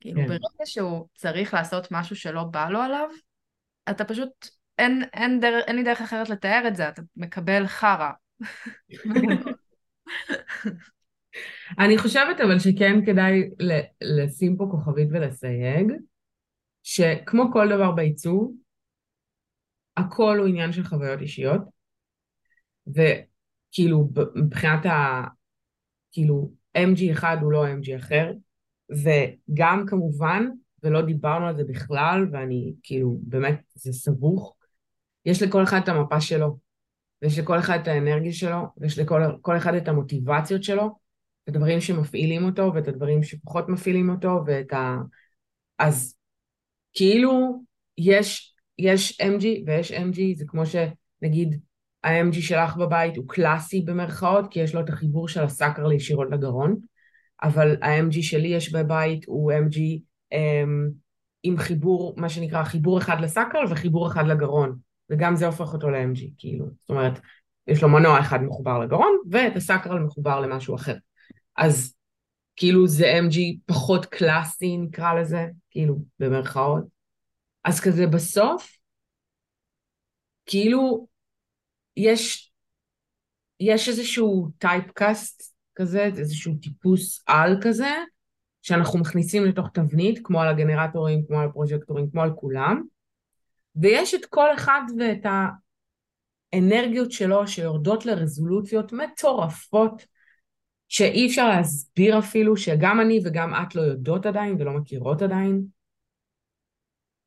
כאילו 0.00 0.20
כן. 0.20 0.28
ברגע 0.28 0.64
שהוא 0.64 1.08
צריך 1.14 1.54
לעשות 1.54 1.88
משהו 1.90 2.16
שלא 2.16 2.44
בא 2.44 2.68
לו 2.68 2.80
עליו, 2.80 3.08
אתה 3.90 4.04
פשוט, 4.04 4.61
אין, 4.82 5.02
אין, 5.12 5.40
דר, 5.40 5.60
אין 5.66 5.76
לי 5.76 5.82
דרך 5.82 6.00
אחרת 6.00 6.30
לתאר 6.30 6.64
את 6.68 6.76
זה, 6.76 6.88
אתה 6.88 7.02
מקבל 7.16 7.66
חרא. 7.66 8.10
אני 11.78 11.98
חושבת 11.98 12.40
אבל 12.40 12.58
שכן 12.58 13.04
כדאי 13.06 13.50
לשים 14.00 14.56
פה 14.56 14.68
כוכבית 14.70 15.08
ולסייג, 15.12 15.92
שכמו 16.82 17.52
כל 17.52 17.68
דבר 17.68 17.90
בעיצוב, 17.90 18.54
הכל 19.96 20.38
הוא 20.38 20.46
עניין 20.46 20.72
של 20.72 20.84
חוויות 20.84 21.20
אישיות, 21.20 21.60
וכאילו 22.86 24.08
מבחינת 24.34 24.86
ה... 24.86 25.22
כאילו 26.12 26.52
MG 26.78 27.12
אחד 27.12 27.36
הוא 27.40 27.52
לא 27.52 27.66
MG 27.66 27.96
אחר, 27.96 28.32
וגם 28.90 29.84
כמובן, 29.86 30.46
ולא 30.82 31.02
דיברנו 31.02 31.46
על 31.46 31.56
זה 31.56 31.64
בכלל, 31.64 32.26
ואני 32.32 32.74
כאילו, 32.82 33.18
באמת, 33.22 33.60
זה 33.74 33.92
סבוך, 33.92 34.56
יש 35.26 35.42
לכל 35.42 35.62
אחד 35.62 35.80
את 35.82 35.88
המפה 35.88 36.20
שלו, 36.20 36.58
ויש 37.22 37.38
לכל 37.38 37.58
אחד 37.58 37.78
את 37.82 37.88
האנרגיה 37.88 38.32
שלו, 38.32 38.58
ויש 38.76 38.98
לכל 38.98 39.22
כל 39.40 39.56
אחד 39.56 39.74
את 39.74 39.88
המוטיבציות 39.88 40.62
שלו, 40.62 40.98
את 41.44 41.48
הדברים 41.48 41.80
שמפעילים 41.80 42.44
אותו, 42.44 42.72
ואת 42.74 42.88
הדברים 42.88 43.22
שפחות 43.22 43.68
מפעילים 43.68 44.10
אותו, 44.10 44.40
ואת 44.46 44.72
ה... 44.72 44.96
אז 45.78 46.16
כאילו, 46.94 47.62
יש, 47.98 48.54
יש 48.78 49.20
MG 49.20 49.44
ויש 49.66 49.92
MG, 49.92 50.20
זה 50.36 50.44
כמו 50.48 50.62
שנגיד, 50.66 51.60
ה-MG 52.04 52.34
שלך 52.40 52.76
בבית 52.76 53.16
הוא 53.16 53.28
קלאסי 53.28 53.80
במרכאות, 53.80 54.44
כי 54.50 54.60
יש 54.60 54.74
לו 54.74 54.80
את 54.80 54.88
החיבור 54.88 55.28
של 55.28 55.42
הסאקר 55.44 55.92
ישירות 55.92 56.28
לגרון, 56.30 56.80
אבל 57.42 57.76
ה-MG 57.82 58.22
שלי 58.22 58.48
יש 58.48 58.72
בבית 58.72 59.24
הוא 59.26 59.52
MG 59.52 59.78
um, 60.34 60.92
עם 61.42 61.58
חיבור, 61.58 62.14
מה 62.16 62.28
שנקרא, 62.28 62.64
חיבור 62.64 62.98
אחד 62.98 63.20
לסאקרל 63.20 63.64
וחיבור 63.70 64.08
אחד 64.08 64.26
לגרון, 64.26 64.78
וגם 65.10 65.36
זה 65.36 65.46
הופך 65.46 65.72
אותו 65.72 65.90
ל-MG, 65.90 66.20
כאילו, 66.38 66.66
זאת 66.80 66.90
אומרת, 66.90 67.20
יש 67.66 67.82
לו 67.82 67.88
מנוע 67.88 68.20
אחד 68.20 68.42
מחובר 68.42 68.78
לגרון, 68.78 69.18
ואת 69.30 69.56
ה 69.56 69.62
sacral 69.62 69.98
מחובר 69.98 70.40
למשהו 70.40 70.74
אחר. 70.74 70.96
אז 71.56 71.94
כאילו 72.56 72.86
זה 72.86 73.04
MG 73.28 73.38
פחות 73.66 74.06
קלאסי, 74.06 74.76
נקרא 74.76 75.14
לזה, 75.14 75.46
כאילו, 75.70 75.96
במרכאות. 76.18 76.84
אז 77.64 77.80
כזה 77.80 78.06
בסוף, 78.06 78.76
כאילו, 80.46 81.06
יש, 81.96 82.52
יש 83.60 83.88
איזשהו 83.88 84.50
typecast 84.58 85.54
כזה, 85.74 86.04
איזשהו 86.04 86.54
טיפוס 86.62 87.22
על 87.26 87.56
כזה, 87.62 87.90
שאנחנו 88.62 88.98
מכניסים 88.98 89.44
לתוך 89.44 89.68
תבנית, 89.74 90.20
כמו 90.24 90.40
על 90.40 90.48
הגנרטורים, 90.48 91.26
כמו 91.26 91.40
על 91.40 91.48
ה 91.48 91.53
projectorים, 91.53 92.10
כמו 92.10 92.22
על 92.22 92.32
כולם, 92.36 92.82
ויש 93.76 94.14
את 94.14 94.26
כל 94.26 94.54
אחד 94.54 94.82
ואת 94.98 95.26
האנרגיות 96.52 97.12
שלו 97.12 97.48
שיורדות 97.48 98.06
לרזולוציות 98.06 98.92
מטורפות, 98.92 100.06
שאי 100.88 101.26
אפשר 101.26 101.48
להסביר 101.48 102.18
אפילו, 102.18 102.56
שגם 102.56 103.00
אני 103.00 103.20
וגם 103.24 103.54
את 103.54 103.74
לא 103.74 103.82
יודעות 103.82 104.26
עדיין 104.26 104.56
ולא 104.58 104.72
מכירות 104.72 105.22
עדיין. 105.22 105.62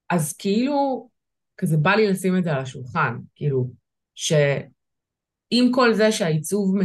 אז 0.09 0.33
כאילו, 0.33 1.09
כזה 1.57 1.77
בא 1.77 1.95
לי 1.95 2.07
לשים 2.07 2.37
את 2.37 2.43
זה 2.43 2.53
על 2.53 2.61
השולחן, 2.61 3.17
כאילו, 3.35 3.71
שעם 4.15 5.71
כל 5.71 5.93
זה 5.93 6.11
שהעיצוב 6.11 6.75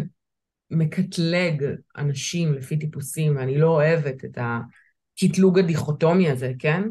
מקטלג 0.70 1.64
אנשים 1.96 2.54
לפי 2.54 2.78
טיפוסים, 2.78 3.36
ואני 3.36 3.58
לא 3.58 3.68
אוהבת 3.68 4.24
את 4.24 4.38
הקטלוג 4.38 5.58
הדיכוטומי 5.58 6.30
הזה, 6.30 6.52
כן? 6.58 6.82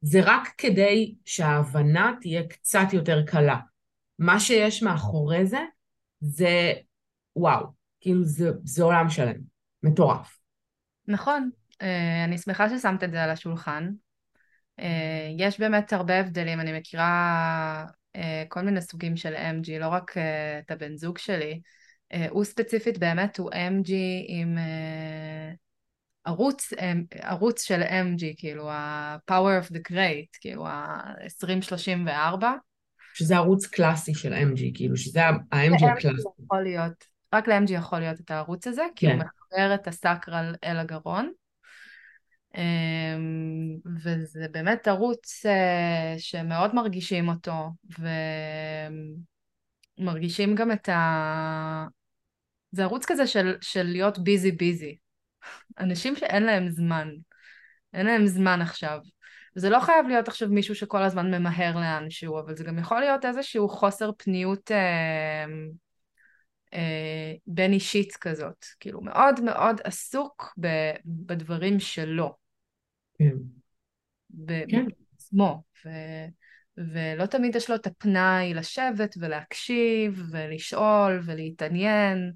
זה 0.00 0.20
רק 0.24 0.48
כדי 0.58 1.14
שההבנה 1.24 2.12
תהיה 2.20 2.42
קצת 2.48 2.92
יותר 2.92 3.26
קלה. 3.26 3.56
מה 4.18 4.40
שיש 4.40 4.82
מאחורי 4.82 5.46
זה, 5.46 5.60
זה 6.20 6.72
וואו, 7.36 7.66
כאילו 8.00 8.24
זה, 8.24 8.50
זה 8.64 8.82
עולם 8.82 9.10
שלם, 9.10 9.40
מטורף. 9.82 10.38
נכון, 11.08 11.50
אה, 11.82 12.24
אני 12.24 12.38
שמחה 12.38 12.68
ששמת 12.68 13.04
את 13.04 13.10
זה 13.10 13.24
על 13.24 13.30
השולחן. 13.30 13.90
אה, 14.80 15.28
יש 15.38 15.60
באמת 15.60 15.92
הרבה 15.92 16.20
הבדלים, 16.20 16.60
אני 16.60 16.78
מכירה 16.78 17.86
אה, 18.16 18.44
כל 18.48 18.60
מיני 18.60 18.80
סוגים 18.80 19.16
של 19.16 19.34
MG, 19.34 19.78
לא 19.80 19.88
רק 19.88 20.14
את 20.58 20.70
הבן 20.70 20.96
זוג 20.96 21.18
שלי. 21.18 21.60
הוא 22.30 22.44
ספציפית 22.44 22.98
באמת 22.98 23.38
הוא 23.38 23.50
MG 23.50 23.92
עם 24.28 24.58
ערוץ, 26.24 26.72
ערוץ 27.12 27.62
של 27.62 27.82
MG, 27.82 28.24
כאילו 28.36 28.70
ה-Power 28.70 29.64
of 29.64 29.72
the 29.72 29.92
Great, 29.92 30.38
כאילו 30.40 30.66
ה-2034. 30.66 32.44
שזה 33.14 33.36
ערוץ 33.36 33.66
קלאסי 33.66 34.14
של 34.14 34.32
MG, 34.32 34.60
כאילו 34.74 34.96
שזה 34.96 35.24
ה-MG 35.24 35.86
הקלאסי. 35.86 36.28
יכול 36.44 36.62
להיות 36.62 37.04
רק 37.34 37.48
ל-MG 37.48 37.72
יכול 37.72 37.98
להיות 37.98 38.20
את 38.20 38.30
הערוץ 38.30 38.66
הזה, 38.66 38.82
כי 38.96 39.06
הוא 39.06 39.14
כן. 39.14 39.18
מחבר 39.18 39.74
את 39.74 39.88
הסקרל 39.88 40.54
אל 40.64 40.76
הגרון. 40.76 41.32
אמ, 42.56 43.76
וזה 44.04 44.46
באמת 44.50 44.88
ערוץ 44.88 45.46
אה, 45.46 46.14
שמאוד 46.18 46.74
מרגישים 46.74 47.28
אותו, 47.28 47.70
ומרגישים 49.98 50.54
גם 50.54 50.72
את 50.72 50.88
ה... 50.88 51.86
זה 52.72 52.82
ערוץ 52.82 53.04
כזה 53.06 53.26
של, 53.26 53.56
של 53.60 53.82
להיות 53.82 54.18
ביזי 54.18 54.52
ביזי. 54.52 54.96
אנשים 55.78 56.16
שאין 56.16 56.42
להם 56.42 56.68
זמן. 56.68 57.08
אין 57.94 58.06
להם 58.06 58.26
זמן 58.26 58.60
עכשיו. 58.62 58.98
זה 59.54 59.70
לא 59.70 59.80
חייב 59.80 60.06
להיות 60.06 60.28
עכשיו 60.28 60.48
מישהו 60.48 60.74
שכל 60.74 61.02
הזמן 61.02 61.34
ממהר 61.34 61.76
לאנשהו, 61.76 62.38
אבל 62.40 62.56
זה 62.56 62.64
גם 62.64 62.78
יכול 62.78 63.00
להיות 63.00 63.24
איזשהו 63.24 63.68
חוסר 63.68 64.10
פניות 64.16 64.70
אה, 64.70 65.44
אה, 66.74 67.32
בין 67.46 67.72
אישית 67.72 68.16
כזאת. 68.16 68.64
כאילו 68.80 69.00
מאוד 69.00 69.40
מאוד 69.40 69.80
עסוק 69.84 70.54
ב, 70.60 70.66
בדברים 71.04 71.80
שלו. 71.80 72.34
כן. 73.18 73.34
כן. 74.68 74.86
בעצמו. 74.86 75.62
ו... 75.84 75.88
ולא 76.76 77.26
תמיד 77.26 77.56
יש 77.56 77.70
לו 77.70 77.76
את 77.76 77.86
הפנאי 77.86 78.54
לשבת 78.54 79.14
ולהקשיב 79.20 80.22
ולשאול 80.30 81.20
ולהתעניין. 81.24 82.32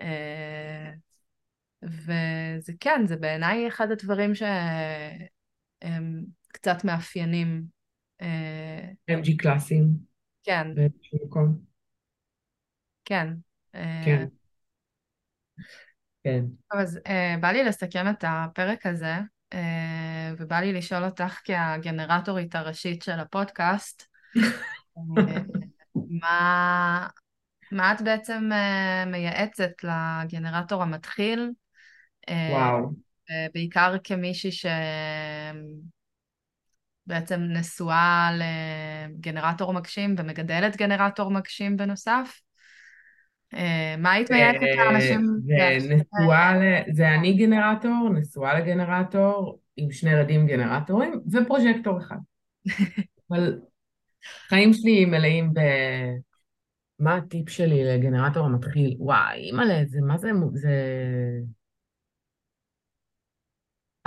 אה, 0.00 0.90
וזה 1.82 2.72
כן, 2.80 3.02
זה 3.06 3.16
בעיניי 3.16 3.68
אחד 3.68 3.90
הדברים 3.90 4.34
שהם 4.34 6.24
קצת 6.48 6.84
מאפיינים. 6.84 7.62
אה, 8.22 8.90
MG 9.10 9.36
קלאסים. 9.38 9.88
כן. 10.44 10.74
באיזשהו 10.74 11.18
מקום. 11.26 11.58
כן. 13.04 13.28
כן. 14.04 14.26
כן. 16.24 16.44
טוב, 16.70 16.80
אז 16.80 17.00
בא 17.40 17.48
לי 17.48 17.64
לסכם 17.64 18.04
את 18.10 18.24
הפרק 18.26 18.86
הזה. 18.86 19.14
אה, 19.52 20.32
ובא 20.38 20.60
לי 20.60 20.72
לשאול 20.72 21.04
אותך 21.04 21.40
כהגנרטורית 21.44 22.54
הראשית 22.54 23.02
של 23.02 23.20
הפודקאסט, 23.20 24.02
אה, 24.36 24.42
מה, 25.94 27.08
מה 27.72 27.92
את 27.92 28.02
בעצם 28.02 28.50
אה, 28.52 29.04
מייעצת 29.06 29.70
לגנרטור 29.84 30.82
המתחיל? 30.82 31.50
וואו. 32.30 32.90
בעיקר 33.54 33.96
כמישהי 34.04 34.50
שבעצם 37.06 37.40
נשואה 37.40 38.30
לגנרטור 38.38 39.72
מגשים 39.72 40.14
ומגדלת 40.18 40.76
גנרטור 40.76 41.30
מגשים 41.30 41.76
בנוסף. 41.76 42.40
אה, 43.54 43.94
מה 43.98 44.12
היית 44.12 44.30
מייעצת 44.30 44.66
לאנשים? 44.76 45.20
נשואה, 45.78 46.52
זה 46.92 47.14
אני 47.14 47.32
גנרטור, 47.32 48.08
נשואה 48.14 48.60
לגנרטור, 48.60 49.58
עם 49.76 49.92
שני 49.92 50.10
ילדים 50.10 50.46
גנרטורים, 50.46 51.20
ופרוג'קטור 51.32 51.98
אחד. 51.98 52.16
אבל 53.30 53.58
חיים 54.48 54.72
שלי 54.72 55.04
מלאים 55.04 55.54
ב... 55.54 55.60
מה 56.98 57.16
הטיפ 57.16 57.48
שלי 57.48 57.84
לגנרטור 57.84 58.46
המתחיל? 58.46 58.96
וואי, 58.98 59.36
אימא'לה, 59.36 59.84
זה 59.86 60.00
מה 60.00 60.18
זה... 60.18 60.30
זה... 60.52 60.70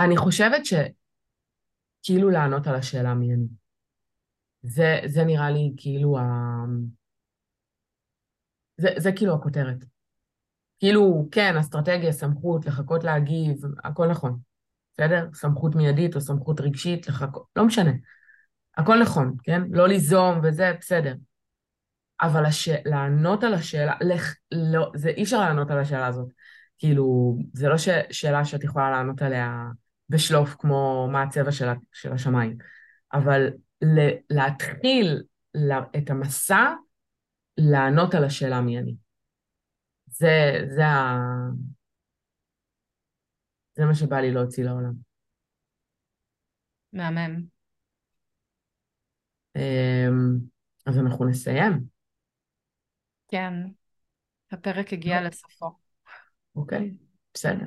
אני 0.00 0.16
חושבת 0.16 0.62
שכאילו 0.64 2.30
לענות 2.30 2.66
על 2.66 2.74
השאלה 2.74 3.14
מי 3.14 3.34
אני. 3.34 3.46
זה, 4.62 5.00
זה 5.06 5.24
נראה 5.24 5.50
לי 5.50 5.74
כאילו 5.76 6.18
ה... 6.18 6.22
זה, 8.76 8.88
זה 8.96 9.12
כאילו 9.12 9.34
הכותרת. 9.34 9.84
כאילו, 10.78 11.28
כן, 11.30 11.56
אסטרטגיה, 11.56 12.12
סמכות, 12.12 12.66
לחכות 12.66 13.04
להגיב, 13.04 13.62
הכל 13.84 14.08
נכון. 14.08 14.38
בסדר? 14.92 15.28
סמכות 15.34 15.74
מיידית 15.74 16.14
או 16.14 16.20
סמכות 16.20 16.60
רגשית, 16.60 17.08
לחכות, 17.08 17.44
לא 17.56 17.64
משנה. 17.64 17.90
הכל 18.76 18.98
נכון, 19.02 19.36
כן? 19.42 19.62
לא 19.70 19.88
ליזום 19.88 20.40
וזה, 20.42 20.72
בסדר. 20.80 21.14
אבל 22.22 22.46
הש... 22.46 22.68
לענות 22.84 23.44
על 23.44 23.54
השאלה, 23.54 23.94
לח... 24.00 24.34
לא, 24.52 24.92
זה 24.94 25.08
אי 25.08 25.22
אפשר 25.22 25.40
לענות 25.40 25.70
על 25.70 25.78
השאלה 25.78 26.06
הזאת. 26.06 26.28
כאילו, 26.78 27.36
זה 27.52 27.68
לא 27.68 27.78
ש... 27.78 27.88
שאלה 28.10 28.44
שאת 28.44 28.64
יכולה 28.64 28.90
לענות 28.90 29.22
עליה 29.22 29.64
בשלוף, 30.08 30.54
כמו 30.58 31.08
מה 31.12 31.22
הצבע 31.22 31.52
של. 31.52 31.66
של 31.92 32.12
השמיים. 32.12 32.56
אבל 33.12 33.50
ל... 33.82 33.98
להתחיל 34.30 35.22
את 35.98 36.10
המסע 36.10 36.74
לענות 37.58 38.14
על 38.14 38.24
השאלה 38.24 38.60
מי 38.60 38.78
אני. 38.78 38.96
זה, 40.06 40.60
זה 40.74 40.86
ה... 40.86 41.16
זה 43.76 43.84
מה 43.84 43.94
שבא 43.94 44.16
לי 44.16 44.32
להוציא 44.32 44.64
לעולם. 44.64 44.92
מהמם. 46.92 47.46
אמ, 49.56 50.38
אז 50.86 50.98
אנחנו 50.98 51.24
נסיים. 51.28 51.84
כן, 53.28 53.52
הפרק 54.50 54.92
הגיע 54.92 55.22
לסופו. 55.22 55.78
אוקיי, 56.56 56.94
בסדר. 57.34 57.66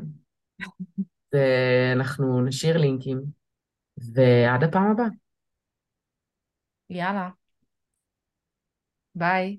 ואנחנו 1.34 2.42
נשאיר 2.46 2.78
לינקים, 2.78 3.22
ועד 3.98 4.64
הפעם 4.64 4.92
הבאה. 4.92 5.08
יאללה. 6.90 7.30
ביי. 9.16 9.58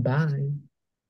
Bye. 0.00 0.69